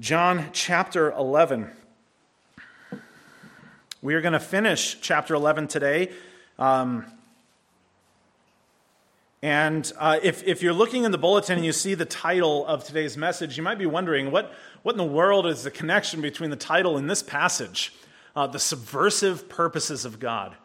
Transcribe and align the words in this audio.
John 0.00 0.46
chapter 0.54 1.12
11. 1.12 1.70
We 4.00 4.14
are 4.14 4.22
going 4.22 4.32
to 4.32 4.40
finish 4.40 4.98
chapter 5.02 5.34
11 5.34 5.68
today. 5.68 6.10
Um, 6.58 7.04
and 9.42 9.92
uh, 9.98 10.18
if, 10.22 10.42
if 10.44 10.62
you're 10.62 10.72
looking 10.72 11.04
in 11.04 11.12
the 11.12 11.18
bulletin 11.18 11.56
and 11.56 11.66
you 11.66 11.72
see 11.72 11.92
the 11.92 12.06
title 12.06 12.66
of 12.66 12.82
today's 12.82 13.18
message, 13.18 13.58
you 13.58 13.62
might 13.62 13.78
be 13.78 13.84
wondering 13.84 14.30
what, 14.30 14.54
what 14.84 14.92
in 14.92 14.96
the 14.96 15.04
world 15.04 15.46
is 15.46 15.64
the 15.64 15.70
connection 15.70 16.22
between 16.22 16.48
the 16.48 16.56
title 16.56 16.96
and 16.96 17.10
this 17.10 17.22
passage? 17.22 17.92
Uh, 18.34 18.46
the 18.46 18.58
subversive 18.58 19.50
purposes 19.50 20.06
of 20.06 20.18
God. 20.18 20.56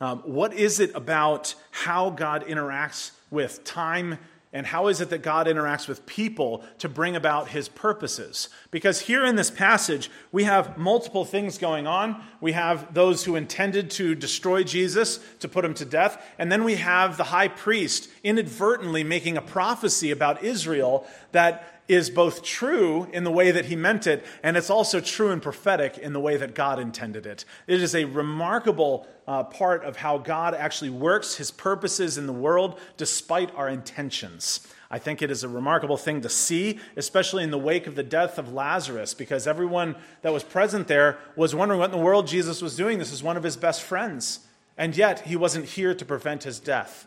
Um, 0.00 0.20
what 0.20 0.54
is 0.54 0.78
it 0.78 0.94
about 0.94 1.56
how 1.72 2.10
God 2.10 2.46
interacts 2.46 3.10
with 3.28 3.64
time 3.64 4.18
and 4.54 4.64
how 4.64 4.86
is 4.86 5.00
it 5.00 5.10
that 5.10 5.22
God 5.22 5.48
interacts 5.48 5.88
with 5.88 6.06
people 6.06 6.64
to 6.78 6.88
bring 6.88 7.16
about 7.16 7.48
his 7.48 7.68
purposes? 7.68 8.48
Because 8.70 9.00
here 9.00 9.26
in 9.26 9.34
this 9.34 9.50
passage, 9.50 10.12
we 10.30 10.44
have 10.44 10.78
multiple 10.78 11.24
things 11.24 11.58
going 11.58 11.88
on. 11.88 12.22
We 12.40 12.52
have 12.52 12.94
those 12.94 13.24
who 13.24 13.34
intended 13.34 13.90
to 13.92 14.14
destroy 14.14 14.62
Jesus, 14.62 15.18
to 15.40 15.48
put 15.48 15.64
him 15.64 15.74
to 15.74 15.84
death, 15.84 16.24
and 16.38 16.52
then 16.52 16.62
we 16.62 16.76
have 16.76 17.16
the 17.16 17.24
high 17.24 17.48
priest 17.48 18.08
inadvertently 18.22 19.02
making 19.02 19.36
a 19.36 19.42
prophecy 19.42 20.12
about 20.12 20.44
Israel 20.44 21.04
that 21.32 21.73
is 21.86 22.08
both 22.08 22.42
true 22.42 23.08
in 23.12 23.24
the 23.24 23.30
way 23.30 23.50
that 23.50 23.66
he 23.66 23.76
meant 23.76 24.06
it, 24.06 24.24
and 24.42 24.56
it's 24.56 24.70
also 24.70 25.00
true 25.00 25.30
and 25.30 25.42
prophetic 25.42 25.98
in 25.98 26.12
the 26.12 26.20
way 26.20 26.36
that 26.36 26.54
God 26.54 26.78
intended 26.78 27.26
it. 27.26 27.44
It 27.66 27.82
is 27.82 27.94
a 27.94 28.04
remarkable 28.04 29.06
uh, 29.26 29.44
part 29.44 29.84
of 29.84 29.96
how 29.96 30.18
God 30.18 30.54
actually 30.54 30.90
works 30.90 31.36
his 31.36 31.50
purposes 31.50 32.16
in 32.16 32.26
the 32.26 32.32
world 32.32 32.78
despite 32.96 33.54
our 33.54 33.68
intentions. 33.68 34.66
I 34.90 34.98
think 34.98 35.22
it 35.22 35.30
is 35.30 35.42
a 35.42 35.48
remarkable 35.48 35.96
thing 35.96 36.20
to 36.20 36.28
see, 36.28 36.78
especially 36.96 37.42
in 37.42 37.50
the 37.50 37.58
wake 37.58 37.86
of 37.86 37.96
the 37.96 38.02
death 38.02 38.38
of 38.38 38.52
Lazarus, 38.52 39.12
because 39.12 39.46
everyone 39.46 39.96
that 40.22 40.32
was 40.32 40.44
present 40.44 40.86
there 40.88 41.18
was 41.36 41.54
wondering 41.54 41.80
what 41.80 41.90
in 41.90 41.98
the 41.98 42.04
world 42.04 42.28
Jesus 42.28 42.62
was 42.62 42.76
doing. 42.76 42.98
This 42.98 43.12
is 43.12 43.22
one 43.22 43.36
of 43.36 43.42
his 43.42 43.56
best 43.56 43.82
friends. 43.82 44.40
And 44.76 44.96
yet, 44.96 45.20
he 45.20 45.36
wasn't 45.36 45.66
here 45.66 45.94
to 45.94 46.04
prevent 46.04 46.44
his 46.44 46.60
death. 46.60 47.06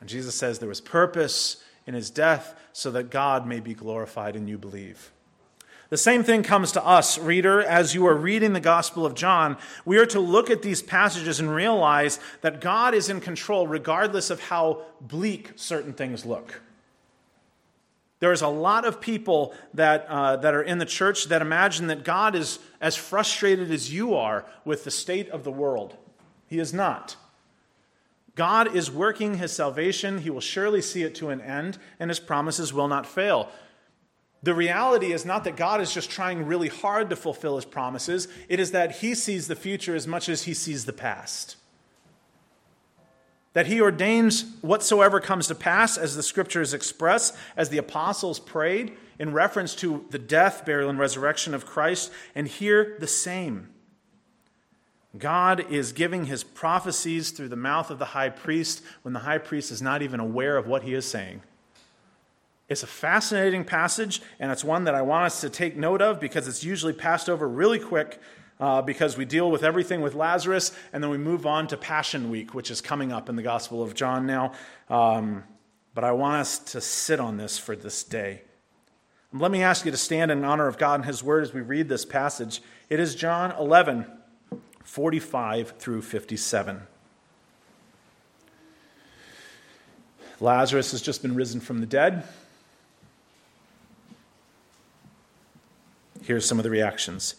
And 0.00 0.08
Jesus 0.08 0.34
says 0.34 0.58
there 0.58 0.68
was 0.68 0.80
purpose 0.80 1.62
in 1.86 1.94
his 1.94 2.10
death 2.10 2.54
so 2.72 2.90
that 2.90 3.10
God 3.10 3.46
may 3.46 3.60
be 3.60 3.74
glorified 3.74 4.36
and 4.36 4.48
you 4.48 4.58
believe. 4.58 5.10
The 5.90 5.96
same 5.96 6.22
thing 6.22 6.44
comes 6.44 6.70
to 6.72 6.86
us, 6.86 7.18
reader, 7.18 7.60
as 7.60 7.96
you 7.96 8.06
are 8.06 8.14
reading 8.14 8.52
the 8.52 8.60
Gospel 8.60 9.04
of 9.04 9.16
John. 9.16 9.56
We 9.84 9.98
are 9.98 10.06
to 10.06 10.20
look 10.20 10.48
at 10.48 10.62
these 10.62 10.82
passages 10.82 11.40
and 11.40 11.52
realize 11.52 12.20
that 12.42 12.60
God 12.60 12.94
is 12.94 13.08
in 13.08 13.20
control 13.20 13.66
regardless 13.66 14.30
of 14.30 14.40
how 14.40 14.82
bleak 15.00 15.50
certain 15.56 15.92
things 15.92 16.24
look. 16.24 16.60
There's 18.20 18.42
a 18.42 18.48
lot 18.48 18.84
of 18.84 19.00
people 19.00 19.52
that, 19.74 20.06
uh, 20.08 20.36
that 20.36 20.54
are 20.54 20.62
in 20.62 20.78
the 20.78 20.86
church 20.86 21.24
that 21.24 21.42
imagine 21.42 21.88
that 21.88 22.04
God 22.04 22.36
is 22.36 22.60
as 22.80 22.94
frustrated 22.94 23.72
as 23.72 23.92
you 23.92 24.14
are 24.14 24.44
with 24.64 24.84
the 24.84 24.90
state 24.92 25.28
of 25.30 25.42
the 25.42 25.50
world. 25.50 25.96
He 26.46 26.60
is 26.60 26.72
not. 26.72 27.16
God 28.34 28.74
is 28.74 28.90
working 28.90 29.34
his 29.34 29.52
salvation. 29.52 30.18
He 30.18 30.30
will 30.30 30.40
surely 30.40 30.82
see 30.82 31.02
it 31.02 31.14
to 31.16 31.30
an 31.30 31.40
end, 31.40 31.78
and 31.98 32.10
his 32.10 32.20
promises 32.20 32.72
will 32.72 32.88
not 32.88 33.06
fail. 33.06 33.50
The 34.42 34.54
reality 34.54 35.12
is 35.12 35.26
not 35.26 35.44
that 35.44 35.56
God 35.56 35.80
is 35.80 35.92
just 35.92 36.10
trying 36.10 36.46
really 36.46 36.68
hard 36.68 37.10
to 37.10 37.16
fulfill 37.16 37.56
his 37.56 37.64
promises, 37.64 38.28
it 38.48 38.58
is 38.58 38.70
that 38.70 38.96
he 38.96 39.14
sees 39.14 39.48
the 39.48 39.56
future 39.56 39.94
as 39.94 40.06
much 40.06 40.28
as 40.28 40.44
he 40.44 40.54
sees 40.54 40.86
the 40.86 40.92
past. 40.92 41.56
That 43.52 43.66
he 43.66 43.80
ordains 43.80 44.44
whatsoever 44.60 45.20
comes 45.20 45.48
to 45.48 45.54
pass, 45.54 45.98
as 45.98 46.16
the 46.16 46.22
scriptures 46.22 46.72
express, 46.72 47.36
as 47.56 47.68
the 47.68 47.78
apostles 47.78 48.38
prayed 48.38 48.96
in 49.18 49.32
reference 49.32 49.74
to 49.76 50.06
the 50.10 50.18
death, 50.18 50.64
burial, 50.64 50.88
and 50.88 50.98
resurrection 50.98 51.52
of 51.52 51.66
Christ, 51.66 52.10
and 52.34 52.46
here 52.46 52.96
the 53.00 53.06
same. 53.06 53.68
God 55.18 55.66
is 55.70 55.92
giving 55.92 56.26
his 56.26 56.44
prophecies 56.44 57.30
through 57.30 57.48
the 57.48 57.56
mouth 57.56 57.90
of 57.90 57.98
the 57.98 58.06
high 58.06 58.28
priest 58.28 58.82
when 59.02 59.12
the 59.12 59.20
high 59.20 59.38
priest 59.38 59.70
is 59.70 59.82
not 59.82 60.02
even 60.02 60.20
aware 60.20 60.56
of 60.56 60.66
what 60.66 60.82
he 60.82 60.94
is 60.94 61.04
saying. 61.04 61.42
It's 62.68 62.84
a 62.84 62.86
fascinating 62.86 63.64
passage, 63.64 64.22
and 64.38 64.52
it's 64.52 64.62
one 64.62 64.84
that 64.84 64.94
I 64.94 65.02
want 65.02 65.26
us 65.26 65.40
to 65.40 65.50
take 65.50 65.76
note 65.76 66.00
of 66.00 66.20
because 66.20 66.46
it's 66.46 66.62
usually 66.62 66.92
passed 66.92 67.28
over 67.28 67.48
really 67.48 67.80
quick 67.80 68.20
uh, 68.60 68.82
because 68.82 69.16
we 69.16 69.24
deal 69.24 69.50
with 69.50 69.64
everything 69.64 70.02
with 70.02 70.14
Lazarus, 70.14 70.70
and 70.92 71.02
then 71.02 71.10
we 71.10 71.18
move 71.18 71.46
on 71.46 71.66
to 71.68 71.76
Passion 71.76 72.30
Week, 72.30 72.54
which 72.54 72.70
is 72.70 72.80
coming 72.80 73.10
up 73.10 73.28
in 73.28 73.34
the 73.34 73.42
Gospel 73.42 73.82
of 73.82 73.94
John 73.94 74.26
now. 74.26 74.52
Um, 74.88 75.42
but 75.94 76.04
I 76.04 76.12
want 76.12 76.36
us 76.36 76.58
to 76.58 76.80
sit 76.80 77.18
on 77.18 77.36
this 77.36 77.58
for 77.58 77.74
this 77.74 78.04
day. 78.04 78.42
Let 79.32 79.50
me 79.50 79.62
ask 79.62 79.84
you 79.84 79.90
to 79.90 79.96
stand 79.96 80.30
in 80.30 80.44
honor 80.44 80.68
of 80.68 80.78
God 80.78 81.00
and 81.00 81.04
His 81.04 81.24
Word 81.24 81.42
as 81.42 81.52
we 81.52 81.60
read 81.62 81.88
this 81.88 82.04
passage. 82.04 82.60
It 82.88 83.00
is 83.00 83.14
John 83.14 83.52
11, 83.58 84.06
45 84.84 85.74
through 85.78 86.02
57. 86.02 86.82
Lazarus 90.40 90.92
has 90.92 91.02
just 91.02 91.22
been 91.22 91.34
risen 91.34 91.60
from 91.60 91.80
the 91.80 91.86
dead. 91.86 92.24
Here's 96.22 96.46
some 96.46 96.58
of 96.58 96.64
the 96.64 96.70
reactions. 96.70 97.34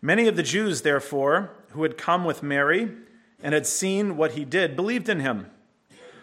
Many 0.00 0.26
of 0.28 0.36
the 0.36 0.42
Jews, 0.42 0.82
therefore, 0.82 1.50
who 1.70 1.82
had 1.82 1.98
come 1.98 2.24
with 2.24 2.42
Mary 2.42 2.90
and 3.42 3.54
had 3.54 3.66
seen 3.66 4.16
what 4.16 4.32
he 4.32 4.44
did, 4.44 4.76
believed 4.76 5.08
in 5.08 5.20
him. 5.20 5.50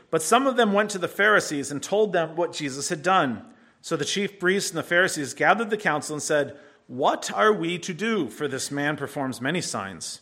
But 0.09 0.21
some 0.21 0.47
of 0.47 0.57
them 0.57 0.73
went 0.73 0.89
to 0.91 0.97
the 0.97 1.07
Pharisees 1.07 1.71
and 1.71 1.81
told 1.81 2.13
them 2.13 2.35
what 2.35 2.53
Jesus 2.53 2.89
had 2.89 3.01
done. 3.01 3.43
So 3.81 3.95
the 3.95 4.05
chief 4.05 4.39
priests 4.39 4.69
and 4.69 4.77
the 4.77 4.83
Pharisees 4.83 5.33
gathered 5.33 5.69
the 5.69 5.77
council 5.77 6.15
and 6.15 6.23
said, 6.23 6.57
What 6.87 7.31
are 7.33 7.51
we 7.51 7.77
to 7.79 7.93
do? 7.93 8.29
For 8.29 8.47
this 8.47 8.71
man 8.71 8.95
performs 8.95 9.41
many 9.41 9.61
signs. 9.61 10.21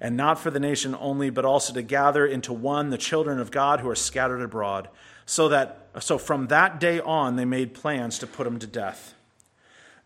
And 0.00 0.16
not 0.16 0.38
for 0.38 0.50
the 0.50 0.60
nation 0.60 0.96
only, 0.98 1.30
but 1.30 1.44
also 1.44 1.72
to 1.72 1.82
gather 1.82 2.26
into 2.26 2.52
one 2.52 2.90
the 2.90 2.98
children 2.98 3.40
of 3.40 3.50
God 3.50 3.80
who 3.80 3.88
are 3.88 3.94
scattered 3.94 4.42
abroad. 4.42 4.88
So 5.24 5.48
that 5.48 5.88
so 6.00 6.18
from 6.18 6.48
that 6.48 6.78
day 6.78 7.00
on 7.00 7.36
they 7.36 7.44
made 7.44 7.74
plans 7.74 8.18
to 8.18 8.26
put 8.26 8.46
him 8.46 8.58
to 8.58 8.66
death. 8.66 9.14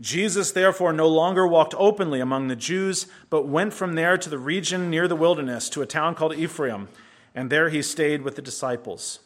Jesus, 0.01 0.53
therefore, 0.53 0.95
no 0.95 1.09
longer 1.09 1.47
walked 1.47 1.75
openly 1.77 2.21
among 2.21 2.49
the 2.49 2.57
Jews, 2.57 3.07
but 3.29 3.47
went 3.47 3.75
from 3.75 3.95
there 3.95 4.17
to 4.17 4.31
the 4.31 4.39
region 4.39 4.89
near 4.89 5.07
the 5.07 5.17
wilderness, 5.17 5.69
to 5.71 5.83
a 5.83 5.87
town 5.87 6.15
called 6.15 6.35
Ephraim, 6.35 6.89
and 7.35 7.51
there 7.51 7.69
he 7.69 7.83
stayed 7.83 8.23
with 8.23 8.35
the 8.35 8.43
disciples. 8.43 9.21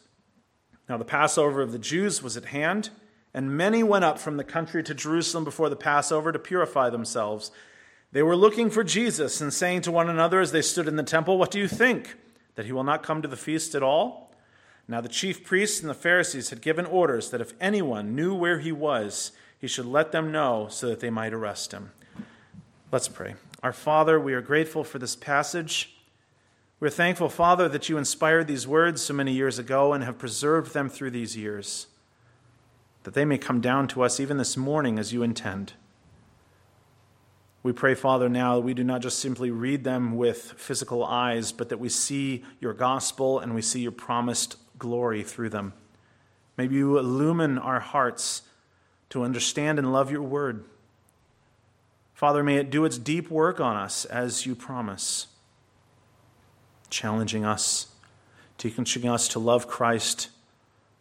Now, 0.89 0.97
the 0.97 1.05
Passover 1.05 1.61
of 1.61 1.71
the 1.71 1.79
Jews 1.79 2.21
was 2.21 2.35
at 2.35 2.45
hand, 2.45 2.89
and 3.33 3.55
many 3.55 3.83
went 3.83 4.03
up 4.03 4.19
from 4.19 4.35
the 4.35 4.43
country 4.43 4.83
to 4.83 4.93
Jerusalem 4.93 5.45
before 5.45 5.69
the 5.69 5.75
Passover 5.77 6.33
to 6.33 6.39
purify 6.39 6.89
themselves. 6.89 7.51
They 8.15 8.23
were 8.23 8.37
looking 8.37 8.69
for 8.69 8.85
Jesus 8.85 9.41
and 9.41 9.53
saying 9.53 9.81
to 9.81 9.91
one 9.91 10.09
another 10.09 10.39
as 10.39 10.53
they 10.53 10.61
stood 10.61 10.87
in 10.87 10.95
the 10.95 11.03
temple, 11.03 11.37
What 11.37 11.51
do 11.51 11.59
you 11.59 11.67
think? 11.67 12.15
That 12.55 12.65
he 12.65 12.71
will 12.71 12.85
not 12.85 13.03
come 13.03 13.21
to 13.21 13.27
the 13.27 13.35
feast 13.35 13.75
at 13.75 13.83
all? 13.83 14.31
Now, 14.87 15.01
the 15.01 15.09
chief 15.09 15.43
priests 15.43 15.81
and 15.81 15.89
the 15.89 15.93
Pharisees 15.93 16.49
had 16.49 16.61
given 16.61 16.85
orders 16.85 17.29
that 17.31 17.41
if 17.41 17.51
anyone 17.59 18.15
knew 18.15 18.33
where 18.33 18.59
he 18.59 18.71
was, 18.71 19.33
he 19.59 19.67
should 19.67 19.85
let 19.85 20.13
them 20.13 20.31
know 20.31 20.67
so 20.69 20.87
that 20.87 21.01
they 21.01 21.09
might 21.09 21.33
arrest 21.33 21.73
him. 21.73 21.91
Let's 22.89 23.09
pray. 23.09 23.35
Our 23.61 23.73
Father, 23.73 24.17
we 24.17 24.33
are 24.33 24.41
grateful 24.41 24.85
for 24.85 24.97
this 24.97 25.17
passage. 25.17 25.97
We're 26.79 26.91
thankful, 26.91 27.27
Father, 27.27 27.67
that 27.67 27.89
you 27.89 27.97
inspired 27.97 28.47
these 28.47 28.65
words 28.65 29.01
so 29.01 29.13
many 29.13 29.33
years 29.33 29.59
ago 29.59 29.91
and 29.91 30.05
have 30.05 30.17
preserved 30.17 30.73
them 30.73 30.87
through 30.87 31.11
these 31.11 31.35
years, 31.35 31.87
that 33.03 33.13
they 33.13 33.25
may 33.25 33.37
come 33.37 33.59
down 33.59 33.89
to 33.89 34.03
us 34.03 34.21
even 34.21 34.37
this 34.37 34.55
morning 34.55 34.97
as 34.97 35.11
you 35.11 35.21
intend. 35.21 35.73
We 37.65 37.73
pray, 37.73 37.95
Father, 37.95 38.29
now 38.29 38.53
that 38.53 38.61
we 38.61 38.75
do 38.75 38.83
not 38.83 39.01
just 39.01 39.17
simply 39.17 39.49
read 39.49 39.83
them 39.83 40.17
with 40.17 40.53
physical 40.55 41.03
eyes, 41.03 41.51
but 41.51 41.69
that 41.69 41.79
we 41.79 41.89
see 41.89 42.43
your 42.59 42.73
gospel 42.75 43.39
and 43.39 43.55
we 43.55 43.63
see 43.63 43.79
your 43.79 43.91
promised 43.91 44.57
glory 44.77 45.23
through 45.23 45.49
them. 45.49 45.73
Maybe 46.59 46.75
you 46.75 46.99
illumine 46.99 47.57
our 47.57 47.79
hearts 47.79 48.43
to 49.09 49.23
understand 49.23 49.79
and 49.79 49.91
love 49.91 50.11
your 50.11 50.21
word. 50.21 50.65
Father, 52.13 52.43
may 52.43 52.57
it 52.57 52.69
do 52.69 52.85
its 52.85 52.99
deep 52.99 53.31
work 53.31 53.59
on 53.59 53.75
us 53.75 54.05
as 54.05 54.45
you 54.45 54.53
promise, 54.53 55.25
challenging 56.91 57.45
us, 57.45 57.87
teaching 58.59 59.09
us 59.09 59.27
to 59.29 59.39
love 59.39 59.67
Christ, 59.67 60.29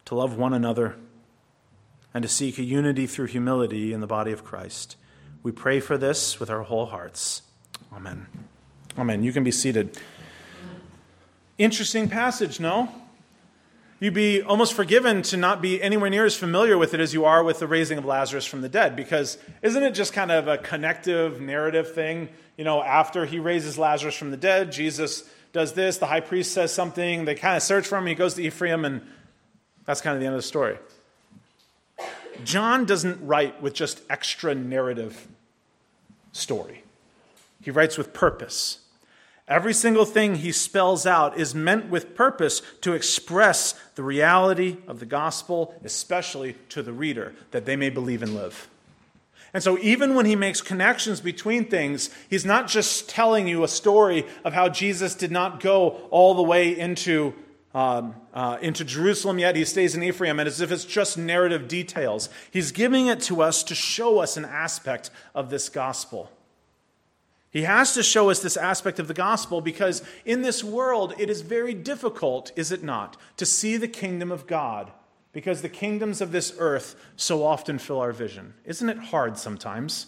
to 0.07 0.15
love 0.15 0.39
one 0.39 0.55
another, 0.55 0.97
and 2.15 2.23
to 2.23 2.29
seek 2.29 2.57
a 2.57 2.63
unity 2.63 3.07
through 3.07 3.27
humility 3.27 3.93
in 3.93 4.01
the 4.01 4.07
body 4.07 4.33
of 4.33 4.45
Christ. 4.45 4.97
We 5.44 5.52
pray 5.52 5.79
for 5.79 5.99
this 5.99 6.41
with 6.41 6.49
our 6.49 6.62
whole 6.62 6.87
hearts. 6.87 7.43
Amen. 7.93 8.26
Amen. 8.99 9.23
You 9.23 9.31
can 9.31 9.44
be 9.44 9.50
seated. 9.50 9.99
Interesting 11.58 12.08
passage, 12.08 12.58
no? 12.58 12.88
You'd 14.00 14.14
be 14.14 14.41
almost 14.41 14.73
forgiven 14.73 15.20
to 15.25 15.37
not 15.37 15.61
be 15.61 15.82
anywhere 15.82 16.08
near 16.08 16.25
as 16.25 16.35
familiar 16.35 16.79
with 16.79 16.94
it 16.94 17.00
as 17.00 17.12
you 17.12 17.26
are 17.26 17.44
with 17.44 17.58
the 17.58 17.67
raising 17.67 17.99
of 17.99 18.06
Lazarus 18.06 18.46
from 18.46 18.62
the 18.62 18.70
dead, 18.70 18.96
because 18.96 19.37
isn't 19.61 19.82
it 19.82 19.93
just 19.93 20.14
kind 20.14 20.32
of 20.32 20.49
a 20.49 20.56
connective 20.56 21.43
narrative 21.43 21.94
thing? 21.94 22.31
You 22.56 22.64
know, 22.64 22.82
after 22.82 23.26
he 23.26 23.38
raises 23.38 23.76
Lazarus 23.76 24.14
from 24.14 24.31
the 24.31 24.38
dead, 24.38 24.73
Jesus 24.73 25.29
does 25.52 25.75
this, 25.75 25.99
the 25.99 26.06
high 26.06 26.20
priest 26.20 26.55
says 26.55 26.73
something, 26.73 27.26
they 27.26 27.35
kind 27.35 27.55
of 27.55 27.62
search 27.62 27.87
for 27.87 27.99
him, 27.99 28.06
he 28.06 28.14
goes 28.14 28.32
to 28.35 28.43
Ephraim, 28.43 28.87
and 28.87 29.02
that's 29.85 30.00
kind 30.00 30.14
of 30.14 30.20
the 30.20 30.26
end 30.26 30.35
of 30.35 30.38
the 30.38 30.49
story. 30.49 30.79
John 32.44 32.87
doesn't 32.87 33.26
write 33.26 33.61
with 33.62 33.75
just 33.75 34.00
extra 34.08 34.55
narrative 34.55 35.29
story, 36.35 36.83
he 37.63 37.71
writes 37.71 37.97
with 37.97 38.13
purpose. 38.13 38.81
Every 39.47 39.75
single 39.75 40.07
thing 40.07 40.37
he 40.37 40.53
spells 40.53 41.07
out 41.07 41.39
is 41.39 41.55
meant 41.55 41.91
with 41.91 42.15
purpose 42.15 42.63
to 42.81 42.95
express 42.95 43.75
the 43.95 44.03
reality 44.03 44.79
of 44.89 45.01
the 45.01 45.07
gospel, 45.07 45.75
especially 45.85 46.57
to 46.71 46.83
the 46.83 46.95
reader, 46.95 47.35
that 47.51 47.67
they 47.67 47.77
may 47.77 47.91
believe 47.91 48.23
and 48.23 48.35
live. 48.35 48.69
And 49.53 49.63
so, 49.63 49.79
even 49.79 50.15
when 50.15 50.27
he 50.27 50.35
makes 50.35 50.61
connections 50.61 51.21
between 51.21 51.67
things, 51.67 52.11
he's 52.29 52.45
not 52.45 52.69
just 52.69 53.09
telling 53.09 53.47
you 53.47 53.63
a 53.63 53.69
story 53.69 54.27
of 54.45 54.53
how 54.53 54.69
Jesus 54.69 55.15
did 55.15 55.31
not 55.31 55.61
go 55.61 56.09
all 56.11 56.35
the 56.35 56.43
way 56.43 56.77
into 56.77 57.35
um, 57.75 58.15
uh, 58.32 58.59
into 58.62 58.85
Jerusalem 58.85 59.38
yet. 59.38 59.56
He 59.56 59.65
stays 59.65 59.94
in 59.94 60.03
Ephraim, 60.03 60.38
and 60.38 60.47
as 60.47 60.61
if 60.61 60.71
it's 60.71 60.85
just 60.85 61.19
narrative 61.19 61.69
details. 61.69 62.29
He's 62.50 62.73
giving 62.73 63.09
it 63.09 63.21
to 63.23 63.43
us 63.43 63.62
to 63.65 63.75
show 63.75 64.21
us 64.21 64.37
an 64.37 64.44
aspect 64.44 65.11
of 65.35 65.50
this 65.50 65.69
gospel. 65.69 66.31
He 67.50 67.62
has 67.62 67.94
to 67.94 68.03
show 68.03 68.31
us 68.31 68.41
this 68.41 68.56
aspect 68.56 68.99
of 68.99 69.06
the 69.06 69.15
gospel 69.15 69.61
because 69.61 70.03
in 70.25 70.43
this 70.43 70.65
world 70.65 71.15
it 71.19 71.31
is 71.31 71.43
very 71.43 71.73
difficult, 71.73 72.50
is 72.56 72.73
it 72.73 72.82
not, 72.82 73.17
to 73.37 73.47
see 73.47 73.77
the 73.77 73.87
kingdom 73.87 74.32
of 74.32 74.47
God 74.49 74.91
because 75.32 75.62
the 75.62 75.69
kingdoms 75.69 76.20
of 76.20 76.32
this 76.32 76.55
earth 76.59 76.97
so 77.17 77.44
often 77.44 77.79
fill 77.79 78.00
our 78.00 78.12
vision. 78.12 78.55
Isn't 78.65 78.88
it 78.88 78.99
hard 78.99 79.37
sometimes? 79.37 80.06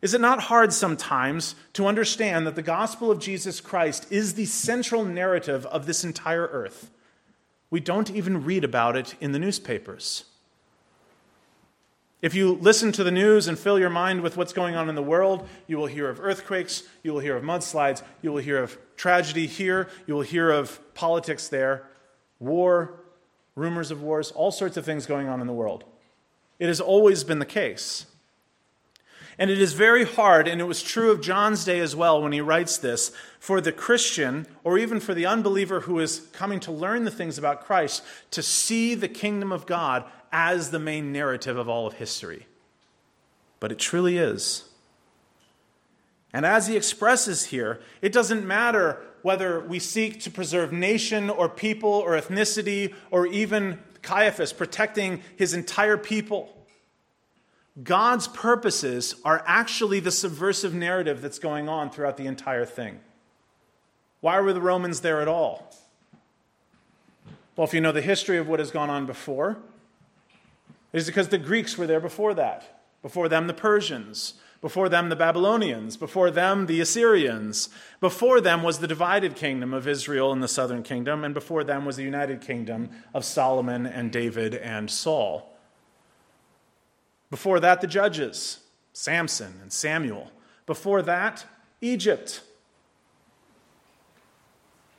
Is 0.00 0.14
it 0.14 0.20
not 0.20 0.42
hard 0.42 0.72
sometimes 0.72 1.54
to 1.72 1.86
understand 1.86 2.46
that 2.46 2.54
the 2.54 2.62
gospel 2.62 3.10
of 3.10 3.18
Jesus 3.18 3.60
Christ 3.60 4.06
is 4.10 4.34
the 4.34 4.44
central 4.44 5.04
narrative 5.04 5.66
of 5.66 5.86
this 5.86 6.04
entire 6.04 6.46
earth? 6.46 6.90
We 7.70 7.80
don't 7.80 8.10
even 8.10 8.44
read 8.44 8.64
about 8.64 8.96
it 8.96 9.14
in 9.20 9.32
the 9.32 9.38
newspapers. 9.38 10.24
If 12.20 12.34
you 12.34 12.54
listen 12.54 12.90
to 12.92 13.04
the 13.04 13.12
news 13.12 13.46
and 13.46 13.58
fill 13.58 13.78
your 13.78 13.90
mind 13.90 14.22
with 14.22 14.36
what's 14.36 14.52
going 14.52 14.74
on 14.74 14.88
in 14.88 14.96
the 14.96 15.02
world, 15.02 15.48
you 15.68 15.76
will 15.76 15.86
hear 15.86 16.08
of 16.08 16.18
earthquakes, 16.18 16.82
you 17.04 17.12
will 17.12 17.20
hear 17.20 17.36
of 17.36 17.44
mudslides, 17.44 18.02
you 18.22 18.32
will 18.32 18.42
hear 18.42 18.60
of 18.62 18.76
tragedy 18.96 19.46
here, 19.46 19.88
you 20.06 20.14
will 20.14 20.22
hear 20.22 20.50
of 20.50 20.80
politics 20.94 21.46
there, 21.48 21.86
war, 22.40 22.94
rumors 23.54 23.92
of 23.92 24.02
wars, 24.02 24.32
all 24.32 24.50
sorts 24.50 24.76
of 24.76 24.84
things 24.84 25.06
going 25.06 25.28
on 25.28 25.40
in 25.40 25.46
the 25.46 25.52
world. 25.52 25.84
It 26.58 26.66
has 26.66 26.80
always 26.80 27.22
been 27.22 27.38
the 27.38 27.46
case. 27.46 28.06
And 29.38 29.50
it 29.50 29.60
is 29.60 29.72
very 29.72 30.04
hard, 30.04 30.48
and 30.48 30.60
it 30.60 30.64
was 30.64 30.82
true 30.82 31.12
of 31.12 31.20
John's 31.20 31.64
day 31.64 31.78
as 31.78 31.94
well 31.94 32.20
when 32.20 32.32
he 32.32 32.40
writes 32.40 32.76
this, 32.76 33.12
for 33.38 33.60
the 33.60 33.70
Christian, 33.70 34.48
or 34.64 34.78
even 34.78 34.98
for 34.98 35.14
the 35.14 35.26
unbeliever 35.26 35.80
who 35.80 36.00
is 36.00 36.26
coming 36.32 36.58
to 36.60 36.72
learn 36.72 37.04
the 37.04 37.10
things 37.10 37.38
about 37.38 37.64
Christ, 37.64 38.02
to 38.32 38.42
see 38.42 38.96
the 38.96 39.08
kingdom 39.08 39.52
of 39.52 39.64
God 39.64 40.04
as 40.32 40.70
the 40.70 40.80
main 40.80 41.12
narrative 41.12 41.56
of 41.56 41.68
all 41.68 41.86
of 41.86 41.94
history. 41.94 42.46
But 43.60 43.70
it 43.70 43.78
truly 43.78 44.18
is. 44.18 44.64
And 46.32 46.44
as 46.44 46.66
he 46.66 46.76
expresses 46.76 47.46
here, 47.46 47.80
it 48.02 48.12
doesn't 48.12 48.44
matter 48.44 49.00
whether 49.22 49.60
we 49.60 49.78
seek 49.78 50.20
to 50.22 50.30
preserve 50.30 50.72
nation 50.72 51.30
or 51.30 51.48
people 51.48 51.90
or 51.90 52.12
ethnicity 52.12 52.92
or 53.10 53.26
even 53.26 53.78
Caiaphas 54.02 54.52
protecting 54.52 55.22
his 55.36 55.54
entire 55.54 55.96
people. 55.96 56.54
God's 57.82 58.26
purposes 58.28 59.14
are 59.24 59.44
actually 59.46 60.00
the 60.00 60.10
subversive 60.10 60.74
narrative 60.74 61.20
that's 61.20 61.38
going 61.38 61.68
on 61.68 61.90
throughout 61.90 62.16
the 62.16 62.26
entire 62.26 62.64
thing. 62.64 63.00
Why 64.20 64.40
were 64.40 64.52
the 64.52 64.60
Romans 64.60 65.00
there 65.00 65.20
at 65.20 65.28
all? 65.28 65.72
Well, 67.54 67.66
if 67.66 67.74
you 67.74 67.80
know 67.80 67.92
the 67.92 68.00
history 68.00 68.38
of 68.38 68.48
what 68.48 68.58
has 68.58 68.70
gone 68.70 68.90
on 68.90 69.06
before, 69.06 69.58
it 70.92 70.98
is 70.98 71.06
because 71.06 71.28
the 71.28 71.38
Greeks 71.38 71.76
were 71.76 71.86
there 71.86 72.00
before 72.00 72.34
that. 72.34 72.82
Before 73.02 73.28
them, 73.28 73.46
the 73.46 73.54
Persians. 73.54 74.34
Before 74.60 74.88
them, 74.88 75.08
the 75.08 75.16
Babylonians. 75.16 75.96
Before 75.96 76.30
them, 76.30 76.66
the 76.66 76.80
Assyrians. 76.80 77.68
Before 78.00 78.40
them 78.40 78.62
was 78.62 78.80
the 78.80 78.88
divided 78.88 79.36
kingdom 79.36 79.72
of 79.72 79.86
Israel 79.86 80.32
and 80.32 80.42
the 80.42 80.48
southern 80.48 80.82
kingdom. 80.82 81.22
And 81.22 81.32
before 81.32 81.62
them 81.62 81.84
was 81.84 81.96
the 81.96 82.02
united 82.02 82.40
kingdom 82.40 82.90
of 83.14 83.24
Solomon 83.24 83.86
and 83.86 84.10
David 84.10 84.54
and 84.54 84.90
Saul. 84.90 85.56
Before 87.30 87.60
that, 87.60 87.80
the 87.80 87.86
judges, 87.86 88.60
Samson 88.92 89.58
and 89.62 89.72
Samuel. 89.72 90.30
Before 90.66 91.02
that, 91.02 91.44
Egypt. 91.80 92.42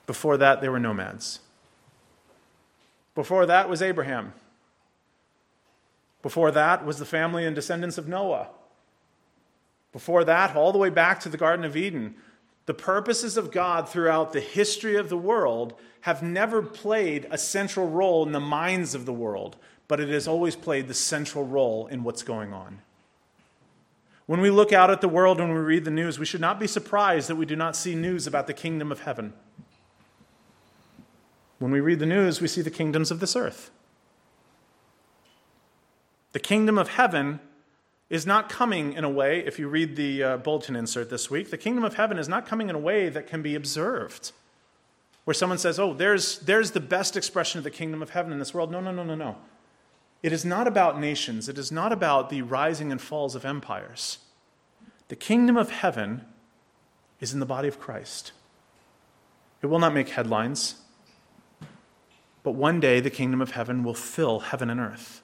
Before 0.05 0.37
that, 0.37 0.61
there 0.61 0.71
were 0.71 0.79
nomads. 0.79 1.39
Before 3.15 3.45
that 3.45 3.69
was 3.69 3.81
Abraham. 3.81 4.33
Before 6.21 6.51
that 6.51 6.85
was 6.85 6.99
the 6.99 7.05
family 7.05 7.45
and 7.45 7.55
descendants 7.55 7.97
of 7.97 8.07
Noah. 8.07 8.49
Before 9.91 10.23
that, 10.23 10.55
all 10.55 10.71
the 10.71 10.77
way 10.77 10.89
back 10.89 11.19
to 11.21 11.29
the 11.29 11.37
Garden 11.37 11.65
of 11.65 11.75
Eden, 11.75 12.15
the 12.65 12.73
purposes 12.73 13.37
of 13.37 13.51
God 13.51 13.89
throughout 13.89 14.31
the 14.31 14.39
history 14.39 14.95
of 14.95 15.09
the 15.09 15.17
world 15.17 15.73
have 16.01 16.21
never 16.21 16.61
played 16.61 17.27
a 17.31 17.37
central 17.37 17.89
role 17.89 18.25
in 18.25 18.31
the 18.31 18.39
minds 18.39 18.93
of 18.93 19.05
the 19.05 19.13
world, 19.13 19.57
but 19.89 19.99
it 19.99 20.07
has 20.07 20.27
always 20.27 20.55
played 20.55 20.87
the 20.87 20.93
central 20.93 21.43
role 21.43 21.87
in 21.87 22.03
what's 22.03 22.23
going 22.23 22.53
on. 22.53 22.79
When 24.27 24.39
we 24.39 24.51
look 24.51 24.71
out 24.71 24.91
at 24.91 25.01
the 25.01 25.09
world 25.09 25.41
and 25.41 25.51
we 25.51 25.59
read 25.59 25.83
the 25.83 25.91
news, 25.91 26.19
we 26.19 26.25
should 26.27 26.39
not 26.39 26.59
be 26.59 26.67
surprised 26.67 27.27
that 27.27 27.35
we 27.35 27.47
do 27.47 27.55
not 27.55 27.75
see 27.75 27.95
news 27.95 28.27
about 28.27 28.45
the 28.45 28.53
kingdom 28.53 28.91
of 28.91 29.01
heaven. 29.01 29.33
When 31.57 31.71
we 31.71 31.79
read 31.79 31.97
the 31.97 32.05
news, 32.05 32.39
we 32.39 32.47
see 32.47 32.61
the 32.61 32.69
kingdoms 32.69 33.09
of 33.09 33.19
this 33.19 33.35
earth. 33.35 33.71
The 36.33 36.39
kingdom 36.39 36.77
of 36.77 36.89
heaven 36.89 37.39
is 38.11 38.27
not 38.27 38.47
coming 38.47 38.93
in 38.93 39.03
a 39.03 39.09
way, 39.09 39.39
if 39.39 39.57
you 39.57 39.67
read 39.67 39.95
the 39.95 40.23
uh, 40.23 40.37
bulletin 40.37 40.75
insert 40.75 41.09
this 41.09 41.31
week, 41.31 41.49
the 41.49 41.57
kingdom 41.57 41.83
of 41.83 41.95
heaven 41.95 42.19
is 42.19 42.29
not 42.29 42.45
coming 42.45 42.69
in 42.69 42.75
a 42.75 42.79
way 42.79 43.09
that 43.09 43.25
can 43.25 43.41
be 43.41 43.55
observed. 43.55 44.33
Where 45.25 45.33
someone 45.33 45.57
says, 45.57 45.79
oh, 45.79 45.95
there's, 45.95 46.37
there's 46.39 46.71
the 46.71 46.79
best 46.79 47.17
expression 47.17 47.57
of 47.57 47.63
the 47.63 47.71
kingdom 47.71 48.03
of 48.03 48.11
heaven 48.11 48.31
in 48.31 48.37
this 48.37 48.53
world. 48.53 48.71
No, 48.71 48.79
no, 48.79 48.91
no, 48.91 49.03
no, 49.03 49.15
no. 49.15 49.35
It 50.21 50.33
is 50.33 50.43
not 50.43 50.67
about 50.67 50.99
nations, 50.99 51.47
it 51.47 51.57
is 51.57 51.71
not 51.71 51.91
about 51.91 52.29
the 52.29 52.41
rising 52.41 52.91
and 52.91 53.01
falls 53.01 53.35
of 53.35 53.45
empires. 53.45 54.19
The 55.07 55.15
kingdom 55.15 55.57
of 55.57 55.71
heaven 55.71 56.25
is 57.19 57.33
in 57.33 57.39
the 57.39 57.45
body 57.45 57.67
of 57.67 57.79
Christ. 57.79 58.31
It 59.61 59.67
will 59.67 59.79
not 59.79 59.93
make 59.93 60.09
headlines, 60.09 60.75
but 62.43 62.51
one 62.51 62.79
day 62.79 62.99
the 62.99 63.09
kingdom 63.09 63.41
of 63.41 63.51
heaven 63.51 63.83
will 63.83 63.93
fill 63.93 64.39
heaven 64.39 64.69
and 64.69 64.79
earth. 64.79 65.21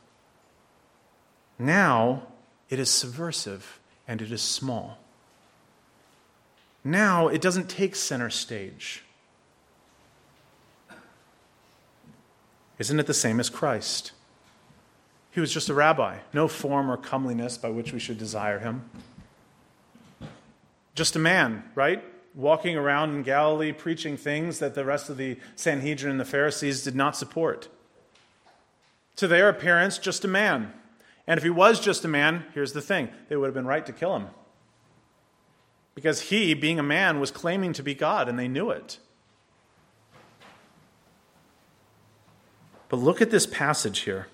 Now 1.58 2.28
it 2.70 2.80
is 2.80 2.90
subversive 2.90 3.80
and 4.08 4.22
it 4.22 4.32
is 4.32 4.42
small. 4.42 4.98
Now 6.84 7.28
it 7.28 7.42
doesn't 7.42 7.70
take 7.70 7.96
center 7.96 8.30
stage. 8.30 9.04
Isn't 12.78 13.00
it 13.00 13.08
the 13.08 13.14
same 13.14 13.40
as 13.40 13.50
Christ? 13.50 14.12
He 15.36 15.42
was 15.42 15.52
just 15.52 15.68
a 15.68 15.74
rabbi, 15.74 16.20
no 16.32 16.48
form 16.48 16.90
or 16.90 16.96
comeliness 16.96 17.58
by 17.58 17.68
which 17.68 17.92
we 17.92 18.00
should 18.00 18.18
desire 18.18 18.60
him. 18.60 18.90
Just 20.96 21.18
a 21.18 21.20
man, 21.20 21.66
right? 21.76 22.02
Walking 22.34 22.78
around 22.78 23.14
in 23.14 23.22
Galilee 23.22 23.74
preaching 23.74 24.16
things 24.16 24.60
that 24.60 24.76
the 24.76 24.86
rest 24.86 25.10
of 25.10 25.18
the 25.18 25.38
Sanhedrin 25.58 26.12
and 26.12 26.22
the 26.22 26.26
Pharisees 26.26 26.86
did 26.86 26.96
not 26.96 27.18
support. 27.18 27.68
To 29.18 29.28
their 29.28 29.50
appearance, 29.50 29.98
just 29.98 30.24
a 30.24 30.30
man. 30.30 30.72
And 31.28 31.38
if 31.38 31.44
he 31.44 31.50
was 31.50 31.82
just 31.82 32.06
a 32.06 32.08
man, 32.08 32.46
here's 32.54 32.72
the 32.72 32.82
thing 32.82 33.10
they 33.28 33.36
would 33.36 33.48
have 33.48 33.54
been 33.54 33.68
right 33.68 33.86
to 33.86 33.92
kill 33.92 34.16
him. 34.16 34.28
Because 35.96 36.22
he, 36.22 36.54
being 36.54 36.80
a 36.80 36.84
man, 36.84 37.20
was 37.20 37.30
claiming 37.30 37.74
to 37.74 37.84
be 37.84 37.94
God, 37.94 38.30
and 38.30 38.40
they 38.40 38.48
knew 38.48 38.70
it. 38.70 39.00
But 42.88 43.02
look 43.02 43.22
at 43.22 43.32
this 43.32 43.46
passage 43.46 44.00
here. 44.00 44.28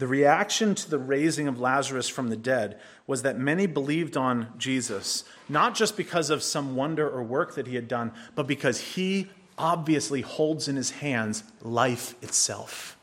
The 0.00 0.06
reaction 0.06 0.74
to 0.76 0.88
the 0.88 0.98
raising 0.98 1.46
of 1.46 1.60
Lazarus 1.60 2.08
from 2.08 2.28
the 2.28 2.36
dead 2.36 2.80
was 3.06 3.20
that 3.20 3.38
many 3.38 3.66
believed 3.66 4.16
on 4.16 4.48
Jesus, 4.56 5.24
not 5.46 5.74
just 5.74 5.94
because 5.94 6.30
of 6.30 6.42
some 6.42 6.74
wonder 6.74 7.06
or 7.06 7.22
work 7.22 7.54
that 7.56 7.66
he 7.66 7.74
had 7.74 7.86
done, 7.86 8.12
but 8.34 8.46
because 8.46 8.80
he 8.80 9.28
obviously 9.58 10.22
holds 10.22 10.68
in 10.68 10.76
his 10.76 10.90
hands 10.90 11.44
life 11.60 12.14
itself. 12.22 12.96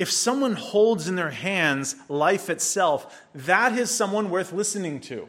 If 0.00 0.10
someone 0.10 0.54
holds 0.54 1.06
in 1.06 1.14
their 1.14 1.30
hands 1.30 1.94
life 2.08 2.50
itself, 2.50 3.22
that 3.36 3.78
is 3.78 3.88
someone 3.88 4.30
worth 4.30 4.52
listening 4.52 4.98
to. 5.02 5.28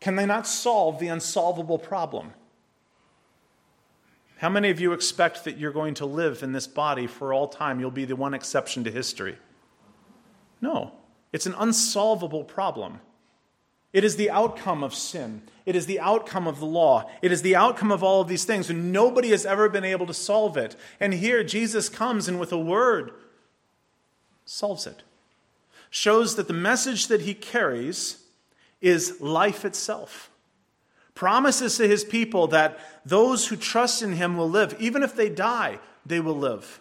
Can 0.00 0.16
they 0.16 0.24
not 0.24 0.46
solve 0.46 0.98
the 0.98 1.08
unsolvable 1.08 1.78
problem? 1.78 2.32
How 4.36 4.50
many 4.50 4.70
of 4.70 4.80
you 4.80 4.92
expect 4.92 5.44
that 5.44 5.56
you're 5.56 5.72
going 5.72 5.94
to 5.94 6.06
live 6.06 6.42
in 6.42 6.52
this 6.52 6.66
body 6.66 7.06
for 7.06 7.32
all 7.32 7.48
time? 7.48 7.80
You'll 7.80 7.90
be 7.90 8.04
the 8.04 8.16
one 8.16 8.34
exception 8.34 8.84
to 8.84 8.90
history. 8.90 9.38
No, 10.60 10.92
it's 11.32 11.46
an 11.46 11.54
unsolvable 11.58 12.44
problem. 12.44 13.00
It 13.92 14.04
is 14.04 14.16
the 14.16 14.28
outcome 14.28 14.84
of 14.84 14.94
sin. 14.94 15.42
It 15.64 15.74
is 15.74 15.86
the 15.86 16.00
outcome 16.00 16.46
of 16.46 16.60
the 16.60 16.66
law. 16.66 17.10
It 17.22 17.32
is 17.32 17.40
the 17.40 17.56
outcome 17.56 17.90
of 17.90 18.02
all 18.02 18.20
of 18.20 18.28
these 18.28 18.44
things, 18.44 18.68
and 18.68 18.92
nobody 18.92 19.30
has 19.30 19.46
ever 19.46 19.70
been 19.70 19.84
able 19.84 20.06
to 20.06 20.14
solve 20.14 20.58
it. 20.58 20.76
And 21.00 21.14
here 21.14 21.42
Jesus 21.42 21.88
comes 21.88 22.28
and 22.28 22.38
with 22.38 22.52
a 22.52 22.58
word 22.58 23.12
solves 24.44 24.86
it. 24.86 25.02
Shows 25.88 26.36
that 26.36 26.46
the 26.46 26.52
message 26.52 27.06
that 27.06 27.22
he 27.22 27.32
carries 27.32 28.22
is 28.82 29.18
life 29.20 29.64
itself. 29.64 30.30
Promises 31.16 31.78
to 31.78 31.88
his 31.88 32.04
people 32.04 32.46
that 32.48 32.78
those 33.06 33.48
who 33.48 33.56
trust 33.56 34.02
in 34.02 34.12
him 34.12 34.36
will 34.36 34.50
live. 34.50 34.76
Even 34.78 35.02
if 35.02 35.16
they 35.16 35.30
die, 35.30 35.80
they 36.04 36.20
will 36.20 36.36
live. 36.36 36.78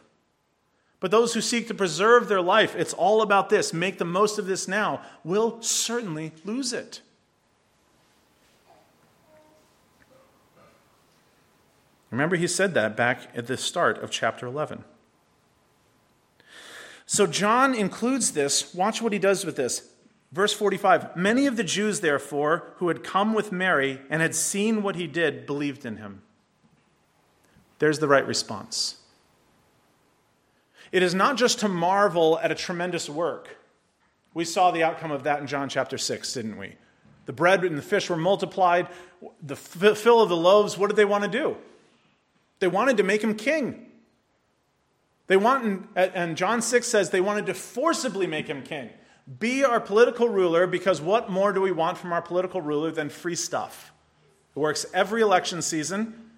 But 1.00 1.10
those 1.10 1.34
who 1.34 1.42
seek 1.42 1.70
to 1.70 1.74
preserve 1.74 2.28
their 2.28 2.42
life, 2.42 2.76
it's 2.76 2.94
all 2.94 3.22
about 3.22 3.50
this, 3.50 3.74
make 3.74 3.98
the 3.98 4.04
most 4.04 4.38
of 4.38 4.46
this 4.46 4.68
now, 4.68 5.02
will 5.24 5.62
certainly 5.62 6.34
lose 6.44 6.74
it. 6.74 7.02
Remember, 12.12 12.36
he 12.36 12.48
said 12.48 12.74
that 12.74 12.98
back 12.98 13.30
at 13.36 13.48
the 13.48 13.56
start 13.56 14.04
of 14.04 14.12
chapter 14.12 14.46
11. 14.46 14.84
So 17.06 17.26
John 17.26 17.74
includes 17.74 18.34
this. 18.34 18.74
Watch 18.74 19.02
what 19.02 19.14
he 19.14 19.20
does 19.20 19.46
with 19.46 19.56
this. 19.56 19.92
Verse 20.36 20.52
45 20.52 21.16
Many 21.16 21.48
of 21.48 21.56
the 21.56 21.64
Jews, 21.64 22.02
therefore, 22.02 22.74
who 22.76 22.90
had 22.90 23.06
come 23.06 23.34
with 23.34 23.54
Mary 23.54 24.02
and 24.10 24.22
had 24.22 24.36
seen 24.36 24.84
what 24.84 24.98
he 24.98 25.08
did, 25.08 25.46
believed 25.46 25.86
in 25.86 25.96
him. 25.96 26.24
There's 27.80 28.00
the 28.00 28.08
right 28.10 28.28
response. 28.28 28.98
It 30.92 31.02
is 31.02 31.16
not 31.16 31.38
just 31.38 31.60
to 31.60 31.70
marvel 31.70 32.38
at 32.40 32.52
a 32.52 32.56
tremendous 32.56 33.10
work. 33.10 33.58
We 34.34 34.44
saw 34.44 34.72
the 34.72 34.84
outcome 34.84 35.12
of 35.12 35.24
that 35.24 35.40
in 35.40 35.48
John 35.48 35.70
chapter 35.70 35.98
6, 35.98 36.34
didn't 36.34 36.58
we? 36.58 36.76
The 37.28 37.34
bread 37.34 37.64
and 37.64 37.78
the 37.78 37.82
fish 37.82 38.10
were 38.10 38.18
multiplied. 38.18 38.90
The 39.42 39.56
fill 39.56 40.22
of 40.22 40.28
the 40.28 40.36
loaves, 40.36 40.78
what 40.78 40.88
did 40.88 40.98
they 40.98 41.06
want 41.06 41.24
to 41.24 41.30
do? 41.30 41.56
They 42.60 42.68
wanted 42.68 42.98
to 42.98 43.04
make 43.04 43.24
him 43.24 43.36
king. 43.36 43.90
They 45.28 45.38
want, 45.38 45.88
and 45.96 46.36
John 46.36 46.62
6 46.62 46.86
says 46.86 47.10
they 47.10 47.22
wanted 47.22 47.46
to 47.46 47.54
forcibly 47.54 48.28
make 48.28 48.48
him 48.48 48.64
king. 48.64 48.90
Be 49.40 49.64
our 49.64 49.80
political 49.80 50.30
ruler 50.30 50.68
because 50.68 51.02
what 51.02 51.30
more 51.30 51.52
do 51.52 51.62
we 51.62 51.72
want 51.72 51.98
from 51.98 52.14
our 52.14 52.22
political 52.22 52.62
ruler 52.62 52.92
than 52.92 53.10
free 53.10 53.36
stuff? 53.36 53.92
It 54.56 54.60
works 54.60 54.86
every 54.94 55.22
election 55.22 55.62
season. 55.62 56.30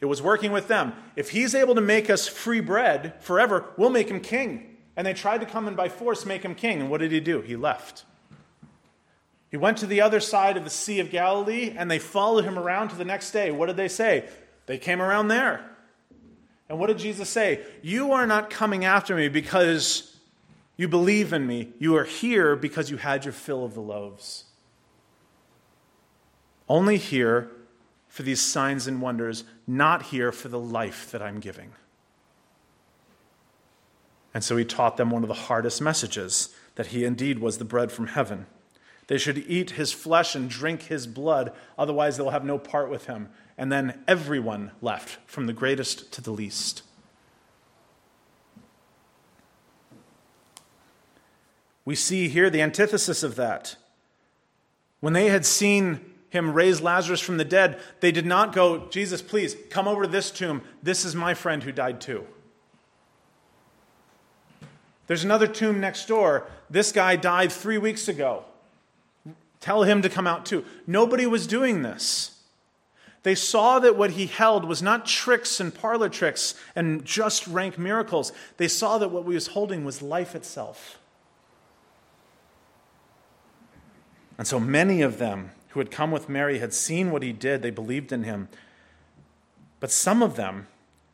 It 0.00 0.06
was 0.06 0.20
working 0.20 0.52
with 0.52 0.68
them. 0.68 0.92
If 1.16 1.30
he's 1.30 1.54
able 1.54 1.74
to 1.76 1.80
make 1.80 2.10
us 2.10 2.28
free 2.28 2.60
bread 2.60 3.14
forever, 3.22 3.64
we'll 3.78 3.90
make 3.90 4.08
him 4.08 4.20
king. 4.20 4.76
And 4.96 5.06
they 5.06 5.14
tried 5.14 5.40
to 5.40 5.46
come 5.46 5.66
and 5.66 5.76
by 5.76 5.88
force 5.88 6.26
make 6.26 6.42
him 6.42 6.54
king. 6.54 6.80
And 6.80 6.90
what 6.90 7.00
did 7.00 7.10
he 7.10 7.20
do? 7.20 7.40
He 7.40 7.56
left. 7.56 8.04
He 9.50 9.56
went 9.56 9.78
to 9.78 9.86
the 9.86 10.00
other 10.00 10.20
side 10.20 10.56
of 10.56 10.64
the 10.64 10.70
Sea 10.70 11.00
of 11.00 11.10
Galilee 11.10 11.74
and 11.76 11.90
they 11.90 11.98
followed 11.98 12.44
him 12.44 12.58
around 12.58 12.88
to 12.88 12.96
the 12.96 13.04
next 13.04 13.30
day. 13.30 13.50
What 13.50 13.66
did 13.66 13.76
they 13.76 13.88
say? 13.88 14.28
They 14.66 14.78
came 14.78 15.00
around 15.00 15.28
there. 15.28 15.64
And 16.68 16.78
what 16.78 16.88
did 16.88 16.98
Jesus 16.98 17.28
say? 17.28 17.60
You 17.82 18.12
are 18.12 18.26
not 18.26 18.50
coming 18.50 18.84
after 18.84 19.14
me 19.16 19.28
because 19.28 20.13
you 20.76 20.88
believe 20.88 21.32
in 21.32 21.46
me. 21.46 21.72
You 21.78 21.96
are 21.96 22.04
here 22.04 22.56
because 22.56 22.90
you 22.90 22.96
had 22.96 23.24
your 23.24 23.32
fill 23.32 23.64
of 23.64 23.74
the 23.74 23.80
loaves. 23.80 24.44
Only 26.68 26.96
here 26.96 27.50
for 28.08 28.22
these 28.22 28.40
signs 28.40 28.86
and 28.86 29.00
wonders, 29.00 29.44
not 29.66 30.02
here 30.04 30.32
for 30.32 30.48
the 30.48 30.58
life 30.58 31.10
that 31.10 31.22
I'm 31.22 31.40
giving. 31.40 31.72
And 34.32 34.42
so 34.42 34.56
he 34.56 34.64
taught 34.64 34.96
them 34.96 35.10
one 35.10 35.22
of 35.22 35.28
the 35.28 35.34
hardest 35.34 35.80
messages 35.80 36.54
that 36.74 36.88
he 36.88 37.04
indeed 37.04 37.38
was 37.38 37.58
the 37.58 37.64
bread 37.64 37.92
from 37.92 38.08
heaven. 38.08 38.46
They 39.06 39.18
should 39.18 39.38
eat 39.38 39.72
his 39.72 39.92
flesh 39.92 40.34
and 40.34 40.48
drink 40.48 40.82
his 40.82 41.06
blood, 41.06 41.52
otherwise, 41.78 42.16
they'll 42.16 42.30
have 42.30 42.44
no 42.44 42.58
part 42.58 42.90
with 42.90 43.06
him. 43.06 43.28
And 43.56 43.70
then 43.70 44.02
everyone 44.08 44.72
left, 44.80 45.18
from 45.26 45.46
the 45.46 45.52
greatest 45.52 46.12
to 46.12 46.20
the 46.20 46.32
least. 46.32 46.82
We 51.84 51.94
see 51.94 52.28
here 52.28 52.50
the 52.50 52.62
antithesis 52.62 53.22
of 53.22 53.36
that. 53.36 53.76
When 55.00 55.12
they 55.12 55.28
had 55.28 55.44
seen 55.44 56.00
him 56.30 56.52
raise 56.52 56.80
Lazarus 56.80 57.20
from 57.20 57.36
the 57.36 57.44
dead, 57.44 57.78
they 58.00 58.10
did 58.10 58.26
not 58.26 58.54
go, 58.54 58.88
Jesus, 58.88 59.22
please 59.22 59.56
come 59.70 59.86
over 59.86 60.02
to 60.02 60.08
this 60.08 60.30
tomb. 60.30 60.62
This 60.82 61.04
is 61.04 61.14
my 61.14 61.34
friend 61.34 61.62
who 61.62 61.72
died 61.72 62.00
too. 62.00 62.26
There's 65.06 65.24
another 65.24 65.46
tomb 65.46 65.80
next 65.80 66.08
door. 66.08 66.46
This 66.70 66.90
guy 66.90 67.16
died 67.16 67.52
three 67.52 67.78
weeks 67.78 68.08
ago. 68.08 68.44
Tell 69.60 69.82
him 69.82 70.02
to 70.02 70.08
come 70.08 70.26
out 70.26 70.46
too. 70.46 70.64
Nobody 70.86 71.26
was 71.26 71.46
doing 71.46 71.82
this. 71.82 72.40
They 73.22 73.34
saw 73.34 73.78
that 73.78 73.96
what 73.96 74.12
he 74.12 74.26
held 74.26 74.64
was 74.66 74.82
not 74.82 75.06
tricks 75.06 75.60
and 75.60 75.74
parlor 75.74 76.08
tricks 76.10 76.54
and 76.74 77.04
just 77.04 77.46
rank 77.46 77.78
miracles. 77.78 78.32
They 78.58 78.68
saw 78.68 78.98
that 78.98 79.10
what 79.10 79.26
he 79.26 79.34
was 79.34 79.48
holding 79.48 79.84
was 79.84 80.02
life 80.02 80.34
itself. 80.34 80.98
And 84.36 84.46
so 84.46 84.58
many 84.58 85.02
of 85.02 85.18
them 85.18 85.50
who 85.68 85.80
had 85.80 85.90
come 85.90 86.10
with 86.10 86.28
Mary 86.28 86.58
had 86.58 86.72
seen 86.72 87.10
what 87.10 87.22
he 87.22 87.32
did, 87.32 87.62
they 87.62 87.70
believed 87.70 88.12
in 88.12 88.24
him. 88.24 88.48
But 89.80 89.90
some 89.90 90.22
of 90.22 90.36
them, 90.36 90.68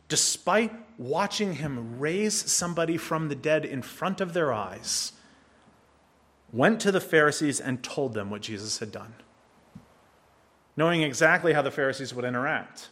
despite 0.09 0.73
watching 0.99 1.55
him 1.55 1.99
raise 1.99 2.35
somebody 2.51 2.97
from 2.97 3.29
the 3.29 3.35
dead 3.35 3.65
in 3.65 3.83
front 3.83 4.21
of 4.21 4.33
their 4.33 4.53
eyes, 4.53 5.13
went 6.53 6.81
to 6.81 6.93
the 6.93 7.01
Pharisees 7.01 7.61
and 7.61 7.83
told 7.83 8.15
them 8.15 8.31
what 8.31 8.43
Jesus 8.43 8.79
had 8.79 8.93
done, 8.93 9.15
knowing 10.77 11.03
exactly 11.03 11.53
how 11.53 11.63
the 11.63 11.71
Pharisees 11.71 12.15
would 12.15 12.25
interact, 12.25 12.89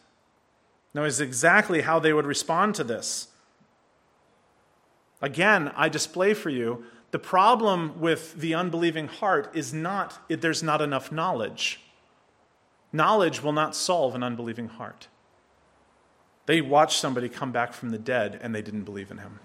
knowing 0.94 1.12
exactly 1.20 1.82
how 1.82 1.98
they 1.98 2.12
would 2.12 2.26
respond 2.26 2.74
to 2.76 2.84
this. 2.84 3.28
Again, 5.20 5.72
I 5.76 5.88
display 5.88 6.34
for 6.34 6.50
you 6.50 6.84
the 7.10 7.18
problem 7.18 8.00
with 8.00 8.34
the 8.34 8.54
unbelieving 8.54 9.08
heart 9.08 9.50
is 9.54 9.72
not 9.72 10.18
there's 10.28 10.62
not 10.62 10.82
enough 10.82 11.10
knowledge. 11.10 11.80
Knowledge 12.92 13.42
will 13.42 13.52
not 13.52 13.74
solve 13.74 14.14
an 14.14 14.22
unbelieving 14.22 14.68
heart. 14.68 15.08
They 16.46 16.60
watched 16.60 16.98
somebody 16.98 17.28
come 17.28 17.52
back 17.52 17.72
from 17.72 17.90
the 17.90 17.98
dead 17.98 18.38
and 18.42 18.54
they 18.54 18.62
didn't 18.62 18.84
believe 18.84 19.10
in 19.10 19.18
him. 19.18 19.40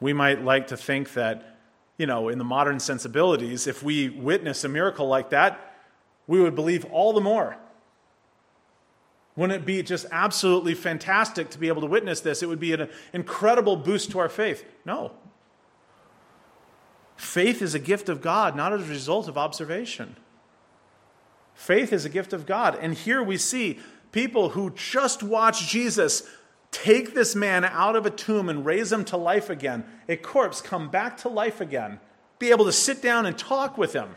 We 0.00 0.12
might 0.12 0.42
like 0.42 0.66
to 0.68 0.76
think 0.76 1.12
that, 1.14 1.58
you 1.98 2.06
know, 2.06 2.28
in 2.28 2.38
the 2.38 2.44
modern 2.44 2.80
sensibilities, 2.80 3.66
if 3.66 3.82
we 3.82 4.08
witness 4.08 4.64
a 4.64 4.68
miracle 4.68 5.06
like 5.06 5.30
that, 5.30 5.74
we 6.26 6.40
would 6.40 6.54
believe 6.54 6.84
all 6.86 7.12
the 7.12 7.20
more. 7.20 7.56
Wouldn't 9.36 9.62
it 9.62 9.66
be 9.66 9.82
just 9.82 10.06
absolutely 10.10 10.74
fantastic 10.74 11.50
to 11.50 11.58
be 11.58 11.68
able 11.68 11.80
to 11.82 11.86
witness 11.86 12.20
this? 12.20 12.42
It 12.42 12.46
would 12.46 12.60
be 12.60 12.72
an 12.72 12.88
incredible 13.12 13.76
boost 13.76 14.10
to 14.10 14.18
our 14.18 14.28
faith. 14.28 14.64
No. 14.84 15.12
Faith 17.16 17.62
is 17.62 17.74
a 17.74 17.78
gift 17.78 18.08
of 18.08 18.20
God, 18.20 18.56
not 18.56 18.72
as 18.72 18.82
a 18.82 18.90
result 18.90 19.28
of 19.28 19.38
observation. 19.38 20.16
Faith 21.54 21.92
is 21.92 22.04
a 22.04 22.08
gift 22.08 22.32
of 22.32 22.46
God. 22.46 22.78
And 22.80 22.94
here 22.94 23.22
we 23.22 23.36
see 23.36 23.78
people 24.12 24.50
who 24.50 24.70
just 24.70 25.22
watched 25.22 25.68
Jesus 25.68 26.22
take 26.70 27.14
this 27.14 27.36
man 27.36 27.64
out 27.64 27.96
of 27.96 28.06
a 28.06 28.10
tomb 28.10 28.48
and 28.48 28.64
raise 28.64 28.92
him 28.92 29.04
to 29.04 29.16
life 29.16 29.50
again, 29.50 29.84
a 30.08 30.16
corpse 30.16 30.60
come 30.60 30.88
back 30.88 31.16
to 31.18 31.28
life 31.28 31.60
again, 31.60 32.00
be 32.38 32.50
able 32.50 32.64
to 32.64 32.72
sit 32.72 33.02
down 33.02 33.26
and 33.26 33.36
talk 33.36 33.76
with 33.76 33.92
him, 33.92 34.16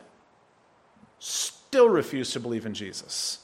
still 1.19 1.89
refuse 1.89 2.31
to 2.31 2.39
believe 2.39 2.65
in 2.65 2.73
Jesus. 2.73 3.39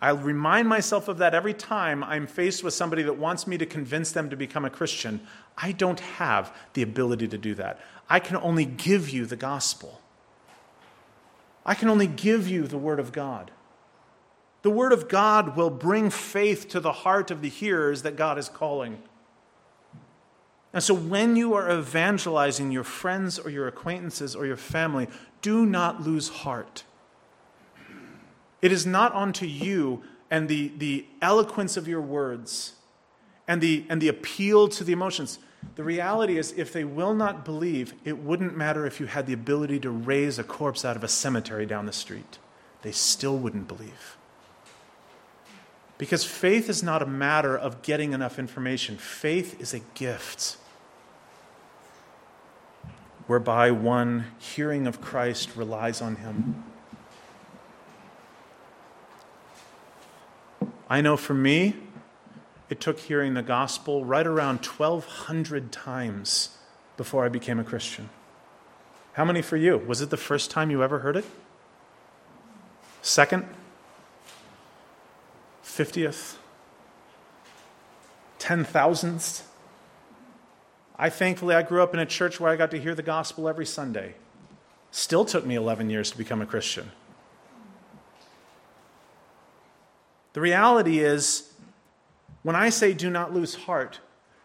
I 0.00 0.10
remind 0.10 0.68
myself 0.68 1.08
of 1.08 1.18
that 1.18 1.34
every 1.34 1.54
time 1.54 2.04
I'm 2.04 2.26
faced 2.26 2.62
with 2.62 2.74
somebody 2.74 3.02
that 3.04 3.16
wants 3.16 3.46
me 3.46 3.56
to 3.58 3.66
convince 3.66 4.12
them 4.12 4.28
to 4.28 4.36
become 4.36 4.64
a 4.64 4.70
Christian. 4.70 5.26
I 5.56 5.72
don't 5.72 6.00
have 6.00 6.54
the 6.74 6.82
ability 6.82 7.28
to 7.28 7.38
do 7.38 7.54
that. 7.54 7.80
I 8.08 8.20
can 8.20 8.36
only 8.36 8.66
give 8.66 9.08
you 9.08 9.24
the 9.24 9.36
gospel. 9.36 10.00
I 11.64 11.74
can 11.74 11.88
only 11.88 12.06
give 12.06 12.46
you 12.46 12.66
the 12.66 12.78
Word 12.78 13.00
of 13.00 13.10
God. 13.10 13.50
The 14.62 14.70
Word 14.70 14.92
of 14.92 15.08
God 15.08 15.56
will 15.56 15.70
bring 15.70 16.10
faith 16.10 16.68
to 16.70 16.80
the 16.80 16.92
heart 16.92 17.30
of 17.30 17.40
the 17.40 17.48
hearers 17.48 18.02
that 18.02 18.16
God 18.16 18.38
is 18.38 18.48
calling. 18.48 19.02
And 20.72 20.82
so, 20.82 20.92
when 20.92 21.36
you 21.36 21.54
are 21.54 21.70
evangelizing 21.70 22.70
your 22.70 22.84
friends 22.84 23.38
or 23.38 23.48
your 23.48 23.66
acquaintances 23.66 24.36
or 24.36 24.44
your 24.44 24.56
family, 24.56 25.08
do 25.40 25.64
not 25.64 26.02
lose 26.02 26.28
heart. 26.28 26.84
It 28.62 28.72
is 28.72 28.86
not 28.86 29.14
unto 29.14 29.46
you 29.46 30.02
and 30.30 30.48
the, 30.48 30.72
the 30.76 31.06
eloquence 31.22 31.76
of 31.76 31.86
your 31.86 32.00
words 32.00 32.74
and 33.46 33.60
the, 33.60 33.84
and 33.88 34.00
the 34.00 34.08
appeal 34.08 34.68
to 34.68 34.84
the 34.84 34.92
emotions. 34.92 35.38
The 35.74 35.84
reality 35.84 36.38
is, 36.38 36.52
if 36.56 36.72
they 36.72 36.84
will 36.84 37.14
not 37.14 37.44
believe, 37.44 37.94
it 38.04 38.18
wouldn't 38.18 38.56
matter 38.56 38.86
if 38.86 39.00
you 39.00 39.06
had 39.06 39.26
the 39.26 39.32
ability 39.32 39.80
to 39.80 39.90
raise 39.90 40.38
a 40.38 40.44
corpse 40.44 40.84
out 40.84 40.96
of 40.96 41.04
a 41.04 41.08
cemetery 41.08 41.66
down 41.66 41.86
the 41.86 41.92
street. 41.92 42.38
They 42.82 42.92
still 42.92 43.36
wouldn't 43.36 43.68
believe. 43.68 44.16
Because 45.98 46.24
faith 46.24 46.68
is 46.68 46.82
not 46.82 47.02
a 47.02 47.06
matter 47.06 47.56
of 47.56 47.82
getting 47.82 48.12
enough 48.12 48.38
information, 48.38 48.96
faith 48.96 49.60
is 49.60 49.72
a 49.72 49.80
gift 49.94 50.58
whereby 53.26 53.70
one 53.70 54.26
hearing 54.38 54.86
of 54.86 55.00
Christ 55.00 55.56
relies 55.56 56.00
on 56.00 56.16
him. 56.16 56.64
I 60.88 61.00
know 61.00 61.16
for 61.16 61.34
me, 61.34 61.76
it 62.68 62.80
took 62.80 62.98
hearing 63.00 63.34
the 63.34 63.42
gospel 63.42 64.04
right 64.04 64.26
around 64.26 64.64
1,200 64.64 65.72
times 65.72 66.56
before 66.96 67.24
I 67.24 67.28
became 67.28 67.58
a 67.58 67.64
Christian. 67.64 68.08
How 69.14 69.24
many 69.24 69.42
for 69.42 69.56
you? 69.56 69.78
Was 69.78 70.00
it 70.00 70.10
the 70.10 70.16
first 70.16 70.50
time 70.50 70.70
you 70.70 70.82
ever 70.82 71.00
heard 71.00 71.16
it? 71.16 71.24
Second? 73.02 73.46
50th? 75.64 76.36
10,000th? 78.38 79.42
I 80.98 81.10
thankfully 81.10 81.54
I 81.54 81.62
grew 81.62 81.82
up 81.82 81.94
in 81.94 82.00
a 82.00 82.06
church 82.06 82.40
where 82.40 82.50
I 82.50 82.56
got 82.56 82.70
to 82.70 82.80
hear 82.80 82.94
the 82.94 83.02
gospel 83.02 83.48
every 83.48 83.66
Sunday. 83.66 84.14
Still 84.90 85.24
took 85.24 85.44
me 85.44 85.54
11 85.56 85.90
years 85.90 86.10
to 86.10 86.18
become 86.18 86.40
a 86.40 86.46
Christian. 86.46 86.90
The 90.36 90.42
reality 90.42 90.98
is, 90.98 91.50
when 92.42 92.54
I 92.54 92.68
say 92.68 92.92
do 92.92 93.08
not 93.08 93.32
lose 93.32 93.54
heart, 93.54 94.00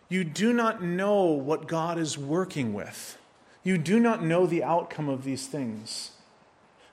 you 0.07 0.23
do 0.23 0.53
not 0.53 0.81
know 0.81 1.25
what 1.25 1.67
God 1.67 1.99
is 1.99 2.17
working 2.17 2.73
with. 2.73 3.17
You 3.61 3.77
do 3.77 3.99
not 3.99 4.23
know 4.23 4.45
the 4.45 4.63
outcome 4.63 5.09
of 5.09 5.25
these 5.25 5.47
things. 5.47 6.11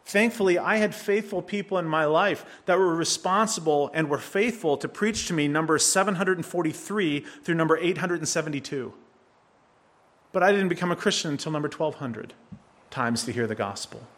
Thankfully, 0.05 0.59
I 0.59 0.79
had 0.79 0.97
faithful 0.97 1.43
people 1.43 1.79
in 1.79 1.87
my 1.87 2.07
life 2.07 2.45
that 2.67 2.77
were 2.77 2.93
responsible 2.93 3.89
and 3.95 4.11
were 4.11 4.19
faithful 4.19 4.77
to 4.79 4.89
preach 4.89 5.29
to 5.29 5.33
me 5.33 5.47
number 5.47 5.79
743 5.79 7.21
through 7.45 7.55
number 7.55 7.79
872. 7.79 8.93
But 10.33 10.43
I 10.43 10.51
didn't 10.51 10.71
become 10.71 10.91
a 10.91 10.97
Christian 10.97 11.31
until 11.31 11.53
number 11.53 11.69
1200 11.69 12.35
times 12.91 13.23
to 13.27 13.33
hear 13.33 13.47
the 13.47 13.55
gospel. 13.55 14.09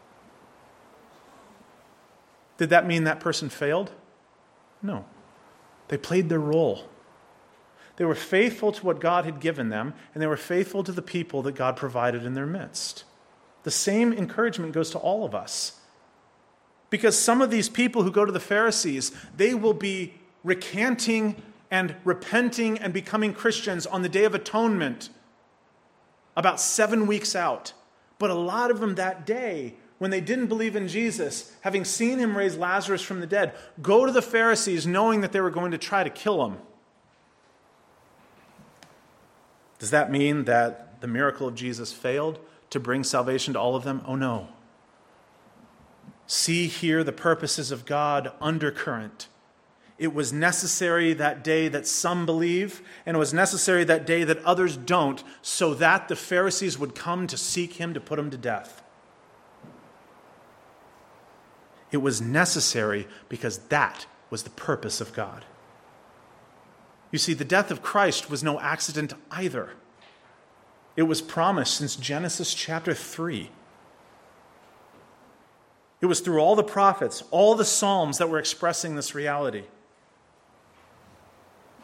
Did 2.57 2.71
that 2.71 2.87
mean 2.87 3.03
that 3.03 3.19
person 3.19 3.47
failed? 3.47 3.91
No. 4.81 5.05
They 5.87 5.97
played 5.97 6.29
their 6.29 6.39
role. 6.39 6.87
They 7.97 8.05
were 8.05 8.15
faithful 8.15 8.71
to 8.71 8.85
what 8.85 8.99
God 8.99 9.25
had 9.25 9.39
given 9.39 9.69
them, 9.69 9.93
and 10.13 10.21
they 10.21 10.27
were 10.27 10.37
faithful 10.37 10.83
to 10.83 10.91
the 10.91 11.01
people 11.01 11.41
that 11.43 11.55
God 11.55 11.75
provided 11.75 12.25
in 12.25 12.33
their 12.33 12.47
midst. 12.47 13.03
The 13.63 13.71
same 13.71 14.11
encouragement 14.11 14.73
goes 14.73 14.89
to 14.91 14.97
all 14.97 15.23
of 15.23 15.35
us. 15.35 15.79
Because 16.89 17.17
some 17.17 17.41
of 17.41 17.51
these 17.51 17.69
people 17.69 18.03
who 18.03 18.11
go 18.11 18.25
to 18.25 18.31
the 18.31 18.39
Pharisees, 18.39 19.11
they 19.35 19.53
will 19.53 19.73
be 19.73 20.15
recanting 20.43 21.41
and 21.69 21.95
repenting 22.03 22.77
and 22.79 22.93
becoming 22.93 23.33
Christians 23.33 23.85
on 23.85 24.01
the 24.01 24.09
Day 24.09 24.25
of 24.25 24.35
Atonement 24.35 25.09
about 26.35 26.59
seven 26.59 27.07
weeks 27.07 27.35
out. 27.35 27.73
But 28.19 28.29
a 28.29 28.35
lot 28.35 28.71
of 28.71 28.79
them 28.79 28.95
that 28.95 29.25
day 29.25 29.75
when 30.01 30.09
they 30.09 30.19
didn't 30.19 30.47
believe 30.47 30.75
in 30.75 30.87
Jesus, 30.87 31.53
having 31.61 31.85
seen 31.85 32.17
him 32.17 32.35
raise 32.35 32.57
Lazarus 32.57 33.03
from 33.03 33.19
the 33.19 33.27
dead, 33.27 33.53
go 33.83 34.03
to 34.03 34.11
the 34.11 34.19
Pharisees 34.19 34.87
knowing 34.87 35.21
that 35.21 35.31
they 35.31 35.39
were 35.39 35.51
going 35.51 35.69
to 35.69 35.77
try 35.77 36.03
to 36.03 36.09
kill 36.09 36.43
him. 36.43 36.57
Does 39.77 39.91
that 39.91 40.11
mean 40.11 40.45
that 40.45 41.01
the 41.01 41.07
miracle 41.07 41.47
of 41.47 41.53
Jesus 41.53 41.93
failed 41.93 42.39
to 42.71 42.79
bring 42.79 43.03
salvation 43.03 43.53
to 43.53 43.59
all 43.59 43.75
of 43.75 43.83
them? 43.83 44.01
Oh 44.07 44.15
no. 44.15 44.47
See 46.25 46.65
here 46.65 47.03
the 47.03 47.11
purposes 47.11 47.69
of 47.69 47.85
God 47.85 48.31
undercurrent. 48.41 49.27
It 49.99 50.15
was 50.15 50.33
necessary 50.33 51.13
that 51.13 51.43
day 51.43 51.67
that 51.67 51.85
some 51.85 52.25
believe, 52.25 52.81
and 53.05 53.15
it 53.15 53.19
was 53.19 53.35
necessary 53.35 53.83
that 53.83 54.07
day 54.07 54.23
that 54.23 54.43
others 54.45 54.77
don't, 54.77 55.23
so 55.43 55.75
that 55.75 56.07
the 56.07 56.15
Pharisees 56.15 56.79
would 56.79 56.95
come 56.95 57.27
to 57.27 57.37
seek 57.37 57.73
him 57.73 57.93
to 57.93 57.99
put 57.99 58.17
him 58.17 58.31
to 58.31 58.37
death. 58.37 58.80
It 61.91 61.97
was 61.97 62.21
necessary 62.21 63.07
because 63.29 63.57
that 63.69 64.05
was 64.29 64.43
the 64.43 64.49
purpose 64.49 65.01
of 65.01 65.13
God. 65.13 65.45
You 67.11 67.19
see, 67.19 67.33
the 67.33 67.45
death 67.45 67.69
of 67.71 67.81
Christ 67.81 68.29
was 68.29 68.43
no 68.43 68.59
accident 68.59 69.13
either. 69.29 69.71
It 70.95 71.03
was 71.03 71.21
promised 71.21 71.75
since 71.75 71.95
Genesis 71.95 72.53
chapter 72.53 72.93
3. 72.93 73.49
It 75.99 76.05
was 76.05 76.21
through 76.21 76.39
all 76.39 76.55
the 76.55 76.63
prophets, 76.63 77.23
all 77.29 77.55
the 77.55 77.65
Psalms 77.65 78.17
that 78.17 78.29
were 78.29 78.39
expressing 78.39 78.95
this 78.95 79.13
reality. 79.13 79.65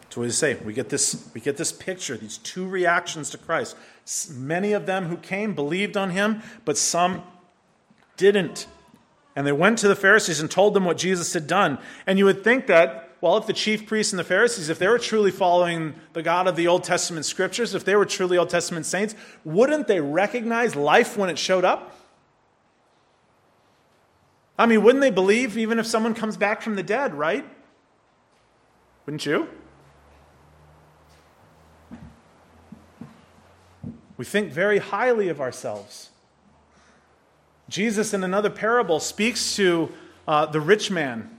So 0.10 0.24
does 0.24 0.38
say? 0.38 0.56
We 0.56 0.74
get 0.74 0.90
this, 0.90 1.30
we 1.36 1.42
get 1.42 1.58
this 1.58 1.72
picture, 1.72 2.18
these 2.18 2.40
two 2.40 2.68
reactions 2.68 3.30
to 3.30 3.38
Christ. 3.38 3.76
Many 4.32 4.74
of 4.74 4.88
them 4.88 5.06
who 5.06 5.18
came 5.18 5.54
believed 5.54 5.96
on 5.96 6.10
him, 6.10 6.42
but 6.66 6.76
some 6.76 7.22
didn't. 8.16 8.66
And 9.38 9.46
they 9.46 9.52
went 9.52 9.78
to 9.80 9.88
the 9.88 9.96
Pharisees 9.96 10.40
and 10.40 10.50
told 10.50 10.74
them 10.74 10.84
what 10.84 10.98
Jesus 10.98 11.32
had 11.32 11.46
done. 11.46 11.78
And 12.08 12.18
you 12.18 12.26
would 12.26 12.44
think 12.44 12.66
that, 12.66 13.12
well, 13.22 13.38
if 13.38 13.46
the 13.46 13.54
chief 13.54 13.86
priests 13.86 14.12
and 14.12 14.18
the 14.18 14.24
Pharisees, 14.24 14.68
if 14.68 14.80
they 14.80 14.88
were 14.88 14.98
truly 14.98 15.30
following 15.30 15.94
the 16.14 16.24
God 16.24 16.48
of 16.48 16.56
the 16.56 16.66
Old 16.68 16.84
Testament 16.84 17.24
scriptures, 17.24 17.76
if 17.76 17.86
they 17.86 17.96
were 17.96 18.08
truly 18.08 18.36
Old 18.36 18.50
Testament 18.50 18.88
saints, 18.88 19.14
wouldn't 19.46 19.86
they 19.86 20.02
recognize 20.02 20.76
life 20.76 21.16
when 21.18 21.30
it 21.30 21.38
showed 21.38 21.64
up? 21.64 21.96
I 24.58 24.66
mean, 24.66 24.82
wouldn't 24.82 25.04
they 25.04 25.12
believe 25.12 25.56
even 25.56 25.78
if 25.78 25.86
someone 25.86 26.16
comes 26.16 26.36
back 26.36 26.64
from 26.64 26.76
the 26.76 26.82
dead, 26.82 27.14
right? 27.14 27.46
Wouldn't 29.06 29.24
you? 29.24 29.50
We 34.18 34.26
think 34.26 34.52
very 34.52 34.80
highly 34.80 35.30
of 35.30 35.40
ourselves. 35.40 36.10
Jesus, 37.70 38.14
in 38.14 38.24
another 38.24 38.50
parable, 38.50 39.00
speaks 39.00 39.56
to 39.56 39.92
uh, 40.28 40.46
the 40.46 40.62
rich 40.62 40.90
man. 40.90 41.30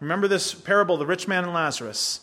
Remember 0.00 0.28
this 0.28 0.54
parable, 0.54 0.96
the 0.96 1.06
rich 1.06 1.28
man 1.28 1.44
and 1.44 1.52
Lazarus. 1.52 2.20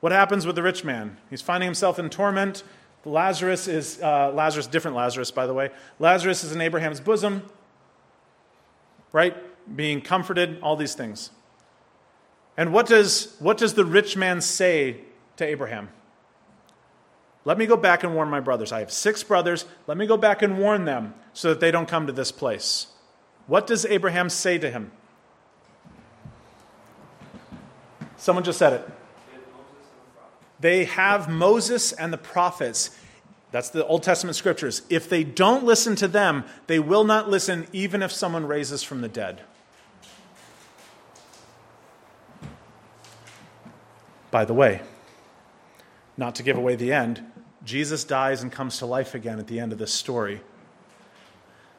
What 0.00 0.12
happens 0.12 0.46
with 0.46 0.56
the 0.56 0.62
rich 0.62 0.84
man? 0.84 1.16
He's 1.30 1.42
finding 1.42 1.66
himself 1.66 1.98
in 1.98 2.10
torment. 2.10 2.62
Lazarus 3.04 3.68
is, 3.68 4.00
uh, 4.02 4.32
Lazarus, 4.32 4.66
different 4.66 4.96
Lazarus, 4.96 5.30
by 5.30 5.46
the 5.46 5.54
way. 5.54 5.70
Lazarus 5.98 6.44
is 6.44 6.52
in 6.52 6.60
Abraham's 6.60 7.00
bosom, 7.00 7.42
right? 9.12 9.36
Being 9.76 10.00
comforted, 10.00 10.60
all 10.62 10.76
these 10.76 10.94
things. 10.94 11.30
And 12.56 12.72
what 12.72 12.86
does, 12.86 13.34
what 13.38 13.58
does 13.58 13.74
the 13.74 13.84
rich 13.84 14.16
man 14.16 14.40
say 14.40 15.00
to 15.36 15.44
Abraham? 15.44 15.88
Let 17.44 17.58
me 17.58 17.66
go 17.66 17.76
back 17.76 18.04
and 18.04 18.14
warn 18.14 18.28
my 18.28 18.40
brothers. 18.40 18.72
I 18.72 18.80
have 18.80 18.90
six 18.90 19.22
brothers. 19.22 19.66
Let 19.86 19.98
me 19.98 20.06
go 20.06 20.16
back 20.16 20.40
and 20.40 20.58
warn 20.58 20.86
them 20.86 21.14
so 21.32 21.50
that 21.50 21.60
they 21.60 21.70
don't 21.70 21.86
come 21.88 22.06
to 22.06 22.12
this 22.12 22.32
place. 22.32 22.86
What 23.46 23.66
does 23.66 23.84
Abraham 23.84 24.30
say 24.30 24.56
to 24.58 24.70
him? 24.70 24.92
Someone 28.16 28.44
just 28.44 28.58
said 28.58 28.72
it. 28.72 28.90
They 30.60 30.84
have 30.84 31.28
Moses 31.28 31.92
and 31.92 32.10
the 32.10 32.18
prophets. 32.18 32.98
That's 33.50 33.68
the 33.68 33.86
Old 33.86 34.02
Testament 34.02 34.36
scriptures. 34.36 34.80
If 34.88 35.10
they 35.10 35.22
don't 35.22 35.64
listen 35.64 35.94
to 35.96 36.08
them, 36.08 36.44
they 36.66 36.78
will 36.78 37.04
not 37.04 37.28
listen 37.28 37.66
even 37.72 38.02
if 38.02 38.10
someone 38.10 38.46
raises 38.46 38.82
from 38.82 39.02
the 39.02 39.08
dead. 39.08 39.42
By 44.30 44.46
the 44.46 44.54
way, 44.54 44.80
not 46.16 46.34
to 46.36 46.42
give 46.42 46.56
away 46.56 46.76
the 46.76 46.92
end, 46.92 47.22
Jesus 47.64 48.04
dies 48.04 48.42
and 48.42 48.52
comes 48.52 48.78
to 48.78 48.86
life 48.86 49.14
again 49.14 49.38
at 49.38 49.46
the 49.46 49.58
end 49.58 49.72
of 49.72 49.78
this 49.78 49.92
story. 49.92 50.40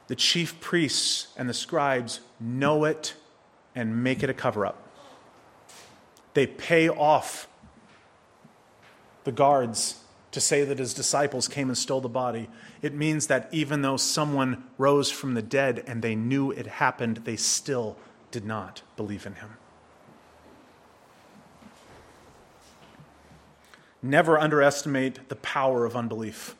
The 0.07 0.15
chief 0.15 0.59
priests 0.59 1.27
and 1.37 1.49
the 1.49 1.53
scribes 1.53 2.19
know 2.39 2.85
it 2.85 3.15
and 3.73 4.03
make 4.03 4.23
it 4.23 4.29
a 4.29 4.33
cover 4.33 4.65
up. 4.65 4.81
They 6.33 6.47
pay 6.47 6.89
off 6.89 7.47
the 9.23 9.31
guards 9.31 10.01
to 10.31 10.41
say 10.41 10.65
that 10.65 10.79
his 10.79 10.93
disciples 10.93 11.47
came 11.47 11.69
and 11.69 11.77
stole 11.77 12.01
the 12.01 12.09
body. 12.09 12.49
It 12.81 12.93
means 12.93 13.27
that 13.27 13.47
even 13.51 13.81
though 13.81 13.97
someone 13.97 14.63
rose 14.77 15.09
from 15.09 15.33
the 15.33 15.41
dead 15.41 15.83
and 15.87 16.01
they 16.01 16.13
knew 16.13 16.51
it 16.51 16.67
happened, 16.67 17.21
they 17.23 17.37
still 17.37 17.97
did 18.31 18.45
not 18.45 18.81
believe 18.97 19.25
in 19.25 19.35
him. 19.35 19.51
Never 24.05 24.37
underestimate 24.37 25.29
the 25.29 25.35
power 25.37 25.83
of 25.83 25.95
unbelief. 25.95 26.53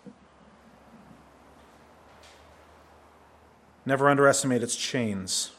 Never 3.86 4.10
underestimate 4.10 4.64
its 4.64 4.76
chains. 4.76 5.52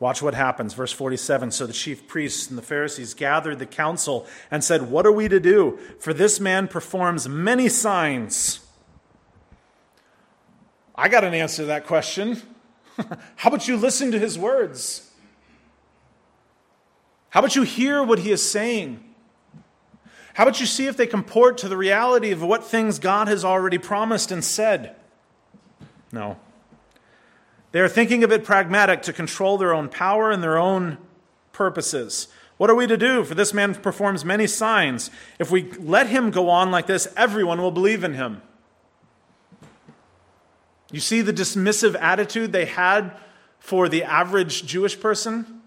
Watch 0.00 0.20
what 0.20 0.34
happens. 0.34 0.74
Verse 0.74 0.90
47 0.90 1.52
So 1.52 1.64
the 1.64 1.72
chief 1.72 2.08
priests 2.08 2.48
and 2.48 2.58
the 2.58 2.62
Pharisees 2.62 3.14
gathered 3.14 3.60
the 3.60 3.66
council 3.66 4.26
and 4.50 4.64
said, 4.64 4.90
What 4.90 5.06
are 5.06 5.12
we 5.12 5.28
to 5.28 5.38
do? 5.38 5.78
For 6.00 6.12
this 6.12 6.40
man 6.40 6.66
performs 6.66 7.28
many 7.28 7.68
signs. 7.68 8.66
I 10.96 11.08
got 11.08 11.22
an 11.22 11.34
answer 11.34 11.62
to 11.62 11.66
that 11.66 11.86
question. 11.86 12.42
How 13.36 13.48
about 13.48 13.68
you 13.68 13.76
listen 13.76 14.10
to 14.10 14.18
his 14.18 14.36
words? 14.36 15.08
How 17.30 17.38
about 17.38 17.54
you 17.54 17.62
hear 17.62 18.02
what 18.02 18.18
he 18.18 18.32
is 18.32 18.42
saying? 18.42 19.04
How 20.34 20.44
about 20.44 20.60
you 20.60 20.66
see 20.66 20.86
if 20.86 20.96
they 20.96 21.06
comport 21.06 21.58
to 21.58 21.68
the 21.68 21.76
reality 21.76 22.30
of 22.30 22.42
what 22.42 22.64
things 22.64 22.98
God 22.98 23.28
has 23.28 23.44
already 23.44 23.78
promised 23.78 24.32
and 24.32 24.42
said? 24.42 24.96
No. 26.10 26.38
They 27.72 27.80
are 27.80 27.88
thinking 27.88 28.24
of 28.24 28.32
it 28.32 28.44
pragmatic 28.44 29.02
to 29.02 29.12
control 29.12 29.58
their 29.58 29.74
own 29.74 29.88
power 29.88 30.30
and 30.30 30.42
their 30.42 30.58
own 30.58 30.98
purposes. 31.52 32.28
What 32.56 32.70
are 32.70 32.74
we 32.74 32.86
to 32.86 32.96
do? 32.96 33.24
For 33.24 33.34
this 33.34 33.54
man 33.54 33.74
performs 33.74 34.24
many 34.24 34.46
signs. 34.46 35.10
If 35.38 35.50
we 35.50 35.72
let 35.72 36.06
him 36.06 36.30
go 36.30 36.48
on 36.48 36.70
like 36.70 36.86
this, 36.86 37.08
everyone 37.16 37.60
will 37.60 37.70
believe 37.70 38.04
in 38.04 38.14
him. 38.14 38.42
You 40.90 41.00
see 41.00 41.22
the 41.22 41.32
dismissive 41.32 41.96
attitude 41.98 42.52
they 42.52 42.66
had 42.66 43.16
for 43.58 43.88
the 43.88 44.04
average 44.04 44.66
Jewish 44.66 45.00
person? 45.00 45.61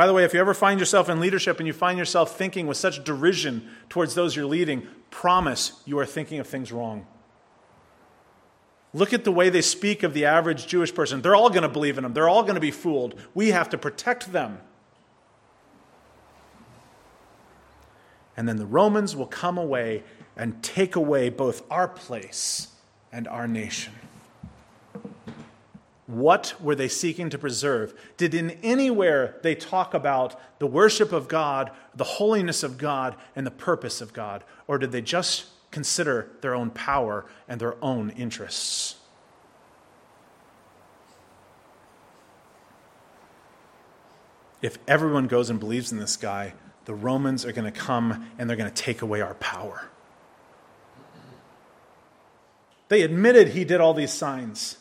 By 0.00 0.06
the 0.06 0.14
way, 0.14 0.24
if 0.24 0.32
you 0.32 0.40
ever 0.40 0.54
find 0.54 0.80
yourself 0.80 1.10
in 1.10 1.20
leadership 1.20 1.58
and 1.58 1.66
you 1.66 1.74
find 1.74 1.98
yourself 1.98 2.34
thinking 2.34 2.66
with 2.66 2.78
such 2.78 3.04
derision 3.04 3.68
towards 3.90 4.14
those 4.14 4.34
you're 4.34 4.46
leading, 4.46 4.86
promise 5.10 5.82
you 5.84 5.98
are 5.98 6.06
thinking 6.06 6.38
of 6.38 6.46
things 6.46 6.72
wrong. 6.72 7.06
Look 8.94 9.12
at 9.12 9.24
the 9.24 9.30
way 9.30 9.50
they 9.50 9.60
speak 9.60 10.02
of 10.02 10.14
the 10.14 10.24
average 10.24 10.66
Jewish 10.66 10.94
person. 10.94 11.20
They're 11.20 11.36
all 11.36 11.50
going 11.50 11.64
to 11.64 11.68
believe 11.68 11.98
in 11.98 12.04
them, 12.04 12.14
they're 12.14 12.30
all 12.30 12.44
going 12.44 12.54
to 12.54 12.62
be 12.62 12.70
fooled. 12.70 13.14
We 13.34 13.48
have 13.50 13.68
to 13.68 13.76
protect 13.76 14.32
them. 14.32 14.60
And 18.38 18.48
then 18.48 18.56
the 18.56 18.64
Romans 18.64 19.14
will 19.14 19.26
come 19.26 19.58
away 19.58 20.02
and 20.34 20.62
take 20.62 20.96
away 20.96 21.28
both 21.28 21.62
our 21.70 21.88
place 21.88 22.68
and 23.12 23.28
our 23.28 23.46
nation. 23.46 23.92
What 26.10 26.54
were 26.60 26.74
they 26.74 26.88
seeking 26.88 27.30
to 27.30 27.38
preserve? 27.38 27.94
Did 28.16 28.34
in 28.34 28.50
anywhere 28.62 29.36
they 29.42 29.54
talk 29.54 29.94
about 29.94 30.40
the 30.58 30.66
worship 30.66 31.12
of 31.12 31.28
God, 31.28 31.70
the 31.94 32.04
holiness 32.04 32.62
of 32.62 32.78
God, 32.78 33.16
and 33.36 33.46
the 33.46 33.50
purpose 33.50 34.00
of 34.00 34.12
God? 34.12 34.44
Or 34.66 34.78
did 34.78 34.92
they 34.92 35.02
just 35.02 35.46
consider 35.70 36.30
their 36.40 36.54
own 36.54 36.70
power 36.70 37.26
and 37.48 37.60
their 37.60 37.82
own 37.82 38.10
interests. 38.10 38.96
If 44.62 44.78
everyone 44.86 45.26
goes 45.26 45.48
and 45.48 45.58
believes 45.58 45.90
in 45.90 45.98
this 45.98 46.16
guy, 46.16 46.52
the 46.84 46.94
Romans 46.94 47.46
are 47.46 47.52
going 47.52 47.70
to 47.70 47.78
come 47.78 48.30
and 48.38 48.48
they're 48.48 48.56
going 48.56 48.70
to 48.70 48.82
take 48.82 49.00
away 49.00 49.20
our 49.20 49.34
power. 49.34 49.88
They 52.88 53.02
admitted 53.02 53.48
he 53.48 53.64
did 53.64 53.80
all 53.80 53.94
these 53.94 54.12
signs. 54.12 54.76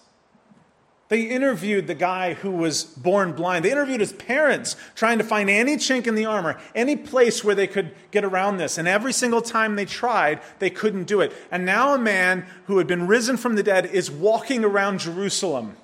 They 1.09 1.23
interviewed 1.23 1.87
the 1.87 1.95
guy 1.95 2.35
who 2.35 2.51
was 2.51 2.83
born 2.83 3.33
blind. 3.33 3.65
They 3.65 3.71
interviewed 3.71 3.99
his 3.99 4.13
parents, 4.13 4.75
trying 4.93 5.17
to 5.17 5.23
find 5.23 5.49
any 5.49 5.75
chink 5.75 6.05
in 6.05 6.13
the 6.13 6.25
armor, 6.25 6.59
any 6.75 6.95
place 6.95 7.43
where 7.43 7.55
they 7.55 7.65
could 7.65 7.95
get 8.11 8.23
around 8.23 8.57
this. 8.57 8.77
And 8.77 8.87
every 8.87 9.11
single 9.11 9.41
time 9.41 9.75
they 9.75 9.85
tried, 9.85 10.39
they 10.59 10.69
couldn't 10.69 11.05
do 11.05 11.21
it. 11.21 11.33
And 11.49 11.65
now 11.65 11.95
a 11.95 11.97
man 11.97 12.45
who 12.67 12.77
had 12.77 12.85
been 12.85 13.07
risen 13.07 13.37
from 13.37 13.55
the 13.55 13.63
dead 13.63 13.87
is 13.87 14.11
walking 14.11 14.63
around 14.63 14.99
Jerusalem. 14.99 15.77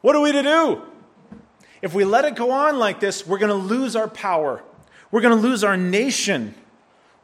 What 0.00 0.16
are 0.16 0.22
we 0.22 0.32
to 0.32 0.42
do? 0.42 0.82
If 1.82 1.92
we 1.92 2.06
let 2.06 2.24
it 2.24 2.36
go 2.36 2.50
on 2.50 2.78
like 2.78 2.98
this, 2.98 3.26
we're 3.26 3.38
going 3.38 3.50
to 3.50 3.54
lose 3.54 3.94
our 3.94 4.08
power. 4.08 4.62
We're 5.10 5.20
going 5.20 5.36
to 5.36 5.48
lose 5.48 5.62
our 5.62 5.76
nation. 5.76 6.54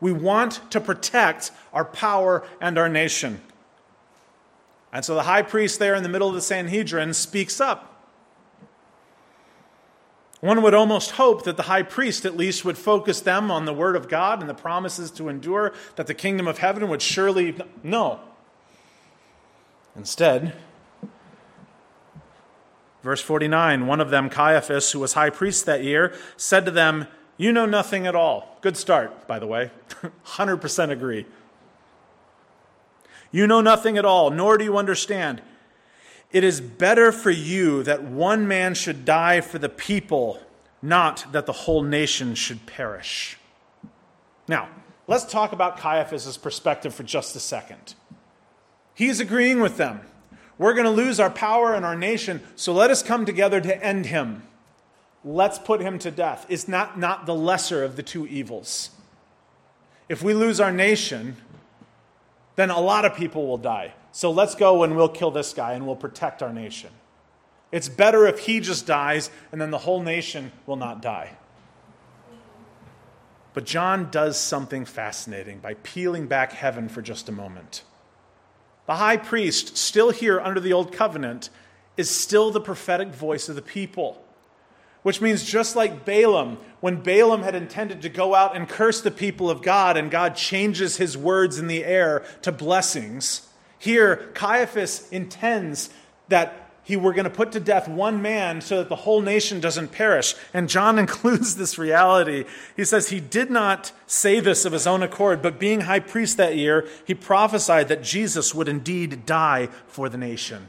We 0.01 0.13
want 0.13 0.61
to 0.71 0.83
protect 0.83 1.51
our 1.73 1.87
power 1.87 2.47
and 2.61 2.77
our 2.77 2.91
nation. 2.91 3.41
And 4.93 5.05
so 5.05 5.15
the 5.15 5.23
high 5.23 5.43
priest 5.43 5.79
there 5.79 5.95
in 5.95 6.03
the 6.03 6.09
middle 6.09 6.29
of 6.29 6.35
the 6.35 6.41
Sanhedrin 6.41 7.15
speaks 7.15 7.61
up. 7.61 7.91
One 10.41 10.63
would 10.63 10.73
almost 10.73 11.13
hope 11.13 11.45
that 11.45 11.59
the 11.59 11.65
high 11.65 11.83
priest 11.83 12.25
at 12.25 12.37
least 12.37 12.65
would 12.65 12.79
focus 12.79 13.21
them 13.21 13.51
on 13.51 13.67
the 13.67 13.75
word 13.75 13.95
of 13.95 14.09
God 14.09 14.41
and 14.41 14.49
the 14.49 14.55
promises 14.55 15.11
to 15.13 15.29
endure, 15.29 15.75
that 15.97 16.07
the 16.07 16.15
kingdom 16.15 16.49
of 16.49 16.59
heaven 16.59 16.89
would 16.89 17.03
surely. 17.03 17.55
No. 17.83 18.21
Instead, 19.95 20.55
verse 23.03 23.21
49 23.21 23.87
one 23.87 24.01
of 24.01 24.09
them, 24.09 24.31
Caiaphas, 24.31 24.93
who 24.93 25.01
was 25.01 25.13
high 25.13 25.31
priest 25.31 25.67
that 25.67 25.85
year, 25.85 26.15
said 26.39 26.65
to 26.65 26.71
them, 26.71 27.07
You 27.37 27.53
know 27.53 27.67
nothing 27.67 28.07
at 28.07 28.17
all. 28.17 28.57
Good 28.63 28.79
start, 28.79 29.27
by 29.27 29.39
the 29.39 29.47
way. 29.47 29.71
100% 30.25 30.91
agree. 30.91 31.27
You 33.31 33.47
know 33.47 33.61
nothing 33.61 33.97
at 33.97 34.05
all, 34.05 34.31
nor 34.31 34.59
do 34.59 34.65
you 34.65 34.77
understand. 34.77 35.43
It 36.33 36.45
is 36.45 36.61
better 36.61 37.13
for 37.13 37.31
you 37.31 37.83
that 37.83 38.03
one 38.03 38.47
man 38.47 38.75
should 38.75 39.05
die 39.05 39.41
for 39.41 39.59
the 39.59 39.69
people, 39.69 40.41
not 40.81 41.33
that 41.33 41.47
the 41.47 41.53
whole 41.53 41.83
nation 41.83 42.35
should 42.35 42.67
perish. 42.67 43.37
Now, 44.47 44.69
let's 45.07 45.25
talk 45.25 45.53
about 45.53 45.79
Caiaphas' 45.79 46.37
perspective 46.37 46.95
for 46.95 47.03
just 47.03 47.35
a 47.37 47.41
second. 47.41 47.95
He's 48.95 49.21
agreeing 49.21 49.61
with 49.61 49.77
them. 49.77 50.01
We're 50.59 50.75
going 50.75 50.85
to 50.85 50.91
lose 50.91 51.19
our 51.19 51.31
power 51.31 51.75
and 51.75 51.87
our 51.87 51.97
nation, 51.97 52.43
so 52.55 52.73
let 52.73 52.91
us 52.91 53.03
come 53.03 53.25
together 53.25 53.61
to 53.61 53.85
end 53.85 54.07
him. 54.07 54.43
Let's 55.25 55.59
put 55.59 55.81
him 55.81 55.99
to 56.01 56.11
death. 56.11 56.47
It's 56.49 56.69
not, 56.69 56.99
not 56.99 57.27
the 57.27 57.35
lesser 57.35 57.83
of 57.83 57.97
the 57.97 58.03
two 58.03 58.27
evils. 58.27 58.91
If 60.09 60.23
we 60.23 60.35
lose 60.35 60.61
our 60.61 60.73
nation, 60.73 61.37
then 62.61 62.71
a 62.71 62.81
lot 62.81 63.07
of 63.07 63.17
people 63.17 63.47
will 63.47 63.59
die. 63.59 63.95
So 64.13 64.31
let's 64.31 64.55
go 64.55 64.83
and 64.83 64.95
we'll 64.95 65.09
kill 65.09 65.31
this 65.31 65.55
guy 65.55 65.73
and 65.73 65.87
we'll 65.87 65.97
protect 65.97 66.43
our 66.43 66.53
nation. 66.53 66.91
It's 67.73 67.89
better 67.89 68.27
if 68.27 68.41
he 68.41 68.61
just 68.61 68.87
dies 68.87 69.31
and 69.51 69.61
then 69.61 69.71
the 69.71 69.79
whole 69.79 70.03
nation 70.03 70.53
will 70.67 70.77
not 70.77 71.01
die. 71.01 71.39
But 73.55 73.65
John 73.65 74.11
does 74.11 74.39
something 74.39 74.85
fascinating 74.85 75.59
by 75.59 75.75
peeling 75.75 76.27
back 76.27 76.53
heaven 76.53 76.89
for 76.89 77.03
just 77.03 77.29
a 77.29 77.33
moment. 77.33 77.83
The 78.87 78.97
high 78.97 79.17
priest, 79.17 79.77
still 79.77 80.11
here 80.11 80.41
under 80.41 80.61
the 80.61 80.73
old 80.73 80.93
covenant, 80.93 81.49
is 81.97 82.11
still 82.11 82.51
the 82.51 82.61
prophetic 82.61 83.09
voice 83.09 83.49
of 83.49 83.57
the 83.57 83.63
people. 83.63 84.23
Which 85.03 85.21
means, 85.21 85.45
just 85.45 85.77
like 85.77 86.05
Balaam, 86.05 86.59
when 86.81 86.97
Balaam 86.97 87.43
had 87.43 87.55
intended 87.55 88.03
to 88.03 88.09
go 88.09 88.35
out 88.35 88.55
and 88.55 88.69
curse 88.69 89.01
the 89.01 89.11
people 89.11 89.49
of 89.49 89.63
God, 89.63 89.97
and 89.97 90.11
God 90.11 90.37
changes 90.37 90.99
his 90.99 91.17
words 91.17 91.59
in 91.59 91.69
the 91.69 91.85
air 91.85 92.25
to 92.43 92.53
blessings, 92.53 93.49
here 93.79 94.31
Caiaphas 94.35 95.09
intends 95.11 95.89
that 96.29 96.71
he 96.83 96.97
were 96.97 97.13
going 97.13 97.25
to 97.25 97.31
put 97.31 97.53
to 97.53 97.61
death 97.61 97.89
one 97.89 98.21
man 98.21 98.61
so 98.61 98.79
that 98.79 98.89
the 98.89 98.97
whole 98.97 99.23
nation 99.23 99.61
doesn't 99.61 99.93
perish. 99.93 100.35
And 100.53 100.69
John 100.69 100.99
includes 101.05 101.57
this 101.57 101.79
reality. 101.79 102.45
He 102.77 102.85
says 102.85 103.09
he 103.09 103.21
did 103.21 103.51
not 103.51 103.93
say 104.07 104.41
this 104.41 104.65
of 104.65 104.73
his 104.73 104.87
own 104.87 105.03
accord, 105.03 105.41
but 105.41 105.61
being 105.61 105.83
high 105.83 106.01
priest 106.01 106.37
that 106.39 106.57
year, 106.57 106.89
he 107.07 107.15
prophesied 107.15 107.89
that 107.89 108.03
Jesus 108.03 108.55
would 108.55 108.69
indeed 108.69 109.25
die 109.25 109.69
for 109.87 110.09
the 110.09 110.19
nation. 110.19 110.69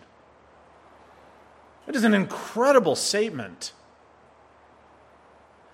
It 1.87 1.95
is 1.95 2.03
an 2.03 2.13
incredible 2.13 2.95
statement 2.95 3.73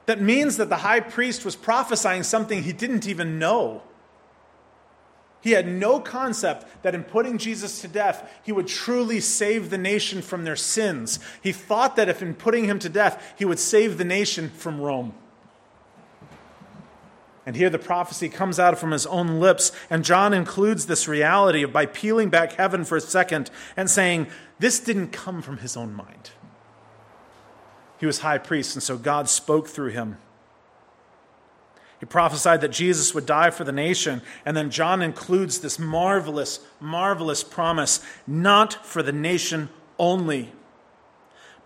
that 0.07 0.21
means 0.21 0.57
that 0.57 0.69
the 0.69 0.77
high 0.77 1.01
priest 1.01 1.45
was 1.45 1.55
prophesying 1.55 2.23
something 2.23 2.63
he 2.63 2.73
didn't 2.73 3.07
even 3.07 3.37
know. 3.37 3.83
He 5.41 5.51
had 5.51 5.67
no 5.67 5.99
concept 5.99 6.81
that 6.81 6.95
in 6.95 7.03
putting 7.03 7.37
Jesus 7.37 7.81
to 7.81 7.87
death, 7.87 8.29
he 8.43 8.51
would 8.51 8.67
truly 8.67 9.19
save 9.19 9.69
the 9.69 9.77
nation 9.77 10.21
from 10.21 10.45
their 10.45 10.55
sins. 10.55 11.19
He 11.43 11.51
thought 11.51 11.95
that 11.97 12.09
if 12.09 12.21
in 12.21 12.33
putting 12.33 12.65
him 12.65 12.79
to 12.79 12.89
death, 12.89 13.35
he 13.37 13.45
would 13.45 13.59
save 13.59 13.97
the 13.97 14.05
nation 14.05 14.49
from 14.49 14.81
Rome. 14.81 15.13
And 17.45 17.55
here 17.55 17.69
the 17.69 17.79
prophecy 17.79 18.27
comes 18.27 18.59
out 18.59 18.77
from 18.77 18.91
his 18.91 19.05
own 19.05 19.39
lips, 19.39 19.71
and 19.89 20.03
John 20.03 20.33
includes 20.33 20.87
this 20.87 21.07
reality 21.07 21.63
by 21.65 21.85
peeling 21.85 22.29
back 22.29 22.53
heaven 22.53 22.83
for 22.83 22.97
a 22.97 23.01
second 23.01 23.49
and 23.77 23.89
saying, 23.89 24.27
This 24.59 24.79
didn't 24.79 25.09
come 25.09 25.41
from 25.41 25.57
his 25.57 25.77
own 25.77 25.93
mind. 25.93 26.31
He 27.99 28.05
was 28.05 28.19
high 28.19 28.37
priest, 28.37 28.75
and 28.75 28.83
so 28.83 28.97
God 28.97 29.27
spoke 29.27 29.67
through 29.67 29.89
him. 29.89 30.17
He 31.99 32.05
prophesied 32.05 32.61
that 32.61 32.71
Jesus 32.71 33.15
would 33.15 33.25
die 33.25 33.49
for 33.49 33.63
the 33.63 33.71
nation, 33.71 34.21
and 34.45 34.55
then 34.55 34.69
John 34.69 35.01
includes 35.01 35.59
this 35.59 35.79
marvelous, 35.79 36.59
marvelous 36.79 37.43
promise 37.43 38.01
not 38.27 38.85
for 38.85 39.01
the 39.01 39.11
nation 39.11 39.69
only, 39.97 40.51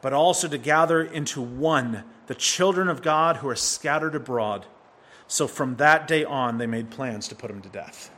but 0.01 0.13
also 0.13 0.47
to 0.47 0.57
gather 0.57 1.03
into 1.03 1.41
one 1.41 2.05
the 2.27 2.35
children 2.35 2.87
of 2.87 3.01
God 3.01 3.37
who 3.37 3.49
are 3.49 3.57
scattered 3.57 4.15
abroad. 4.15 4.65
So 5.27 5.47
from 5.47 5.75
that 5.77 6.07
day 6.07 6.23
on, 6.23 6.57
they 6.57 6.67
made 6.67 6.89
plans 6.89 7.27
to 7.27 7.35
put 7.35 7.51
him 7.51 7.61
to 7.61 7.69
death. 7.69 8.09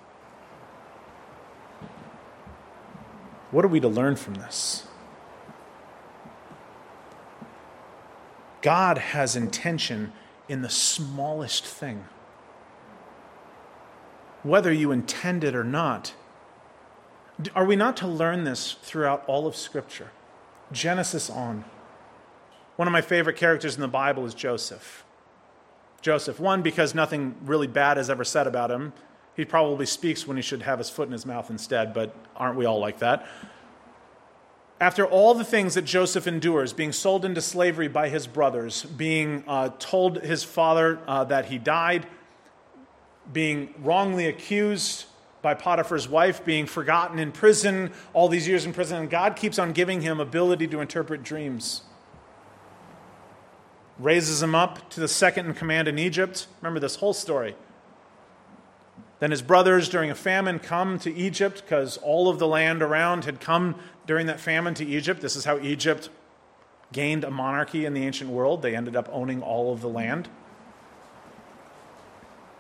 What 3.49 3.65
are 3.65 3.69
we 3.69 3.79
to 3.79 3.87
learn 3.87 4.15
from 4.15 4.35
this? 4.35 4.85
God 8.63 8.97
has 8.97 9.35
intention 9.35 10.13
in 10.49 10.61
the 10.61 10.69
smallest 10.69 11.65
thing. 11.65 12.05
Whether 14.41 14.73
you 14.73 14.91
intend 14.91 15.43
it 15.43 15.53
or 15.53 15.63
not. 15.63 16.13
Are 17.53 17.65
we 17.65 17.75
not 17.75 17.97
to 17.97 18.07
learn 18.07 18.45
this 18.45 18.73
throughout 18.81 19.23
all 19.27 19.45
of 19.45 19.55
Scripture? 19.55 20.11
Genesis 20.71 21.29
on. 21.29 21.65
One 22.77 22.87
of 22.87 22.91
my 22.91 23.01
favorite 23.01 23.35
characters 23.35 23.75
in 23.75 23.81
the 23.81 23.87
Bible 23.87 24.25
is 24.25 24.33
Joseph. 24.33 25.03
Joseph, 26.01 26.39
one, 26.39 26.61
because 26.61 26.95
nothing 26.95 27.35
really 27.43 27.67
bad 27.67 27.97
is 27.97 28.09
ever 28.09 28.23
said 28.23 28.47
about 28.47 28.71
him. 28.71 28.93
He 29.35 29.45
probably 29.45 29.85
speaks 29.85 30.27
when 30.27 30.37
he 30.37 30.43
should 30.43 30.61
have 30.61 30.79
his 30.79 30.89
foot 30.89 31.07
in 31.07 31.11
his 31.11 31.25
mouth 31.25 31.49
instead, 31.49 31.93
but 31.93 32.15
aren't 32.35 32.57
we 32.57 32.65
all 32.65 32.79
like 32.79 32.99
that? 32.99 33.27
After 34.83 35.05
all 35.05 35.33
the 35.33 35.45
things 35.45 35.75
that 35.75 35.85
Joseph 35.85 36.27
endures, 36.27 36.73
being 36.73 36.91
sold 36.91 37.23
into 37.23 37.39
slavery 37.39 37.87
by 37.87 38.09
his 38.09 38.27
brothers, 38.27 38.83
being 38.83 39.45
uh, 39.47 39.69
told 39.79 40.21
his 40.21 40.43
father 40.43 40.99
uh, 41.07 41.23
that 41.23 41.45
he 41.45 41.57
died, 41.57 42.05
being 43.31 43.73
wrongly 43.79 44.27
accused 44.27 45.05
by 45.41 45.53
Potiphar's 45.53 46.09
wife, 46.09 46.43
being 46.43 46.65
forgotten 46.65 47.17
in 47.17 47.31
prison, 47.31 47.93
all 48.11 48.27
these 48.27 48.45
years 48.45 48.65
in 48.65 48.73
prison, 48.73 48.97
and 48.97 49.09
God 49.09 49.37
keeps 49.37 49.57
on 49.57 49.71
giving 49.71 50.01
him 50.01 50.19
ability 50.19 50.67
to 50.67 50.81
interpret 50.81 51.23
dreams. 51.23 51.83
Raises 53.97 54.43
him 54.43 54.53
up 54.53 54.89
to 54.89 54.99
the 54.99 55.07
second 55.07 55.45
in 55.45 55.53
command 55.53 55.87
in 55.87 55.97
Egypt. 55.97 56.47
Remember 56.61 56.81
this 56.81 56.97
whole 56.97 57.13
story. 57.13 57.55
Then 59.19 59.31
his 59.31 59.41
brothers, 59.41 59.89
during 59.89 60.11
a 60.11 60.15
famine, 60.15 60.59
come 60.59 60.99
to 60.99 61.13
Egypt 61.13 61.61
because 61.63 61.97
all 61.97 62.27
of 62.27 62.39
the 62.39 62.47
land 62.47 62.81
around 62.81 63.25
had 63.25 63.39
come 63.39 63.75
during 64.05 64.27
that 64.27 64.39
famine 64.39 64.73
to 64.75 64.85
Egypt. 64.85 65.21
This 65.21 65.35
is 65.35 65.45
how 65.45 65.59
Egypt 65.59 66.09
gained 66.91 67.23
a 67.23 67.31
monarchy 67.31 67.85
in 67.85 67.93
the 67.93 68.05
ancient 68.05 68.29
world. 68.29 68.61
They 68.61 68.75
ended 68.75 68.95
up 68.95 69.09
owning 69.11 69.41
all 69.41 69.73
of 69.73 69.81
the 69.81 69.89
land. 69.89 70.29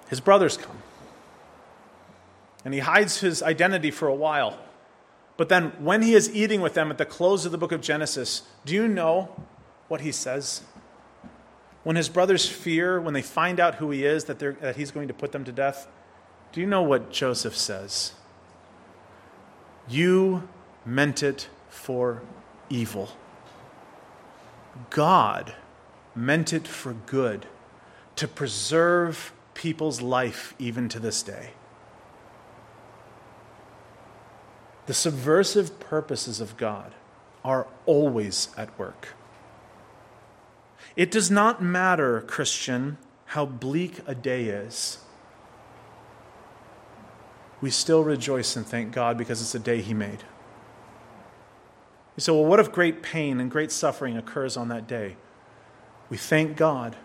His 0.09 0.19
brothers 0.19 0.57
come. 0.57 0.77
And 2.65 2.73
he 2.73 2.79
hides 2.79 3.19
his 3.19 3.43
identity 3.43 3.91
for 3.91 4.07
a 4.07 4.15
while. 4.15 4.57
But 5.35 5.49
then, 5.49 5.73
when 5.79 6.01
he 6.01 6.13
is 6.13 6.33
eating 6.33 6.61
with 6.61 6.75
them 6.75 6.91
at 6.91 6.97
the 6.97 7.05
close 7.05 7.45
of 7.45 7.51
the 7.51 7.57
book 7.57 7.71
of 7.71 7.81
Genesis, 7.81 8.43
do 8.65 8.73
you 8.73 8.87
know 8.87 9.35
what 9.87 10.01
he 10.01 10.11
says? 10.11 10.61
When 11.83 11.95
his 11.95 12.07
brothers 12.07 12.47
fear, 12.47 13.01
when 13.01 13.13
they 13.13 13.21
find 13.21 13.59
out 13.59 13.75
who 13.75 13.91
he 13.91 14.05
is, 14.05 14.25
that, 14.25 14.39
that 14.39 14.75
he's 14.75 14.91
going 14.91 15.07
to 15.07 15.13
put 15.13 15.31
them 15.31 15.43
to 15.45 15.51
death, 15.51 15.87
do 16.53 16.61
you 16.61 16.67
know 16.67 16.83
what 16.83 17.11
Joseph 17.11 17.57
says? 17.57 18.13
You 19.89 20.47
meant 20.85 21.23
it 21.23 21.49
for 21.67 22.21
evil. 22.69 23.09
God 24.91 25.55
meant 26.15 26.53
it 26.53 26.67
for 26.67 26.93
good, 26.93 27.47
to 28.15 28.27
preserve 28.27 29.33
people's 29.55 29.99
life 29.99 30.53
even 30.59 30.87
to 30.89 30.99
this 30.99 31.23
day. 31.23 31.51
The 34.85 34.93
subversive 34.93 35.79
purposes 35.79 36.39
of 36.39 36.55
God 36.57 36.93
are 37.43 37.65
always 37.87 38.49
at 38.55 38.77
work. 38.77 39.09
It 40.95 41.09
does 41.09 41.31
not 41.31 41.63
matter, 41.63 42.21
Christian, 42.21 42.99
how 43.25 43.47
bleak 43.47 44.01
a 44.05 44.13
day 44.13 44.45
is 44.45 44.99
we 47.63 47.69
still 47.69 48.03
rejoice 48.03 48.57
and 48.57 48.67
thank 48.67 48.91
God 48.91 49.17
because 49.17 49.41
it's 49.41 49.55
a 49.55 49.59
day 49.59 49.79
He 49.79 49.93
made. 49.93 50.25
You 52.17 52.19
say, 52.19 52.33
well, 52.33 52.43
what 52.43 52.59
if 52.59 52.73
great 52.73 53.01
pain 53.01 53.39
and 53.39 53.49
great 53.49 53.71
suffering 53.71 54.17
occurs 54.17 54.57
on 54.57 54.67
that 54.67 54.85
day? 54.85 55.15
We 56.09 56.17
thank 56.17 56.57
God. 56.57 56.97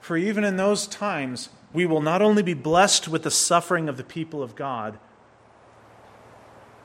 For 0.00 0.18
even 0.18 0.44
in 0.44 0.58
those 0.58 0.86
times, 0.86 1.48
we 1.72 1.86
will 1.86 2.02
not 2.02 2.20
only 2.20 2.42
be 2.42 2.52
blessed 2.52 3.08
with 3.08 3.22
the 3.22 3.30
suffering 3.30 3.88
of 3.88 3.96
the 3.96 4.04
people 4.04 4.42
of 4.42 4.54
God, 4.54 4.98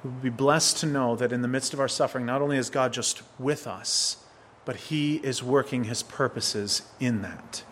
we 0.01 0.11
will 0.11 0.21
be 0.21 0.29
blessed 0.29 0.77
to 0.77 0.85
know 0.85 1.17
that 1.17 1.33
in 1.33 1.41
the 1.41 1.49
midst 1.49 1.73
of 1.73 1.81
our 1.81 1.89
suffering, 1.89 2.25
not 2.25 2.41
only 2.41 2.55
is 2.55 2.69
God 2.69 2.93
just 2.93 3.21
with 3.37 3.67
us, 3.67 4.23
but 4.63 4.77
He 4.77 5.17
is 5.17 5.43
working 5.43 5.83
His 5.83 6.03
purposes 6.03 6.83
in 7.01 7.21
that. 7.23 7.63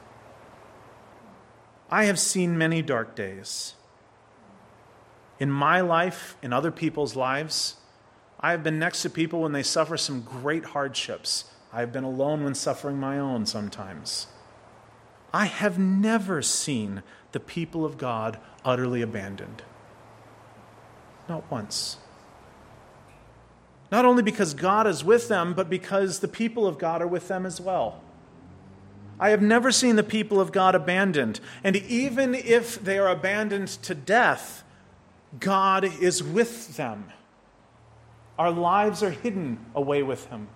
I 1.90 2.04
have 2.04 2.20
seen 2.20 2.58
many 2.58 2.82
dark 2.82 3.16
days 3.16 3.76
in 5.40 5.52
my 5.52 5.82
life, 5.82 6.36
in 6.42 6.54
other 6.54 6.72
people's 6.72 7.16
lives, 7.16 7.76
I 8.40 8.52
have 8.52 8.64
been 8.64 8.80
next 8.80 9.02
to 9.02 9.10
people 9.10 9.42
when 9.42 9.52
they 9.52 9.64
suffer 9.64 9.98
some 9.98 10.22
great 10.22 10.66
hardships. 10.66 11.46
I 11.74 11.80
have 11.82 11.92
been 11.92 12.04
alone 12.04 12.44
when 12.44 12.56
suffering 12.56 13.00
my 13.00 13.20
own 13.20 13.46
sometimes. 13.46 14.28
I 15.34 15.46
have 15.46 15.78
never 15.78 16.42
seen 16.42 17.04
the 17.32 17.40
people 17.40 17.86
of 17.86 17.98
God 17.98 18.40
utterly 18.64 19.02
abandoned. 19.02 19.64
Not 21.28 21.50
once. 21.52 21.98
Not 23.92 24.06
only 24.06 24.24
because 24.24 24.54
God 24.54 24.88
is 24.88 25.04
with 25.04 25.28
them, 25.28 25.54
but 25.54 25.70
because 25.70 26.20
the 26.20 26.28
people 26.28 26.68
of 26.68 26.78
God 26.78 27.02
are 27.02 27.08
with 27.08 27.28
them 27.28 27.46
as 27.46 27.60
well. 27.60 28.02
I 29.20 29.30
have 29.30 29.42
never 29.42 29.72
seen 29.72 29.96
the 29.96 30.04
people 30.04 30.40
of 30.40 30.52
God 30.52 30.76
abandoned. 30.76 31.40
And 31.64 31.76
even 31.76 32.36
if 32.36 32.84
they 32.84 33.00
are 33.00 33.10
abandoned 33.10 33.68
to 33.68 33.96
death, 33.96 34.64
God 35.40 35.84
is 35.84 36.24
with 36.24 36.78
them. 36.78 37.12
Our 38.38 38.52
lives 38.52 39.04
are 39.04 39.12
hidden 39.12 39.66
away 39.76 40.04
with 40.04 40.28
Him. 40.28 40.48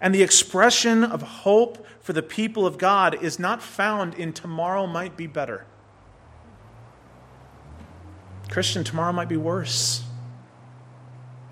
And 0.00 0.14
the 0.14 0.22
expression 0.22 1.04
of 1.04 1.22
hope 1.22 1.86
for 2.00 2.12
the 2.12 2.22
people 2.22 2.66
of 2.66 2.76
God 2.76 3.22
is 3.22 3.38
not 3.38 3.62
found 3.62 4.14
in 4.14 4.32
tomorrow 4.32 4.86
might 4.86 5.16
be 5.16 5.28
better. 5.28 5.64
Christian, 8.50 8.84
tomorrow 8.84 9.12
might 9.12 9.28
be 9.28 9.36
worse. 9.36 10.02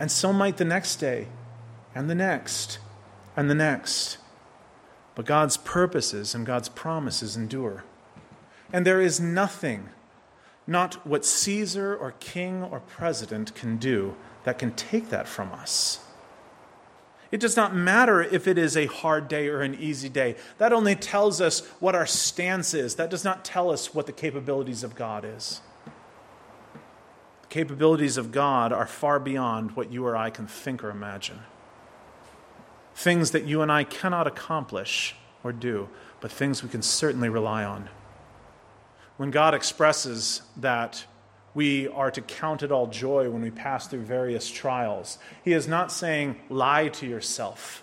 And 0.00 0.10
so 0.10 0.32
might 0.32 0.56
the 0.56 0.64
next 0.64 0.96
day, 0.96 1.28
and 1.94 2.10
the 2.10 2.14
next, 2.14 2.78
and 3.36 3.48
the 3.48 3.54
next. 3.54 4.18
But 5.14 5.26
God's 5.26 5.56
purposes 5.56 6.34
and 6.34 6.44
God's 6.44 6.68
promises 6.68 7.36
endure. 7.36 7.84
And 8.72 8.86
there 8.86 9.00
is 9.00 9.20
nothing 9.20 9.90
not 10.70 11.04
what 11.04 11.24
Caesar 11.24 11.96
or 11.96 12.12
king 12.20 12.62
or 12.62 12.78
president 12.78 13.54
can 13.56 13.76
do 13.76 14.14
that 14.44 14.56
can 14.56 14.70
take 14.70 15.08
that 15.10 15.26
from 15.26 15.52
us. 15.52 15.98
It 17.32 17.40
does 17.40 17.56
not 17.56 17.74
matter 17.74 18.22
if 18.22 18.46
it 18.46 18.56
is 18.56 18.76
a 18.76 18.86
hard 18.86 19.26
day 19.26 19.48
or 19.48 19.62
an 19.62 19.74
easy 19.74 20.08
day. 20.08 20.36
That 20.58 20.72
only 20.72 20.94
tells 20.94 21.40
us 21.40 21.66
what 21.80 21.96
our 21.96 22.06
stance 22.06 22.72
is. 22.72 22.94
That 22.94 23.10
does 23.10 23.24
not 23.24 23.44
tell 23.44 23.70
us 23.70 23.92
what 23.92 24.06
the 24.06 24.12
capabilities 24.12 24.84
of 24.84 24.94
God 24.94 25.24
is. 25.24 25.60
The 27.42 27.48
capabilities 27.48 28.16
of 28.16 28.30
God 28.30 28.72
are 28.72 28.86
far 28.86 29.18
beyond 29.18 29.72
what 29.72 29.90
you 29.90 30.06
or 30.06 30.16
I 30.16 30.30
can 30.30 30.46
think 30.46 30.84
or 30.84 30.90
imagine. 30.90 31.40
Things 32.94 33.32
that 33.32 33.44
you 33.44 33.60
and 33.60 33.72
I 33.72 33.82
cannot 33.82 34.28
accomplish 34.28 35.16
or 35.42 35.52
do, 35.52 35.88
but 36.20 36.30
things 36.30 36.62
we 36.62 36.68
can 36.68 36.82
certainly 36.82 37.28
rely 37.28 37.64
on 37.64 37.88
when 39.20 39.30
God 39.30 39.52
expresses 39.52 40.40
that 40.56 41.04
we 41.52 41.88
are 41.88 42.10
to 42.10 42.22
count 42.22 42.62
it 42.62 42.72
all 42.72 42.86
joy 42.86 43.28
when 43.28 43.42
we 43.42 43.50
pass 43.50 43.86
through 43.86 44.00
various 44.00 44.50
trials, 44.50 45.18
He 45.44 45.52
is 45.52 45.68
not 45.68 45.92
saying, 45.92 46.40
lie 46.48 46.88
to 46.88 47.06
yourself. 47.06 47.82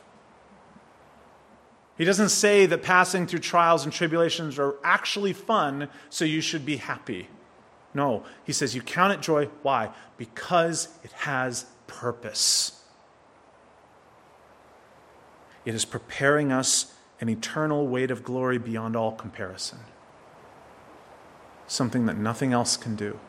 He 1.96 2.06
doesn't 2.06 2.30
say 2.30 2.66
that 2.66 2.82
passing 2.82 3.28
through 3.28 3.42
trials 3.42 3.84
and 3.84 3.94
tribulations 3.94 4.58
are 4.58 4.78
actually 4.84 5.32
fun, 5.32 5.90
so 6.10 6.26
you 6.26 6.42
should 6.42 6.66
be 6.66 6.78
happy. 6.78 7.30
No, 7.94 8.24
he 8.44 8.52
says 8.52 8.74
you 8.74 8.82
count 8.82 9.14
it 9.14 9.22
joy. 9.22 9.48
Why? 9.62 9.92
Because 10.18 10.90
it 11.04 11.12
has 11.12 11.68
purpose. 11.86 12.82
It 15.66 15.76
is 15.76 15.86
preparing 15.86 16.52
us 16.52 16.96
an 17.22 17.30
eternal 17.30 17.88
weight 17.88 18.10
of 18.10 18.24
glory 18.24 18.58
beyond 18.58 18.96
all 18.96 19.12
comparison 19.12 19.78
something 21.68 22.06
that 22.06 22.18
nothing 22.18 22.54
else 22.54 22.78
can 22.78 22.96
do. 22.96 23.20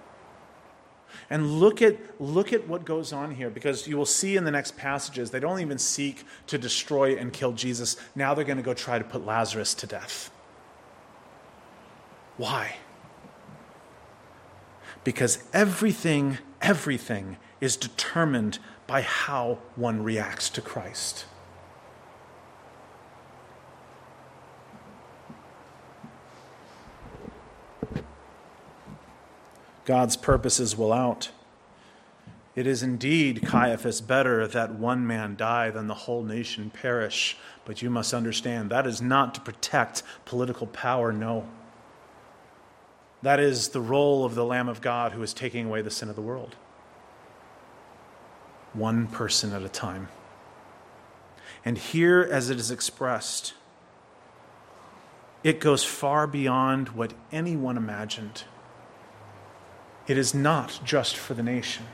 And 1.31 1.59
look 1.59 1.83
at, 1.83 1.97
look 2.21 2.53
at 2.53 2.67
what 2.67 2.85
goes 2.85 3.13
on 3.13 3.35
here, 3.35 3.51
because 3.51 3.87
you 3.87 3.97
will 3.97 4.07
see 4.07 4.37
in 4.37 4.45
the 4.45 4.51
next 4.51 4.77
passages, 4.77 5.31
they 5.31 5.41
don't 5.41 5.61
even 5.61 5.79
seek 5.79 6.25
to 6.47 6.59
destroy 6.59 7.17
and 7.17 7.33
kill 7.33 7.53
Jesus. 7.53 7.97
Now 8.15 8.35
they're 8.35 8.45
going 8.45 8.59
to 8.59 8.63
go 8.63 8.75
try 8.75 8.99
to 8.99 9.05
put 9.05 9.27
Lazarus 9.27 9.75
to 9.75 9.87
death. 9.87 10.31
Why? 12.37 12.77
Because 15.05 15.43
everything, 15.53 16.39
everything 16.63 17.37
is 17.61 17.77
determined 17.77 18.59
by 18.87 19.03
how 19.03 19.59
one 19.77 20.03
reacts 20.03 20.49
to 20.51 20.61
Christ. 20.61 21.27
God's 29.89 30.19
purposes 30.19 30.77
will 30.77 30.93
out. 30.93 31.31
It 32.55 32.67
is 32.67 32.83
indeed, 32.83 33.41
Caiaphas, 33.41 34.03
better 34.03 34.47
that 34.47 34.75
one 34.75 35.07
man 35.07 35.35
die 35.35 35.71
than 35.71 35.87
the 35.87 35.95
whole 35.95 36.23
nation 36.23 36.69
perish. 36.69 37.39
But 37.65 37.81
you 37.81 37.89
must 37.89 38.13
understand 38.13 38.69
that 38.69 38.87
is 38.87 39.01
not 39.01 39.35
to 39.37 39.41
protect 39.41 40.03
political 40.27 40.67
power, 40.67 41.11
no. 41.11 41.49
That 43.23 43.41
is 43.41 43.71
the 43.71 43.81
role 43.81 44.27
of 44.27 44.35
the 44.35 44.45
Lamb 44.45 44.69
of 44.69 44.83
God 44.83 45.13
who 45.13 45.23
is 45.23 45.33
taking 45.33 45.65
away 45.65 45.81
the 45.81 45.91
sin 45.91 46.11
of 46.11 46.17
the 46.17 46.21
world. 46.21 46.55
One 48.75 49.07
person 49.07 49.55
at 49.55 49.63
a 49.63 49.71
time. 49.71 50.09
And 51.65 51.79
here, 51.79 52.29
as 52.31 52.51
it 52.51 52.59
is 52.59 52.71
expressed, 52.71 53.55
it 55.43 55.61
goes 55.61 55.83
far 55.83 56.27
beyond 56.27 56.91
what 56.91 57.15
anyone 57.33 57.79
imagined. 57.79 58.45
It 60.09 60.19
is 60.19 60.35
not 60.35 60.81
just 60.85 61.17
for 61.17 61.35
the 61.35 61.43
nation 61.43 61.85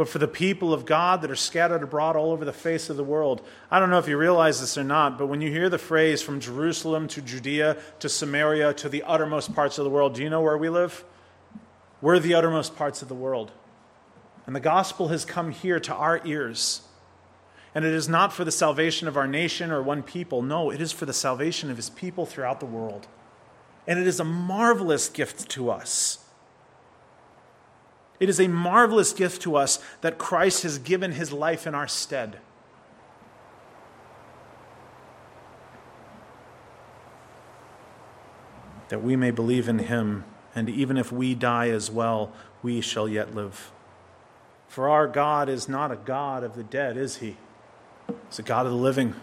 but 0.00 0.08
for 0.08 0.18
the 0.18 0.26
people 0.26 0.72
of 0.72 0.86
God 0.86 1.20
that 1.20 1.30
are 1.30 1.36
scattered 1.36 1.82
abroad 1.82 2.16
all 2.16 2.32
over 2.32 2.46
the 2.46 2.54
face 2.54 2.88
of 2.88 2.96
the 2.96 3.04
world. 3.04 3.42
I 3.70 3.78
don't 3.78 3.90
know 3.90 3.98
if 3.98 4.08
you 4.08 4.16
realize 4.16 4.58
this 4.58 4.78
or 4.78 4.82
not, 4.82 5.18
but 5.18 5.26
when 5.26 5.42
you 5.42 5.50
hear 5.50 5.68
the 5.68 5.76
phrase 5.76 6.22
from 6.22 6.40
Jerusalem 6.40 7.06
to 7.08 7.20
Judea 7.20 7.76
to 7.98 8.08
Samaria 8.08 8.72
to 8.72 8.88
the 8.88 9.02
uttermost 9.02 9.54
parts 9.54 9.76
of 9.76 9.84
the 9.84 9.90
world, 9.90 10.14
do 10.14 10.22
you 10.22 10.30
know 10.30 10.40
where 10.40 10.56
we 10.56 10.70
live? 10.70 11.04
We're 12.00 12.18
the 12.18 12.32
uttermost 12.32 12.76
parts 12.76 13.02
of 13.02 13.08
the 13.08 13.14
world. 13.14 13.52
And 14.46 14.56
the 14.56 14.60
gospel 14.60 15.08
has 15.08 15.26
come 15.26 15.50
here 15.50 15.78
to 15.80 15.92
our 15.92 16.22
ears. 16.24 16.80
And 17.74 17.84
it 17.84 17.92
is 17.92 18.08
not 18.08 18.32
for 18.32 18.46
the 18.46 18.50
salvation 18.50 19.06
of 19.06 19.18
our 19.18 19.28
nation 19.28 19.70
or 19.70 19.82
one 19.82 20.02
people. 20.02 20.40
No, 20.40 20.70
it 20.70 20.80
is 20.80 20.92
for 20.92 21.04
the 21.04 21.12
salvation 21.12 21.70
of 21.70 21.76
his 21.76 21.90
people 21.90 22.24
throughout 22.24 22.58
the 22.58 22.64
world. 22.64 23.06
And 23.86 23.98
it 23.98 24.06
is 24.06 24.20
a 24.20 24.24
marvelous 24.24 25.08
gift 25.08 25.48
to 25.50 25.70
us. 25.70 26.24
It 28.20 28.28
is 28.28 28.38
a 28.38 28.48
marvelous 28.48 29.12
gift 29.14 29.40
to 29.42 29.56
us 29.56 29.82
that 30.02 30.18
Christ 30.18 30.62
has 30.62 30.78
given 30.78 31.12
his 31.12 31.32
life 31.32 31.66
in 31.66 31.74
our 31.74 31.88
stead. 31.88 32.38
That 38.90 39.02
we 39.02 39.16
may 39.16 39.30
believe 39.30 39.68
in 39.68 39.78
him, 39.78 40.24
and 40.54 40.68
even 40.68 40.98
if 40.98 41.10
we 41.10 41.34
die 41.34 41.70
as 41.70 41.90
well, 41.90 42.32
we 42.62 42.80
shall 42.80 43.08
yet 43.08 43.34
live. 43.34 43.72
For 44.68 44.88
our 44.88 45.08
God 45.08 45.48
is 45.48 45.68
not 45.68 45.90
a 45.90 45.96
God 45.96 46.44
of 46.44 46.54
the 46.54 46.62
dead, 46.62 46.96
is 46.96 47.16
he? 47.16 47.36
He's 48.28 48.38
a 48.38 48.42
God 48.42 48.66
of 48.66 48.72
the 48.72 48.78
living. 48.78 49.14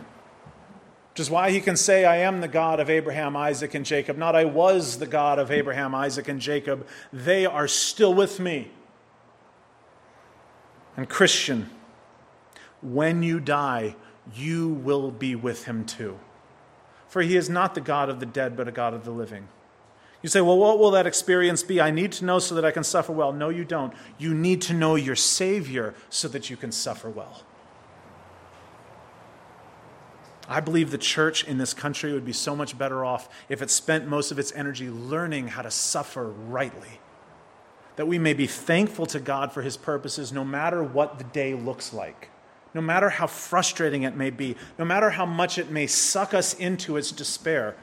Which 1.17 1.25
is 1.25 1.31
why 1.31 1.49
he 1.49 1.61
can 1.61 1.75
say, 1.75 2.05
I 2.05 2.17
am 2.17 2.41
the 2.41 2.47
God 2.47 2.79
of 2.79 2.91
Abraham, 2.91 3.35
Isaac, 3.35 3.73
and 3.73 3.83
Jacob. 3.83 4.19
Not 4.19 4.35
I 4.35 4.45
was 4.45 4.99
the 4.99 5.07
God 5.07 5.39
of 5.39 5.49
Abraham, 5.49 5.95
Isaac, 5.95 6.27
and 6.27 6.39
Jacob. 6.39 6.85
They 7.11 7.47
are 7.47 7.67
still 7.67 8.13
with 8.13 8.39
me. 8.39 8.69
And, 10.95 11.09
Christian, 11.09 11.71
when 12.83 13.23
you 13.23 13.39
die, 13.39 13.95
you 14.35 14.69
will 14.69 15.09
be 15.09 15.33
with 15.33 15.65
him 15.65 15.85
too. 15.85 16.19
For 17.07 17.23
he 17.23 17.35
is 17.35 17.49
not 17.49 17.73
the 17.73 17.81
God 17.81 18.09
of 18.09 18.19
the 18.19 18.27
dead, 18.27 18.55
but 18.55 18.67
a 18.67 18.71
God 18.71 18.93
of 18.93 19.03
the 19.03 19.09
living. 19.09 19.47
You 20.21 20.29
say, 20.29 20.41
well, 20.41 20.59
what 20.59 20.77
will 20.77 20.91
that 20.91 21.07
experience 21.07 21.63
be? 21.63 21.81
I 21.81 21.89
need 21.89 22.11
to 22.11 22.25
know 22.25 22.37
so 22.37 22.53
that 22.53 22.63
I 22.63 22.69
can 22.69 22.83
suffer 22.83 23.11
well. 23.11 23.33
No, 23.33 23.49
you 23.49 23.65
don't. 23.65 23.91
You 24.19 24.35
need 24.35 24.61
to 24.61 24.73
know 24.73 24.93
your 24.93 25.15
Savior 25.15 25.95
so 26.11 26.27
that 26.27 26.51
you 26.51 26.57
can 26.57 26.71
suffer 26.71 27.09
well. 27.09 27.41
I 30.47 30.61
believe 30.61 30.91
the 30.91 30.97
church 30.97 31.43
in 31.43 31.57
this 31.57 31.73
country 31.73 32.13
would 32.13 32.25
be 32.25 32.33
so 32.33 32.55
much 32.55 32.77
better 32.77 33.03
off 33.03 33.27
if 33.49 33.61
it 33.61 33.69
spent 33.69 34.07
most 34.07 34.31
of 34.31 34.39
its 34.39 34.53
energy 34.53 34.89
learning 34.89 35.49
how 35.49 35.61
to 35.61 35.71
suffer 35.71 36.29
rightly 36.29 36.99
that 37.97 38.07
we 38.07 38.17
may 38.17 38.33
be 38.33 38.47
thankful 38.47 39.05
to 39.07 39.19
God 39.19 39.51
for 39.51 39.61
his 39.61 39.75
purposes 39.75 40.31
no 40.31 40.45
matter 40.45 40.81
what 40.81 41.17
the 41.17 41.23
day 41.25 41.53
looks 41.53 41.91
like, 41.91 42.29
no 42.73 42.79
matter 42.79 43.09
how 43.09 43.27
frustrating 43.27 44.03
it 44.03 44.15
may 44.15 44.29
be, 44.29 44.55
no 44.79 44.85
matter 44.85 45.09
how 45.09 45.25
much 45.25 45.57
it 45.57 45.69
may 45.69 45.87
suck 45.87 46.33
us 46.33 46.53
into 46.53 46.95
its 46.95 47.11
despair. 47.11 47.75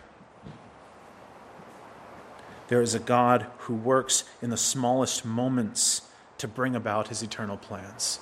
There 2.68 2.80
is 2.80 2.94
a 2.94 3.00
God 3.00 3.46
who 3.58 3.74
works 3.74 4.24
in 4.40 4.50
the 4.50 4.56
smallest 4.56 5.24
moments 5.24 6.02
to 6.38 6.48
bring 6.48 6.76
about 6.76 7.08
his 7.08 7.22
eternal 7.22 7.56
plans. 7.56 8.20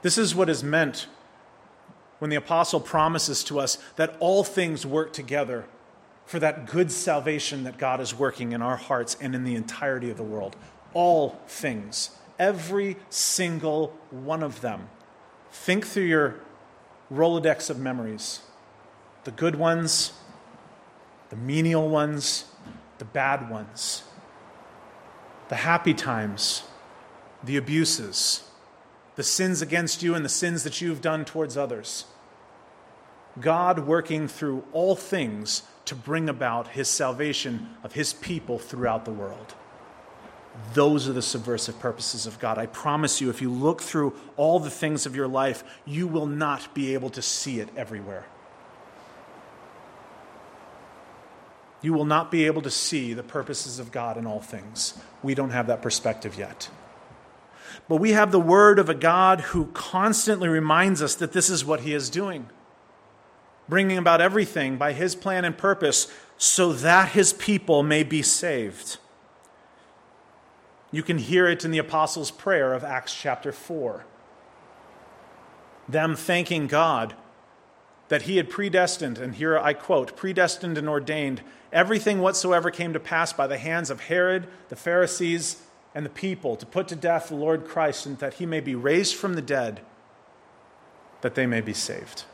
This 0.00 0.16
is 0.16 0.34
what 0.34 0.48
is 0.48 0.64
meant 0.64 1.06
when 2.22 2.30
the 2.30 2.36
apostle 2.36 2.78
promises 2.78 3.42
to 3.42 3.58
us 3.58 3.78
that 3.96 4.16
all 4.20 4.44
things 4.44 4.86
work 4.86 5.12
together 5.12 5.64
for 6.24 6.38
that 6.38 6.66
good 6.66 6.92
salvation 6.92 7.64
that 7.64 7.78
God 7.78 8.00
is 8.00 8.14
working 8.14 8.52
in 8.52 8.62
our 8.62 8.76
hearts 8.76 9.16
and 9.20 9.34
in 9.34 9.42
the 9.42 9.56
entirety 9.56 10.08
of 10.08 10.18
the 10.18 10.22
world. 10.22 10.54
All 10.94 11.40
things, 11.48 12.10
every 12.38 12.96
single 13.10 13.88
one 14.10 14.44
of 14.44 14.60
them. 14.60 14.88
Think 15.50 15.84
through 15.84 16.04
your 16.04 16.36
Rolodex 17.12 17.68
of 17.70 17.80
memories 17.80 18.42
the 19.24 19.32
good 19.32 19.56
ones, 19.56 20.12
the 21.30 21.36
menial 21.36 21.88
ones, 21.88 22.44
the 22.98 23.04
bad 23.04 23.50
ones, 23.50 24.04
the 25.48 25.56
happy 25.56 25.92
times, 25.92 26.62
the 27.42 27.56
abuses, 27.56 28.44
the 29.16 29.24
sins 29.24 29.60
against 29.60 30.04
you, 30.04 30.14
and 30.14 30.24
the 30.24 30.28
sins 30.28 30.62
that 30.62 30.80
you've 30.80 31.00
done 31.00 31.24
towards 31.24 31.56
others. 31.56 32.04
God 33.40 33.80
working 33.80 34.28
through 34.28 34.64
all 34.72 34.94
things 34.94 35.62
to 35.86 35.94
bring 35.94 36.28
about 36.28 36.68
his 36.68 36.88
salvation 36.88 37.68
of 37.82 37.92
his 37.92 38.12
people 38.12 38.58
throughout 38.58 39.04
the 39.04 39.10
world. 39.10 39.54
Those 40.74 41.08
are 41.08 41.12
the 41.12 41.22
subversive 41.22 41.78
purposes 41.80 42.26
of 42.26 42.38
God. 42.38 42.58
I 42.58 42.66
promise 42.66 43.20
you, 43.20 43.30
if 43.30 43.40
you 43.40 43.50
look 43.50 43.80
through 43.80 44.14
all 44.36 44.60
the 44.60 44.70
things 44.70 45.06
of 45.06 45.16
your 45.16 45.28
life, 45.28 45.64
you 45.86 46.06
will 46.06 46.26
not 46.26 46.74
be 46.74 46.92
able 46.92 47.10
to 47.10 47.22
see 47.22 47.58
it 47.58 47.70
everywhere. 47.74 48.26
You 51.80 51.94
will 51.94 52.04
not 52.04 52.30
be 52.30 52.46
able 52.46 52.62
to 52.62 52.70
see 52.70 53.12
the 53.12 53.22
purposes 53.22 53.78
of 53.78 53.90
God 53.90 54.16
in 54.16 54.26
all 54.26 54.40
things. 54.40 54.98
We 55.22 55.34
don't 55.34 55.50
have 55.50 55.66
that 55.66 55.82
perspective 55.82 56.38
yet. 56.38 56.68
But 57.88 57.96
we 57.96 58.12
have 58.12 58.30
the 58.30 58.38
word 58.38 58.78
of 58.78 58.88
a 58.88 58.94
God 58.94 59.40
who 59.40 59.66
constantly 59.72 60.48
reminds 60.48 61.02
us 61.02 61.14
that 61.16 61.32
this 61.32 61.48
is 61.50 61.64
what 61.64 61.80
he 61.80 61.94
is 61.94 62.10
doing 62.10 62.48
bringing 63.68 63.98
about 63.98 64.20
everything 64.20 64.76
by 64.76 64.92
his 64.92 65.14
plan 65.14 65.44
and 65.44 65.56
purpose 65.56 66.12
so 66.36 66.72
that 66.72 67.10
his 67.10 67.32
people 67.32 67.82
may 67.82 68.02
be 68.02 68.22
saved. 68.22 68.98
You 70.90 71.02
can 71.02 71.18
hear 71.18 71.48
it 71.48 71.64
in 71.64 71.70
the 71.70 71.78
apostles' 71.78 72.30
prayer 72.30 72.74
of 72.74 72.84
Acts 72.84 73.14
chapter 73.14 73.52
4. 73.52 74.04
Them 75.88 76.14
thanking 76.14 76.66
God 76.66 77.14
that 78.08 78.22
he 78.22 78.36
had 78.36 78.50
predestined, 78.50 79.16
and 79.16 79.36
here 79.36 79.58
I 79.58 79.72
quote, 79.72 80.16
predestined 80.16 80.76
and 80.76 80.88
ordained 80.88 81.40
everything 81.72 82.20
whatsoever 82.20 82.70
came 82.70 82.92
to 82.92 83.00
pass 83.00 83.32
by 83.32 83.46
the 83.46 83.56
hands 83.56 83.88
of 83.88 84.00
Herod, 84.00 84.48
the 84.68 84.76
Pharisees, 84.76 85.62
and 85.94 86.04
the 86.04 86.10
people 86.10 86.56
to 86.56 86.66
put 86.66 86.88
to 86.88 86.96
death 86.96 87.28
the 87.28 87.36
Lord 87.36 87.66
Christ, 87.66 88.04
and 88.04 88.18
that 88.18 88.34
he 88.34 88.44
may 88.44 88.60
be 88.60 88.74
raised 88.74 89.14
from 89.14 89.32
the 89.34 89.42
dead, 89.42 89.80
that 91.22 91.34
they 91.34 91.46
may 91.46 91.62
be 91.62 91.72
saved. 91.72 92.24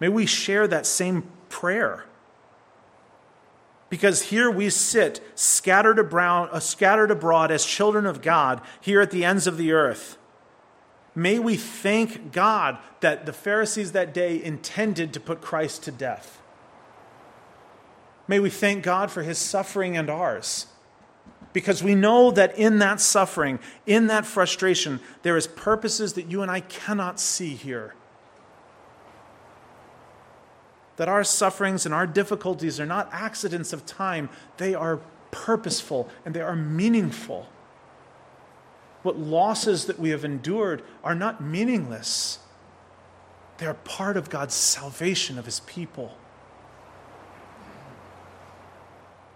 May 0.00 0.08
we 0.08 0.24
share 0.24 0.66
that 0.66 0.86
same 0.86 1.30
prayer. 1.50 2.06
Because 3.90 4.22
here 4.22 4.50
we 4.50 4.70
sit 4.70 5.20
scattered 5.34 5.98
abroad, 5.98 6.48
uh, 6.52 6.60
scattered 6.60 7.10
abroad 7.10 7.50
as 7.50 7.64
children 7.64 8.06
of 8.06 8.22
God 8.22 8.62
here 8.80 9.00
at 9.00 9.10
the 9.10 9.24
ends 9.24 9.46
of 9.46 9.58
the 9.58 9.72
earth. 9.72 10.16
May 11.14 11.38
we 11.38 11.56
thank 11.56 12.32
God 12.32 12.78
that 13.00 13.26
the 13.26 13.32
Pharisees 13.32 13.92
that 13.92 14.14
day 14.14 14.42
intended 14.42 15.12
to 15.12 15.20
put 15.20 15.40
Christ 15.40 15.82
to 15.82 15.90
death. 15.90 16.40
May 18.28 18.38
we 18.38 18.48
thank 18.48 18.84
God 18.84 19.10
for 19.10 19.24
his 19.24 19.38
suffering 19.38 19.96
and 19.96 20.08
ours. 20.08 20.66
Because 21.52 21.82
we 21.82 21.96
know 21.96 22.30
that 22.30 22.56
in 22.56 22.78
that 22.78 23.00
suffering, 23.00 23.58
in 23.86 24.06
that 24.06 24.24
frustration, 24.24 25.00
there 25.22 25.36
is 25.36 25.48
purposes 25.48 26.12
that 26.12 26.30
you 26.30 26.42
and 26.42 26.50
I 26.50 26.60
cannot 26.60 27.18
see 27.18 27.56
here 27.56 27.94
that 31.00 31.08
our 31.08 31.24
sufferings 31.24 31.86
and 31.86 31.94
our 31.94 32.06
difficulties 32.06 32.78
are 32.78 32.84
not 32.84 33.08
accidents 33.10 33.72
of 33.72 33.86
time, 33.86 34.28
they 34.58 34.74
are 34.74 35.00
purposeful 35.30 36.06
and 36.26 36.34
they 36.34 36.42
are 36.42 36.54
meaningful. 36.54 37.48
What 39.02 39.18
losses 39.18 39.86
that 39.86 39.98
we 39.98 40.10
have 40.10 40.26
endured 40.26 40.82
are 41.02 41.14
not 41.14 41.42
meaningless, 41.42 42.40
they 43.56 43.64
are 43.64 43.72
part 43.72 44.18
of 44.18 44.28
God's 44.28 44.52
salvation 44.52 45.38
of 45.38 45.46
his 45.46 45.60
people. 45.60 46.18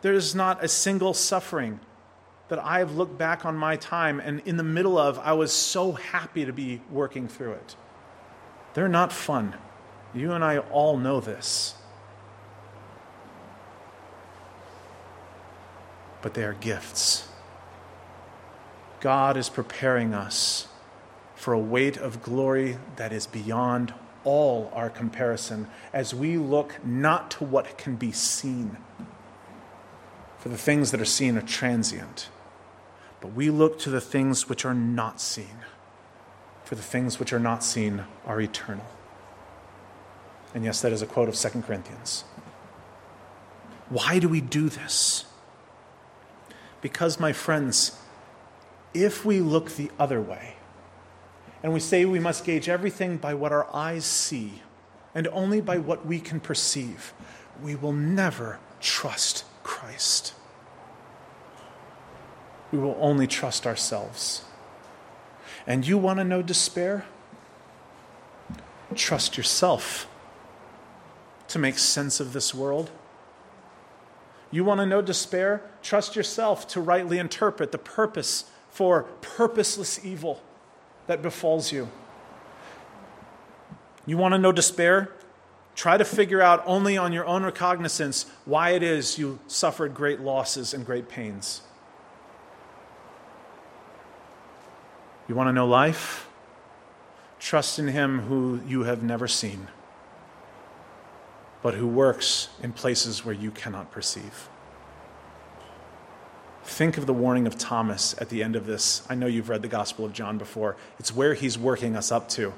There 0.02 0.12
is 0.12 0.34
not 0.34 0.62
a 0.62 0.68
single 0.68 1.14
suffering 1.14 1.80
that 2.48 2.58
I 2.58 2.80
have 2.80 2.94
looked 2.94 3.16
back 3.16 3.46
on 3.46 3.56
my 3.56 3.76
time 3.76 4.20
and 4.20 4.40
in 4.40 4.58
the 4.58 4.62
middle 4.62 4.98
of, 4.98 5.18
I 5.18 5.32
was 5.32 5.50
so 5.50 5.92
happy 5.92 6.44
to 6.44 6.52
be 6.52 6.82
working 6.90 7.26
through 7.26 7.52
it. 7.52 7.74
They're 8.74 8.86
not 8.86 9.14
fun. 9.14 9.54
You 10.14 10.32
and 10.32 10.44
I 10.44 10.58
all 10.58 10.96
know 10.96 11.20
this. 11.20 11.74
But 16.22 16.34
they 16.34 16.44
are 16.44 16.54
gifts. 16.54 17.28
God 19.00 19.36
is 19.36 19.48
preparing 19.48 20.14
us 20.14 20.68
for 21.34 21.52
a 21.52 21.58
weight 21.58 21.96
of 21.96 22.22
glory 22.22 22.78
that 22.96 23.12
is 23.12 23.26
beyond 23.26 23.92
all 24.24 24.70
our 24.72 24.88
comparison 24.88 25.68
as 25.92 26.14
we 26.14 26.38
look 26.38 26.82
not 26.82 27.30
to 27.32 27.44
what 27.44 27.76
can 27.76 27.96
be 27.96 28.12
seen, 28.12 28.78
for 30.38 30.48
the 30.48 30.56
things 30.56 30.90
that 30.90 31.00
are 31.00 31.04
seen 31.04 31.36
are 31.36 31.42
transient, 31.42 32.30
but 33.20 33.34
we 33.34 33.50
look 33.50 33.78
to 33.80 33.90
the 33.90 34.00
things 34.00 34.48
which 34.48 34.64
are 34.64 34.72
not 34.72 35.20
seen, 35.20 35.58
for 36.64 36.74
the 36.74 36.82
things 36.82 37.18
which 37.18 37.32
are 37.32 37.38
not 37.38 37.62
seen 37.62 38.04
are 38.24 38.40
eternal. 38.40 38.86
And 40.54 40.64
yes, 40.64 40.80
that 40.82 40.92
is 40.92 41.02
a 41.02 41.06
quote 41.06 41.28
of 41.28 41.34
2 41.34 41.62
Corinthians. 41.62 42.24
Why 43.88 44.20
do 44.20 44.28
we 44.28 44.40
do 44.40 44.68
this? 44.68 45.24
Because, 46.80 47.18
my 47.18 47.32
friends, 47.32 47.98
if 48.94 49.24
we 49.24 49.40
look 49.40 49.72
the 49.72 49.90
other 49.98 50.20
way 50.20 50.54
and 51.62 51.72
we 51.72 51.80
say 51.80 52.04
we 52.04 52.20
must 52.20 52.44
gauge 52.44 52.68
everything 52.68 53.16
by 53.16 53.34
what 53.34 53.52
our 53.52 53.66
eyes 53.74 54.04
see 54.04 54.62
and 55.14 55.26
only 55.28 55.60
by 55.60 55.78
what 55.78 56.06
we 56.06 56.20
can 56.20 56.38
perceive, 56.38 57.12
we 57.62 57.74
will 57.74 57.92
never 57.92 58.60
trust 58.80 59.44
Christ. 59.62 60.34
We 62.70 62.78
will 62.78 62.96
only 63.00 63.26
trust 63.26 63.66
ourselves. 63.66 64.44
And 65.66 65.86
you 65.86 65.98
want 65.98 66.18
to 66.18 66.24
know 66.24 66.42
despair? 66.42 67.06
Trust 68.94 69.36
yourself 69.36 70.06
to 71.48 71.58
make 71.58 71.78
sense 71.78 72.20
of 72.20 72.32
this 72.32 72.54
world. 72.54 72.90
You 74.50 74.64
want 74.64 74.80
to 74.80 74.86
know 74.86 75.02
despair? 75.02 75.62
Trust 75.82 76.16
yourself 76.16 76.66
to 76.68 76.80
rightly 76.80 77.18
interpret 77.18 77.72
the 77.72 77.78
purpose 77.78 78.44
for 78.70 79.04
purposeless 79.20 80.04
evil 80.04 80.40
that 81.06 81.22
befalls 81.22 81.72
you. 81.72 81.88
You 84.06 84.16
want 84.16 84.32
to 84.32 84.38
know 84.38 84.52
despair? 84.52 85.12
Try 85.74 85.96
to 85.96 86.04
figure 86.04 86.40
out 86.40 86.62
only 86.66 86.96
on 86.96 87.12
your 87.12 87.24
own 87.26 87.42
recognizance 87.42 88.26
why 88.44 88.70
it 88.70 88.82
is 88.82 89.18
you 89.18 89.40
suffered 89.46 89.94
great 89.94 90.20
losses 90.20 90.72
and 90.72 90.86
great 90.86 91.08
pains. 91.08 91.62
You 95.28 95.34
want 95.34 95.48
to 95.48 95.52
know 95.52 95.66
life? 95.66 96.28
Trust 97.40 97.78
in 97.78 97.88
Him 97.88 98.20
who 98.20 98.60
you 98.66 98.84
have 98.84 99.02
never 99.02 99.26
seen, 99.26 99.68
but 101.64 101.72
who 101.72 101.88
works 101.88 102.50
in 102.62 102.74
places 102.74 103.24
where 103.24 103.34
you 103.34 103.50
cannot 103.50 103.90
perceive. 103.90 104.50
Think 106.62 106.98
of 106.98 107.06
the 107.06 107.14
warning 107.14 107.46
of 107.46 107.56
Thomas 107.56 108.14
at 108.20 108.28
the 108.28 108.42
end 108.42 108.54
of 108.54 108.66
this. 108.66 109.02
I 109.08 109.14
know 109.14 109.26
you've 109.26 109.48
read 109.48 109.62
the 109.62 109.68
Gospel 109.68 110.04
of 110.04 110.12
John 110.12 110.36
before. 110.36 110.76
It's 110.98 111.10
where 111.10 111.32
he's 111.32 111.56
working 111.56 111.96
us 111.96 112.12
up 112.12 112.28
to. 112.30 112.52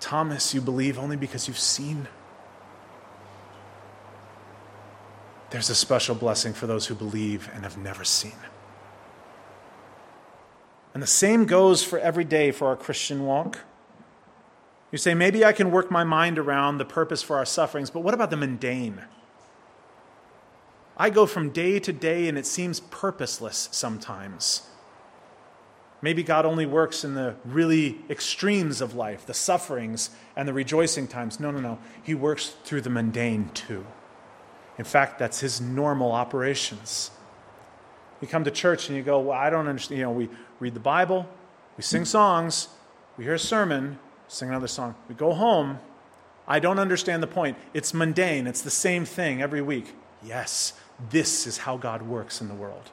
Thomas, 0.00 0.54
you 0.54 0.62
believe 0.62 0.98
only 0.98 1.16
because 1.16 1.46
you've 1.46 1.58
seen. 1.58 2.08
There's 5.50 5.68
a 5.68 5.74
special 5.74 6.14
blessing 6.14 6.54
for 6.54 6.66
those 6.66 6.86
who 6.86 6.94
believe 6.94 7.50
and 7.52 7.64
have 7.64 7.76
never 7.76 8.02
seen. 8.02 8.32
And 10.94 11.02
the 11.02 11.06
same 11.06 11.44
goes 11.44 11.84
for 11.84 11.98
every 11.98 12.24
day 12.24 12.50
for 12.50 12.68
our 12.68 12.76
Christian 12.76 13.26
walk. 13.26 13.58
You 14.92 14.98
say, 14.98 15.14
maybe 15.14 15.44
I 15.44 15.52
can 15.52 15.70
work 15.70 15.90
my 15.90 16.04
mind 16.04 16.38
around 16.38 16.78
the 16.78 16.84
purpose 16.84 17.22
for 17.22 17.36
our 17.36 17.44
sufferings, 17.44 17.90
but 17.90 18.00
what 18.00 18.14
about 18.14 18.30
the 18.30 18.36
mundane? 18.36 19.02
I 20.96 21.10
go 21.10 21.26
from 21.26 21.50
day 21.50 21.78
to 21.80 21.92
day 21.92 22.28
and 22.28 22.38
it 22.38 22.46
seems 22.46 22.80
purposeless 22.80 23.68
sometimes. 23.72 24.62
Maybe 26.02 26.22
God 26.22 26.46
only 26.46 26.66
works 26.66 27.04
in 27.04 27.14
the 27.14 27.36
really 27.44 27.98
extremes 28.08 28.80
of 28.80 28.94
life, 28.94 29.26
the 29.26 29.34
sufferings 29.34 30.10
and 30.36 30.46
the 30.46 30.52
rejoicing 30.52 31.08
times. 31.08 31.40
No, 31.40 31.50
no, 31.50 31.58
no. 31.58 31.78
He 32.02 32.14
works 32.14 32.54
through 32.64 32.82
the 32.82 32.90
mundane 32.90 33.50
too. 33.54 33.84
In 34.78 34.84
fact, 34.84 35.18
that's 35.18 35.40
his 35.40 35.60
normal 35.60 36.12
operations. 36.12 37.10
You 38.20 38.28
come 38.28 38.44
to 38.44 38.50
church 38.50 38.88
and 38.88 38.96
you 38.96 39.02
go, 39.02 39.20
Well, 39.20 39.38
I 39.38 39.50
don't 39.50 39.66
understand. 39.66 39.98
You 39.98 40.04
know, 40.04 40.12
we 40.12 40.28
read 40.60 40.74
the 40.74 40.80
Bible, 40.80 41.28
we 41.76 41.82
sing 41.82 42.04
songs, 42.04 42.68
we 43.16 43.24
hear 43.24 43.34
a 43.34 43.38
sermon, 43.38 43.98
sing 44.28 44.48
another 44.48 44.68
song. 44.68 44.94
We 45.08 45.14
go 45.14 45.32
home. 45.32 45.78
I 46.48 46.58
don't 46.58 46.78
understand 46.78 47.22
the 47.22 47.28
point. 47.28 47.56
It's 47.74 47.92
mundane, 47.92 48.46
it's 48.46 48.62
the 48.62 48.70
same 48.70 49.04
thing 49.04 49.42
every 49.42 49.62
week. 49.62 49.94
Yes, 50.22 50.74
this 51.10 51.46
is 51.46 51.58
how 51.58 51.76
God 51.76 52.02
works 52.02 52.40
in 52.40 52.48
the 52.48 52.54
world. 52.54 52.90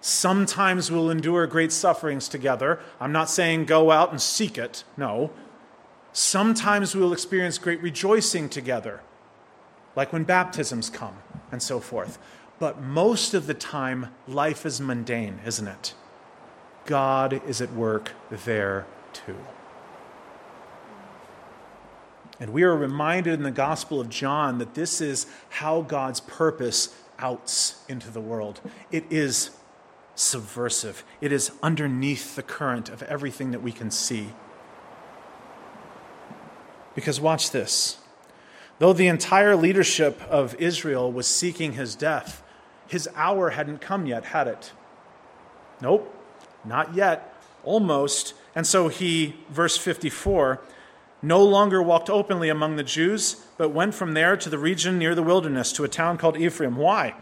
Sometimes 0.00 0.90
we'll 0.90 1.10
endure 1.10 1.46
great 1.46 1.72
sufferings 1.72 2.28
together. 2.28 2.80
I'm 3.00 3.12
not 3.12 3.30
saying 3.30 3.66
go 3.66 3.90
out 3.90 4.10
and 4.10 4.20
seek 4.20 4.58
it, 4.58 4.84
no. 4.96 5.30
Sometimes 6.12 6.94
we'll 6.94 7.12
experience 7.12 7.58
great 7.58 7.80
rejoicing 7.82 8.48
together, 8.48 9.00
like 9.96 10.12
when 10.12 10.24
baptisms 10.24 10.90
come 10.90 11.16
and 11.50 11.62
so 11.62 11.80
forth. 11.80 12.18
But 12.58 12.80
most 12.80 13.34
of 13.34 13.46
the 13.46 13.54
time, 13.54 14.08
life 14.28 14.66
is 14.66 14.80
mundane, 14.80 15.40
isn't 15.44 15.66
it? 15.66 15.94
God 16.84 17.40
is 17.46 17.60
at 17.60 17.72
work 17.72 18.12
there 18.30 18.86
too. 19.12 19.36
And 22.40 22.52
we 22.52 22.62
are 22.62 22.76
reminded 22.76 23.34
in 23.34 23.42
the 23.42 23.50
Gospel 23.50 24.00
of 24.00 24.08
John 24.08 24.58
that 24.58 24.74
this 24.74 25.00
is 25.00 25.26
how 25.48 25.82
God's 25.82 26.20
purpose 26.20 26.94
outs 27.18 27.84
into 27.88 28.10
the 28.10 28.20
world. 28.20 28.60
It 28.90 29.04
is 29.10 29.50
subversive, 30.14 31.04
it 31.20 31.32
is 31.32 31.52
underneath 31.62 32.36
the 32.36 32.42
current 32.42 32.88
of 32.88 33.02
everything 33.04 33.50
that 33.52 33.62
we 33.62 33.72
can 33.72 33.90
see. 33.90 34.28
Because 36.94 37.20
watch 37.20 37.50
this. 37.50 37.98
Though 38.78 38.92
the 38.92 39.06
entire 39.06 39.56
leadership 39.56 40.20
of 40.28 40.54
Israel 40.56 41.10
was 41.10 41.26
seeking 41.26 41.74
his 41.74 41.94
death, 41.94 42.42
his 42.86 43.08
hour 43.14 43.50
hadn't 43.50 43.80
come 43.80 44.06
yet, 44.06 44.24
had 44.26 44.48
it? 44.48 44.72
Nope, 45.80 46.14
not 46.64 46.94
yet, 46.94 47.34
almost. 47.64 48.34
And 48.54 48.66
so 48.66 48.88
he, 48.88 49.36
verse 49.48 49.76
54, 49.76 50.60
no 51.22 51.42
longer 51.42 51.80
walked 51.80 52.10
openly 52.10 52.48
among 52.48 52.76
the 52.76 52.82
Jews, 52.82 53.36
but 53.56 53.70
went 53.70 53.94
from 53.94 54.14
there 54.14 54.36
to 54.36 54.50
the 54.50 54.58
region 54.58 54.98
near 54.98 55.14
the 55.14 55.22
wilderness, 55.22 55.72
to 55.72 55.84
a 55.84 55.88
town 55.88 56.18
called 56.18 56.36
Ephraim. 56.36 56.76
Why? 56.76 57.14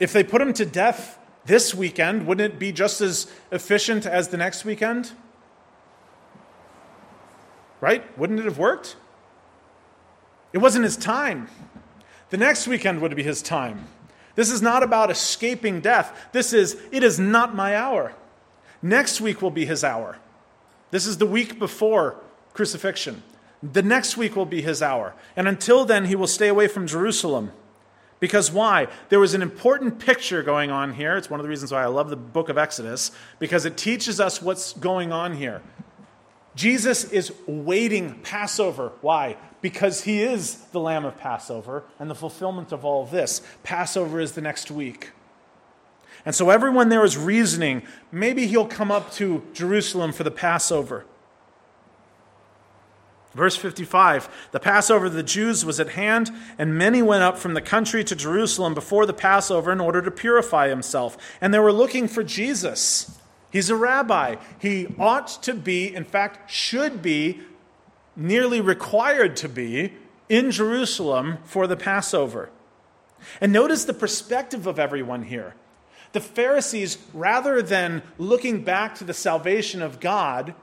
If 0.00 0.12
they 0.12 0.24
put 0.24 0.42
him 0.42 0.52
to 0.54 0.66
death 0.66 1.18
this 1.44 1.74
weekend, 1.74 2.26
wouldn't 2.26 2.54
it 2.54 2.58
be 2.58 2.72
just 2.72 3.00
as 3.00 3.30
efficient 3.52 4.04
as 4.04 4.28
the 4.28 4.36
next 4.36 4.64
weekend? 4.64 5.12
Right? 7.80 8.18
Wouldn't 8.18 8.40
it 8.40 8.44
have 8.44 8.58
worked? 8.58 8.96
It 10.52 10.58
wasn't 10.58 10.84
his 10.84 10.96
time. 10.96 11.48
The 12.30 12.36
next 12.36 12.66
weekend 12.66 13.00
would 13.00 13.14
be 13.14 13.22
his 13.22 13.42
time. 13.42 13.86
This 14.34 14.50
is 14.50 14.62
not 14.62 14.82
about 14.82 15.10
escaping 15.10 15.80
death. 15.80 16.28
This 16.32 16.52
is, 16.52 16.76
it 16.90 17.04
is 17.04 17.18
not 17.18 17.54
my 17.54 17.76
hour. 17.76 18.14
Next 18.80 19.20
week 19.20 19.42
will 19.42 19.50
be 19.50 19.66
his 19.66 19.84
hour. 19.84 20.18
This 20.92 21.06
is 21.06 21.18
the 21.18 21.26
week 21.26 21.58
before 21.58 22.16
crucifixion. 22.52 23.24
The 23.62 23.82
next 23.82 24.16
week 24.16 24.36
will 24.36 24.46
be 24.46 24.62
his 24.62 24.82
hour. 24.82 25.14
And 25.34 25.48
until 25.48 25.84
then, 25.84 26.04
he 26.04 26.14
will 26.14 26.26
stay 26.26 26.48
away 26.48 26.68
from 26.68 26.86
Jerusalem. 26.86 27.50
Because 28.20 28.52
why? 28.52 28.88
There 29.08 29.18
was 29.18 29.34
an 29.34 29.42
important 29.42 29.98
picture 29.98 30.42
going 30.42 30.70
on 30.70 30.92
here. 30.92 31.16
It's 31.16 31.30
one 31.30 31.40
of 31.40 31.44
the 31.44 31.50
reasons 31.50 31.72
why 31.72 31.82
I 31.82 31.86
love 31.86 32.10
the 32.10 32.16
book 32.16 32.50
of 32.50 32.58
Exodus, 32.58 33.10
because 33.38 33.64
it 33.64 33.76
teaches 33.76 34.20
us 34.20 34.42
what's 34.42 34.74
going 34.74 35.12
on 35.12 35.34
here. 35.34 35.62
Jesus 36.54 37.04
is 37.04 37.32
waiting 37.46 38.20
Passover. 38.22 38.92
Why? 39.00 39.38
Because 39.62 40.04
he 40.04 40.22
is 40.22 40.56
the 40.72 40.80
Lamb 40.80 41.06
of 41.06 41.16
Passover 41.16 41.84
and 41.98 42.10
the 42.10 42.14
fulfillment 42.14 42.70
of 42.70 42.84
all 42.84 43.06
this. 43.06 43.40
Passover 43.62 44.20
is 44.20 44.32
the 44.32 44.42
next 44.42 44.70
week. 44.70 45.12
And 46.24 46.34
so 46.34 46.50
everyone 46.50 46.88
there 46.88 47.04
is 47.04 47.16
reasoning 47.16 47.82
maybe 48.10 48.46
he'll 48.46 48.66
come 48.66 48.90
up 48.90 49.12
to 49.12 49.42
Jerusalem 49.52 50.12
for 50.12 50.24
the 50.24 50.30
Passover. 50.30 51.04
Verse 53.34 53.56
55 53.56 54.28
The 54.52 54.60
Passover 54.60 55.06
of 55.06 55.14
the 55.14 55.22
Jews 55.22 55.64
was 55.64 55.80
at 55.80 55.90
hand, 55.90 56.30
and 56.58 56.76
many 56.76 57.02
went 57.02 57.22
up 57.22 57.38
from 57.38 57.54
the 57.54 57.60
country 57.60 58.04
to 58.04 58.14
Jerusalem 58.14 58.74
before 58.74 59.06
the 59.06 59.14
Passover 59.14 59.72
in 59.72 59.80
order 59.80 60.02
to 60.02 60.10
purify 60.10 60.68
himself. 60.68 61.16
And 61.40 61.52
they 61.52 61.58
were 61.58 61.72
looking 61.72 62.08
for 62.08 62.22
Jesus. 62.22 63.18
He's 63.50 63.70
a 63.70 63.76
rabbi. 63.76 64.36
He 64.58 64.94
ought 64.98 65.42
to 65.42 65.54
be, 65.54 65.94
in 65.94 66.04
fact, 66.04 66.50
should 66.50 67.02
be, 67.02 67.40
nearly 68.14 68.60
required 68.60 69.36
to 69.36 69.48
be, 69.48 69.94
in 70.28 70.50
Jerusalem 70.50 71.38
for 71.44 71.66
the 71.66 71.76
Passover. 71.76 72.50
And 73.40 73.52
notice 73.52 73.84
the 73.84 73.94
perspective 73.94 74.66
of 74.66 74.78
everyone 74.78 75.24
here. 75.24 75.54
The 76.12 76.20
Pharisees, 76.20 76.98
rather 77.14 77.62
than 77.62 78.02
looking 78.18 78.62
back 78.62 78.94
to 78.96 79.04
the 79.04 79.14
salvation 79.14 79.82
of 79.82 80.00
God 80.00 80.54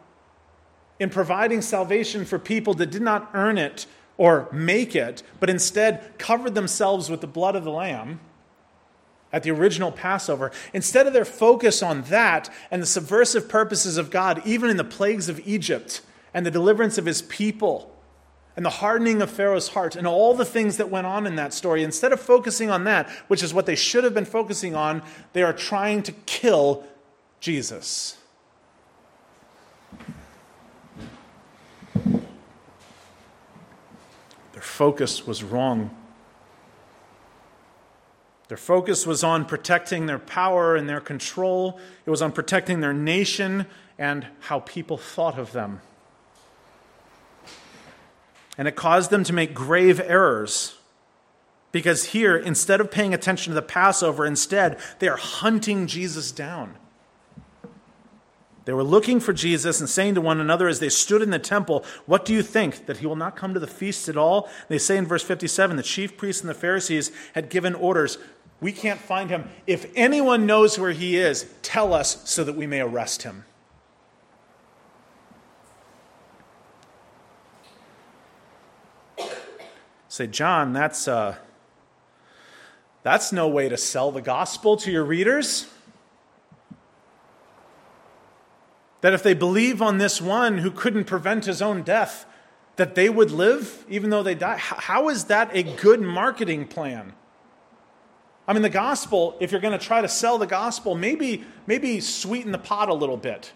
in 1.00 1.10
providing 1.10 1.62
salvation 1.62 2.26
for 2.26 2.38
people 2.38 2.74
that 2.76 2.92
did 2.92 3.02
not 3.02 3.30
earn 3.34 3.58
it 3.58 3.86
or 4.18 4.48
make 4.52 4.96
it, 4.96 5.24
but 5.40 5.50
instead 5.50 6.18
covered 6.18 6.54
themselves 6.54 7.10
with 7.10 7.22
the 7.22 7.28
blood 7.28 7.56
of 7.56 7.64
the 7.64 7.72
Lamb, 7.72 8.20
at 9.32 9.44
the 9.44 9.52
original 9.52 9.92
Passover, 9.92 10.52
instead 10.74 11.08
of 11.08 11.14
their 11.14 11.26
focus 11.26 11.84
on 11.84 12.02
that 12.04 12.50
and 12.72 12.82
the 12.82 12.88
subversive 12.88 13.48
purposes 13.48 13.98
of 13.98 14.10
God, 14.10 14.42
even 14.46 14.70
in 14.70 14.78
the 14.78 14.84
plagues 14.84 15.30
of 15.30 15.40
Egypt 15.48 16.02
and 16.34 16.46
the 16.46 16.52
deliverance 16.52 16.98
of 16.98 17.06
his 17.06 17.22
people 17.22 17.96
and 18.56 18.66
the 18.66 18.70
hardening 18.70 19.22
of 19.22 19.30
Pharaoh's 19.30 19.70
heart 19.70 19.96
and 19.96 20.06
all 20.06 20.34
the 20.34 20.46
things 20.46 20.78
that 20.78 20.90
went 20.90 21.08
on 21.08 21.26
in 21.26 21.36
that 21.36 21.54
story, 21.54 21.84
instead 21.84 22.12
of 22.12 22.20
focusing 22.20 22.70
on 22.70 22.84
that, 22.84 23.10
which 23.28 23.42
is 23.42 23.54
what 23.54 23.66
they 23.66 23.76
should 23.76 24.04
have 24.04 24.14
been 24.14 24.26
focusing 24.26 24.76
on, 24.76 25.02
they 25.34 25.44
are 25.44 25.54
trying 25.54 26.04
to 26.04 26.12
kill 26.26 26.84
Jesus. 27.40 28.18
Their 34.54 34.62
focus 34.62 35.26
was 35.26 35.42
wrong. 35.42 35.96
Their 38.50 38.58
focus 38.58 39.06
was 39.06 39.24
on 39.24 39.46
protecting 39.46 40.08
their 40.08 40.20
power 40.20 40.76
and 40.76 40.90
their 40.90 41.00
control. 41.00 41.80
It 42.06 42.10
was 42.10 42.22
on 42.22 42.32
protecting 42.32 42.82
their 42.82 42.94
nation 42.94 43.68
and 43.98 44.26
how 44.40 44.62
people 44.62 44.98
thought 44.98 45.38
of 45.38 45.52
them. 45.52 45.82
And 48.60 48.68
it 48.68 48.76
caused 48.76 49.10
them 49.10 49.24
to 49.24 49.34
make 49.34 49.56
grave 49.56 50.00
errors. 50.00 50.78
Because 51.72 52.06
here, 52.06 52.36
instead 52.36 52.82
of 52.82 52.92
paying 52.92 53.14
attention 53.14 53.52
to 53.52 53.56
the 53.56 53.62
Passover, 53.62 54.26
instead, 54.26 54.78
they 55.00 55.08
are 55.08 55.18
hunting 55.18 55.88
Jesus 55.88 56.32
down. 56.32 56.76
They 58.66 58.74
were 58.74 58.84
looking 58.84 59.20
for 59.20 59.34
Jesus 59.34 59.80
and 59.80 59.90
saying 59.90 60.16
to 60.16 60.22
one 60.22 60.40
another 60.40 60.68
as 60.68 60.80
they 60.80 60.90
stood 60.90 61.22
in 61.22 61.30
the 61.30 61.40
temple, 61.40 61.86
What 62.06 62.26
do 62.26 62.34
you 62.34 62.44
think? 62.44 62.86
That 62.86 62.98
he 62.98 63.08
will 63.08 63.16
not 63.16 63.36
come 63.36 63.54
to 63.54 63.60
the 63.60 63.66
feast 63.66 64.10
at 64.10 64.18
all? 64.18 64.50
They 64.68 64.78
say 64.78 64.98
in 64.98 65.08
verse 65.08 65.24
57 65.24 65.78
the 65.78 65.82
chief 65.82 66.18
priests 66.18 66.42
and 66.42 66.50
the 66.50 66.54
Pharisees 66.54 67.12
had 67.34 67.50
given 67.50 67.74
orders 67.74 68.20
we 68.62 68.72
can't 68.72 69.00
find 69.00 69.30
him. 69.30 69.50
If 69.68 69.90
anyone 69.96 70.46
knows 70.46 70.78
where 70.78 70.92
he 70.92 71.18
is, 71.18 71.52
tell 71.62 71.94
us 71.94 72.30
so 72.30 72.44
that 72.44 72.56
we 72.56 72.68
may 72.68 72.82
arrest 72.82 73.24
him. 73.24 73.46
Say, 80.20 80.28
John, 80.28 80.74
that's, 80.74 81.08
uh, 81.08 81.38
that's 83.04 83.32
no 83.32 83.48
way 83.48 83.70
to 83.70 83.78
sell 83.78 84.12
the 84.12 84.22
gospel 84.22 84.76
to 84.76 84.92
your 84.92 85.06
readers. 85.06 85.68
That 89.00 89.14
if 89.14 89.24
they 89.24 89.34
believe 89.34 89.82
on 89.82 89.98
this 89.98 90.22
one 90.22 90.58
who 90.58 90.72
couldn't 90.72 91.06
prevent 91.06 91.46
his 91.46 91.62
own 91.62 91.84
death, 91.84 92.26
that 92.76 92.96
they 92.96 93.08
would 93.08 93.32
live 93.32 93.86
even 93.88 94.10
though 94.10 94.22
they 94.22 94.36
die. 94.36 94.58
How 94.58 95.08
is 95.08 95.24
that 95.28 95.56
a 95.56 95.64
good 95.64 96.02
marketing 96.02 96.68
plan? 96.68 97.14
I 98.46 98.52
mean, 98.52 98.62
the 98.62 98.70
gospel, 98.70 99.38
if 99.40 99.54
you're 99.54 99.62
going 99.62 99.80
to 99.80 99.86
try 99.86 100.02
to 100.02 100.10
sell 100.10 100.38
the 100.38 100.48
gospel, 100.48 100.96
maybe, 100.96 101.46
maybe 101.66 102.02
sweeten 102.02 102.52
the 102.52 102.58
pot 102.58 102.90
a 102.90 102.94
little 102.94 103.16
bit. 103.16 103.54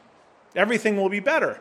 Everything 0.56 0.96
will 0.96 1.10
be 1.10 1.20
better 1.20 1.60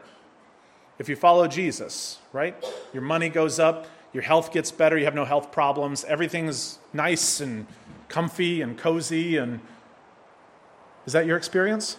if 1.01 1.09
you 1.09 1.17
follow 1.17 1.49
Jesus, 1.49 2.21
right? 2.33 2.55
Your 2.93 3.03
money 3.03 3.31
goes 3.31 3.59
up, 3.59 3.89
your 4.13 4.23
health 4.23 4.53
gets 4.53 4.71
better, 4.71 4.99
you 4.99 5.05
have 5.05 5.15
no 5.15 5.25
health 5.25 5.53
problems, 5.53 6.05
everything's 6.05 6.79
nice 6.93 7.41
and 7.41 7.67
comfy 8.09 8.61
and 8.61 8.77
cozy. 8.77 9.37
And 9.37 9.61
is 11.07 11.15
that 11.15 11.27
your 11.27 11.37
experience? 11.37 11.97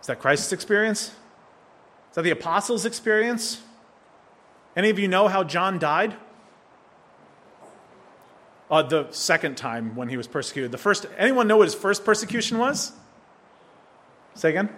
Is 0.00 0.06
that 0.06 0.20
Christ's 0.20 0.52
experience? 0.52 1.08
Is 1.08 2.14
that 2.14 2.22
the 2.22 2.30
apostles' 2.30 2.86
experience? 2.86 3.60
Any 4.76 4.90
of 4.90 4.98
you 4.98 5.08
know 5.08 5.26
how 5.26 5.42
John 5.42 5.78
died? 5.78 6.14
Uh, 8.70 8.82
the 8.82 9.08
second 9.10 9.56
time 9.56 9.94
when 9.94 10.08
he 10.08 10.16
was 10.16 10.26
persecuted. 10.26 10.72
The 10.72 10.78
first, 10.78 11.06
anyone 11.16 11.46
know 11.46 11.56
what 11.56 11.64
his 11.64 11.74
first 11.74 12.04
persecution 12.04 12.58
was? 12.58 12.92
Say 14.34 14.50
again? 14.50 14.68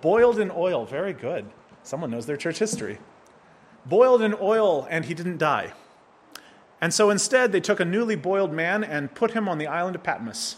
Boiled 0.00 0.38
in 0.38 0.50
oil. 0.50 0.86
Very 0.86 1.12
good. 1.12 1.46
Someone 1.82 2.10
knows 2.10 2.26
their 2.26 2.36
church 2.36 2.58
history. 2.58 2.98
Boiled 3.86 4.22
in 4.22 4.34
oil, 4.40 4.86
and 4.90 5.04
he 5.04 5.14
didn't 5.14 5.38
die. 5.38 5.72
And 6.80 6.94
so 6.94 7.10
instead, 7.10 7.52
they 7.52 7.60
took 7.60 7.80
a 7.80 7.84
newly 7.84 8.16
boiled 8.16 8.52
man 8.52 8.82
and 8.82 9.14
put 9.14 9.32
him 9.32 9.48
on 9.48 9.58
the 9.58 9.66
island 9.66 9.96
of 9.96 10.02
Patmos, 10.02 10.56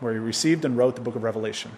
where 0.00 0.12
he 0.12 0.18
received 0.18 0.64
and 0.64 0.76
wrote 0.76 0.96
the 0.96 1.02
book 1.02 1.14
of 1.14 1.22
Revelation. 1.22 1.72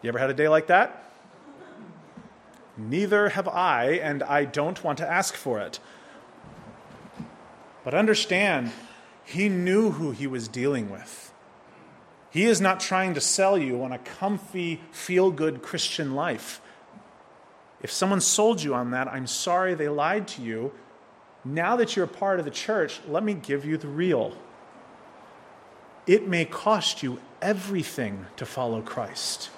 You 0.00 0.08
ever 0.08 0.18
had 0.18 0.30
a 0.30 0.34
day 0.34 0.48
like 0.48 0.68
that? 0.68 1.10
Neither 2.76 3.30
have 3.30 3.48
I, 3.48 3.94
and 3.94 4.22
I 4.22 4.44
don't 4.44 4.82
want 4.84 4.98
to 4.98 5.10
ask 5.10 5.34
for 5.34 5.58
it. 5.58 5.80
But 7.82 7.94
understand, 7.94 8.70
he 9.24 9.48
knew 9.48 9.90
who 9.90 10.12
he 10.12 10.28
was 10.28 10.46
dealing 10.46 10.88
with. 10.88 11.27
He 12.30 12.44
is 12.44 12.60
not 12.60 12.80
trying 12.80 13.14
to 13.14 13.20
sell 13.20 13.56
you 13.56 13.82
on 13.82 13.92
a 13.92 13.98
comfy, 13.98 14.80
feel 14.90 15.30
good 15.30 15.62
Christian 15.62 16.14
life. 16.14 16.60
If 17.82 17.90
someone 17.90 18.20
sold 18.20 18.62
you 18.62 18.74
on 18.74 18.90
that, 18.90 19.08
I'm 19.08 19.26
sorry 19.26 19.74
they 19.74 19.88
lied 19.88 20.28
to 20.28 20.42
you. 20.42 20.72
Now 21.44 21.76
that 21.76 21.96
you're 21.96 22.04
a 22.04 22.08
part 22.08 22.38
of 22.38 22.44
the 22.44 22.50
church, 22.50 23.00
let 23.08 23.22
me 23.22 23.34
give 23.34 23.64
you 23.64 23.76
the 23.76 23.88
real. 23.88 24.36
It 26.06 26.26
may 26.26 26.44
cost 26.44 27.02
you 27.02 27.20
everything 27.40 28.26
to 28.36 28.44
follow 28.44 28.82
Christ. 28.82 29.50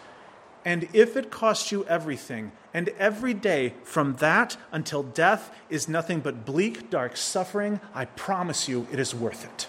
And 0.64 0.89
if 0.93 1.16
it 1.16 1.31
costs 1.31 1.73
you 1.73 1.85
everything, 1.87 2.53
and 2.75 2.91
every 2.91 3.33
day 3.35 3.75
from 3.83 4.16
that 4.16 4.57
until 4.71 5.03
death 5.03 5.55
is 5.71 5.89
nothing 5.89 6.21
but 6.21 6.45
bleak, 6.45 6.91
dark 6.91 7.16
suffering, 7.16 7.81
I 7.95 8.05
promise 8.05 8.68
you 8.68 8.87
it 8.93 8.99
is 8.99 9.14
worth 9.14 9.45
it. 9.45 9.68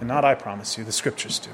And 0.00 0.08
not 0.08 0.24
I 0.24 0.34
promise 0.34 0.78
you, 0.78 0.84
the 0.84 0.92
scriptures 0.92 1.38
do. 1.38 1.50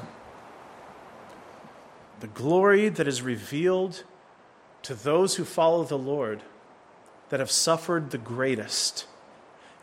The 2.20 2.26
glory 2.28 2.88
that 2.88 3.09
is 3.09 3.22
revealed 3.22 4.05
to 4.82 4.95
those 4.95 5.36
who 5.36 5.45
follow 5.45 5.84
the 5.84 5.99
Lord, 5.99 6.42
that 7.30 7.40
have 7.40 7.51
suffered 7.51 8.11
the 8.11 8.18
greatest, 8.18 9.07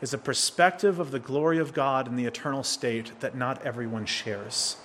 is 0.00 0.14
a 0.14 0.18
perspective 0.18 0.98
of 0.98 1.10
the 1.10 1.18
glory 1.18 1.58
of 1.58 1.72
God 1.72 2.08
in 2.08 2.16
the 2.16 2.24
eternal 2.24 2.62
state 2.62 3.18
that 3.20 3.36
not 3.36 3.64
everyone 3.64 4.06
shares. 4.06 4.76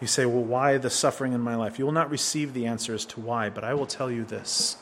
You 0.00 0.06
say, 0.06 0.26
Well, 0.26 0.44
why 0.44 0.76
the 0.76 0.90
suffering 0.90 1.32
in 1.32 1.40
my 1.40 1.54
life? 1.54 1.78
You 1.78 1.86
will 1.86 1.92
not 1.92 2.10
receive 2.10 2.52
the 2.52 2.66
answer 2.66 2.92
as 2.92 3.06
to 3.06 3.20
why, 3.20 3.48
but 3.48 3.64
I 3.64 3.72
will 3.72 3.86
tell 3.86 4.10
you 4.10 4.24
this. 4.24 4.76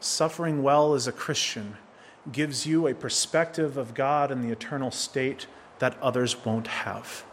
Suffering 0.00 0.62
well 0.62 0.94
as 0.94 1.06
a 1.06 1.12
Christian 1.12 1.76
gives 2.30 2.66
you 2.66 2.86
a 2.86 2.94
perspective 2.94 3.76
of 3.76 3.94
God 3.94 4.30
and 4.30 4.44
the 4.44 4.52
eternal 4.52 4.90
state 4.90 5.46
that 5.78 5.96
others 6.02 6.44
won't 6.44 6.66
have. 6.66 7.24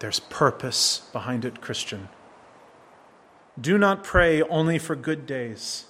There's 0.00 0.20
purpose 0.20 1.08
behind 1.12 1.44
it, 1.44 1.60
Christian. 1.60 2.08
Do 3.58 3.78
not 3.78 4.04
pray 4.04 4.42
only 4.42 4.78
for 4.78 4.94
good 4.94 5.26
days. 5.26 5.86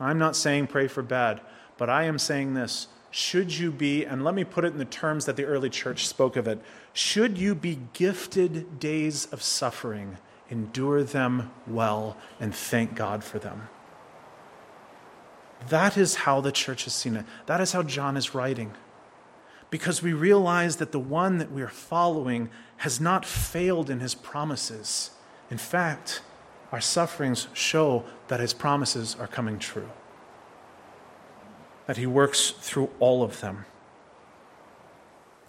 I'm 0.00 0.18
not 0.18 0.34
saying 0.34 0.66
pray 0.66 0.88
for 0.88 1.02
bad, 1.02 1.40
but 1.78 1.88
I 1.88 2.04
am 2.04 2.18
saying 2.18 2.54
this 2.54 2.88
should 3.10 3.56
you 3.56 3.70
be, 3.70 4.04
and 4.04 4.24
let 4.24 4.34
me 4.34 4.42
put 4.42 4.64
it 4.64 4.72
in 4.72 4.78
the 4.78 4.84
terms 4.84 5.24
that 5.26 5.36
the 5.36 5.44
early 5.44 5.70
church 5.70 6.08
spoke 6.08 6.34
of 6.34 6.48
it, 6.48 6.60
should 6.92 7.38
you 7.38 7.54
be 7.54 7.78
gifted 7.92 8.80
days 8.80 9.26
of 9.26 9.40
suffering, 9.40 10.18
endure 10.50 11.02
them 11.02 11.50
well 11.66 12.16
and 12.40 12.54
thank 12.54 12.94
God 12.94 13.24
for 13.24 13.38
them. 13.38 13.68
That 15.68 15.96
is 15.96 16.14
how 16.16 16.40
the 16.40 16.52
church 16.52 16.84
has 16.84 16.94
seen 16.94 17.16
it. 17.16 17.24
That 17.46 17.60
is 17.60 17.72
how 17.72 17.82
John 17.82 18.16
is 18.16 18.34
writing. 18.34 18.72
Because 19.70 20.02
we 20.02 20.12
realize 20.12 20.76
that 20.76 20.92
the 20.92 21.00
one 21.00 21.38
that 21.38 21.50
we 21.50 21.62
are 21.62 21.68
following 21.68 22.50
has 22.78 23.00
not 23.00 23.24
failed 23.24 23.88
in 23.88 24.00
his 24.00 24.14
promises. 24.14 25.10
In 25.50 25.58
fact, 25.58 26.20
our 26.70 26.80
sufferings 26.80 27.48
show 27.54 28.04
that 28.28 28.40
his 28.40 28.52
promises 28.52 29.16
are 29.18 29.26
coming 29.26 29.58
true 29.58 29.88
that 31.86 31.96
he 31.96 32.06
works 32.06 32.50
through 32.50 32.90
all 32.98 33.22
of 33.22 33.40
them. 33.40 33.66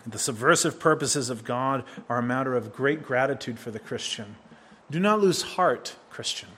The 0.05 0.19
subversive 0.19 0.79
purposes 0.79 1.29
of 1.29 1.43
God 1.43 1.83
are 2.09 2.19
a 2.19 2.23
matter 2.23 2.55
of 2.55 2.73
great 2.73 3.03
gratitude 3.03 3.57
for 3.57 3.71
the 3.71 3.79
Christian. 3.79 4.35
Do 4.89 4.99
not 4.99 5.19
lose 5.19 5.41
heart, 5.41 5.95
Christian. 6.09 6.49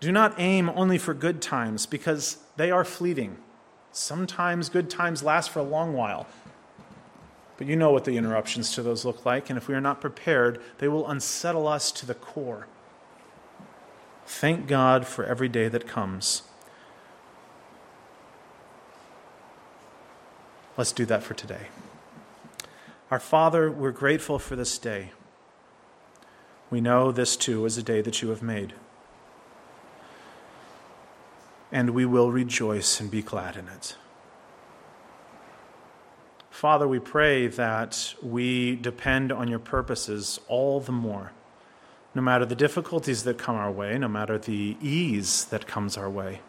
Do 0.00 0.12
not 0.12 0.34
aim 0.38 0.68
only 0.70 0.98
for 0.98 1.14
good 1.14 1.40
times 1.40 1.86
because 1.86 2.38
they 2.56 2.70
are 2.70 2.84
fleeting. 2.84 3.36
Sometimes 3.92 4.68
good 4.68 4.90
times 4.90 5.22
last 5.22 5.50
for 5.50 5.60
a 5.60 5.64
long 5.64 5.92
while. 5.92 6.26
But 7.56 7.66
you 7.66 7.76
know 7.76 7.92
what 7.92 8.04
the 8.04 8.16
interruptions 8.16 8.72
to 8.74 8.82
those 8.82 9.04
look 9.04 9.24
like, 9.24 9.50
and 9.50 9.56
if 9.56 9.68
we 9.68 9.74
are 9.74 9.80
not 9.80 10.00
prepared, 10.00 10.60
they 10.78 10.88
will 10.88 11.08
unsettle 11.08 11.68
us 11.68 11.92
to 11.92 12.06
the 12.06 12.14
core. 12.14 12.66
Thank 14.26 14.66
God 14.66 15.06
for 15.06 15.24
every 15.24 15.48
day 15.48 15.68
that 15.68 15.86
comes. 15.86 16.42
Let's 20.76 20.92
do 20.92 21.04
that 21.06 21.22
for 21.22 21.34
today. 21.34 21.66
Our 23.10 23.20
Father, 23.20 23.70
we're 23.70 23.90
grateful 23.90 24.38
for 24.38 24.56
this 24.56 24.78
day. 24.78 25.10
We 26.72 26.80
know 26.80 27.12
this 27.12 27.36
too 27.36 27.66
is 27.66 27.76
a 27.76 27.82
day 27.82 28.00
that 28.00 28.22
you 28.22 28.30
have 28.30 28.40
made. 28.40 28.72
And 31.70 31.90
we 31.90 32.06
will 32.06 32.32
rejoice 32.32 32.98
and 32.98 33.10
be 33.10 33.20
glad 33.20 33.56
in 33.56 33.68
it. 33.68 33.94
Father, 36.50 36.88
we 36.88 36.98
pray 36.98 37.46
that 37.46 38.14
we 38.22 38.76
depend 38.76 39.30
on 39.30 39.48
your 39.48 39.58
purposes 39.58 40.40
all 40.48 40.80
the 40.80 40.92
more, 40.92 41.32
no 42.14 42.22
matter 42.22 42.46
the 42.46 42.54
difficulties 42.54 43.24
that 43.24 43.36
come 43.36 43.56
our 43.56 43.70
way, 43.70 43.98
no 43.98 44.08
matter 44.08 44.38
the 44.38 44.78
ease 44.80 45.44
that 45.46 45.66
comes 45.66 45.98
our 45.98 46.08
way. 46.08 46.40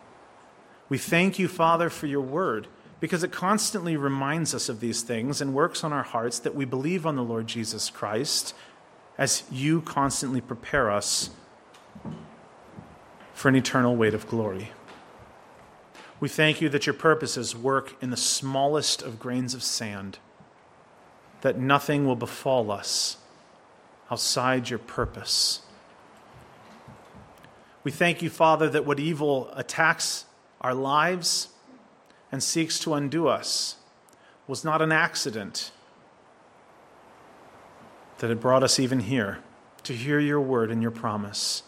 We 0.88 0.98
thank 0.98 1.38
you, 1.38 1.50
Father, 1.50 1.90
for 1.90 2.08
your 2.08 2.22
word 2.22 2.70
because 3.02 3.26
it 3.26 3.34
constantly 3.34 3.98
reminds 3.98 4.56
us 4.56 4.70
of 4.70 4.80
these 4.80 5.02
things 5.02 5.42
and 5.42 5.54
works 5.54 5.84
on 5.84 5.92
our 5.92 6.04
hearts 6.04 6.40
that 6.40 6.56
we 6.56 6.64
believe 6.64 7.06
on 7.06 7.18
the 7.18 7.24
Lord 7.24 7.48
Jesus 7.48 7.90
Christ 7.90 8.56
as 9.18 9.44
you 9.52 9.82
constantly 9.82 10.42
prepare 10.42 10.90
us 10.90 11.30
for 13.34 13.50
an 13.50 13.56
eternal 13.56 13.96
weight 13.96 14.14
of 14.14 14.28
glory. 14.28 14.72
We 16.20 16.30
thank 16.30 16.62
you 16.62 16.70
that 16.70 16.86
your 16.86 16.94
purposes 16.94 17.56
work 17.56 17.96
in 18.02 18.10
the 18.10 18.18
smallest 18.18 19.02
of 19.02 19.20
grains 19.20 19.54
of 19.54 19.62
sand, 19.62 20.20
that 21.42 21.60
nothing 21.60 22.06
will 22.06 22.16
befall 22.16 22.72
us 22.72 23.18
outside 24.10 24.70
your 24.70 24.80
purpose. 24.80 25.62
We 27.84 27.92
thank 27.92 28.22
you, 28.22 28.30
Father, 28.30 28.70
that 28.70 28.86
what 28.86 29.00
evil 29.00 29.52
attacks 29.54 30.26
our 30.62 30.74
lives, 30.74 31.50
and 32.32 32.42
seeks 32.42 32.80
to 32.80 32.94
undo 32.94 33.28
us 33.28 33.76
was 34.48 34.64
not 34.64 34.82
an 34.82 34.92
accident 34.92 35.72
that 38.24 38.30
had 38.30 38.40
brought 38.40 38.64
us 38.64 38.80
even 38.80 39.02
here 39.02 39.40
to 39.84 39.92
hear 39.92 40.18
your 40.18 40.40
word 40.40 40.72
and 40.72 40.82
your 40.82 40.92
promise. 40.92 41.64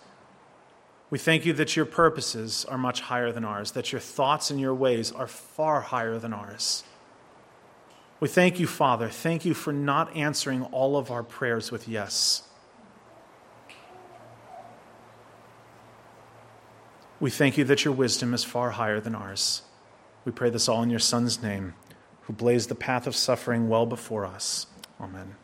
We 1.10 1.20
thank 1.20 1.45
you 1.45 1.51
that 1.51 1.76
your 1.76 1.84
purposes 1.84 2.64
are 2.70 2.78
much 2.78 3.01
higher 3.01 3.30
than 3.34 3.43
ours, 3.43 3.72
that 3.72 3.91
your 3.91 3.99
thoughts 3.99 4.49
and 4.49 4.58
your 4.58 4.74
ways 4.74 5.12
are 5.12 5.28
far 5.28 5.82
higher 5.82 6.18
than 6.18 6.32
ours. 6.32 6.86
We 8.22 8.30
thank 8.30 8.58
you, 8.58 8.68
Father. 8.68 9.10
Thank 9.10 9.43
you 9.43 9.53
for 9.53 9.74
not 9.74 10.16
answering 10.16 10.64
all 10.64 10.95
of 10.95 11.12
our 11.12 11.24
prayers 11.24 11.74
with 11.74 11.89
yes. 11.89 12.43
We 17.20 17.32
thank 17.32 17.58
you 17.58 17.66
that 17.66 17.84
your 17.84 17.93
wisdom 17.93 18.34
is 18.34 18.45
far 18.45 18.72
higher 18.72 19.01
than 19.01 19.14
ours. 19.14 19.64
We 20.24 20.32
pray 20.32 20.51
this 20.51 20.70
all 20.70 20.82
in 20.84 20.89
your 20.89 20.99
Son's 20.99 21.43
name, 21.43 21.74
who 22.22 22.32
blazed 22.32 22.70
the 22.70 22.76
path 22.76 23.08
of 23.08 23.14
suffering 23.14 23.68
well 23.68 23.86
before 23.86 24.26
us. 24.26 24.68
Amen. 25.01 25.36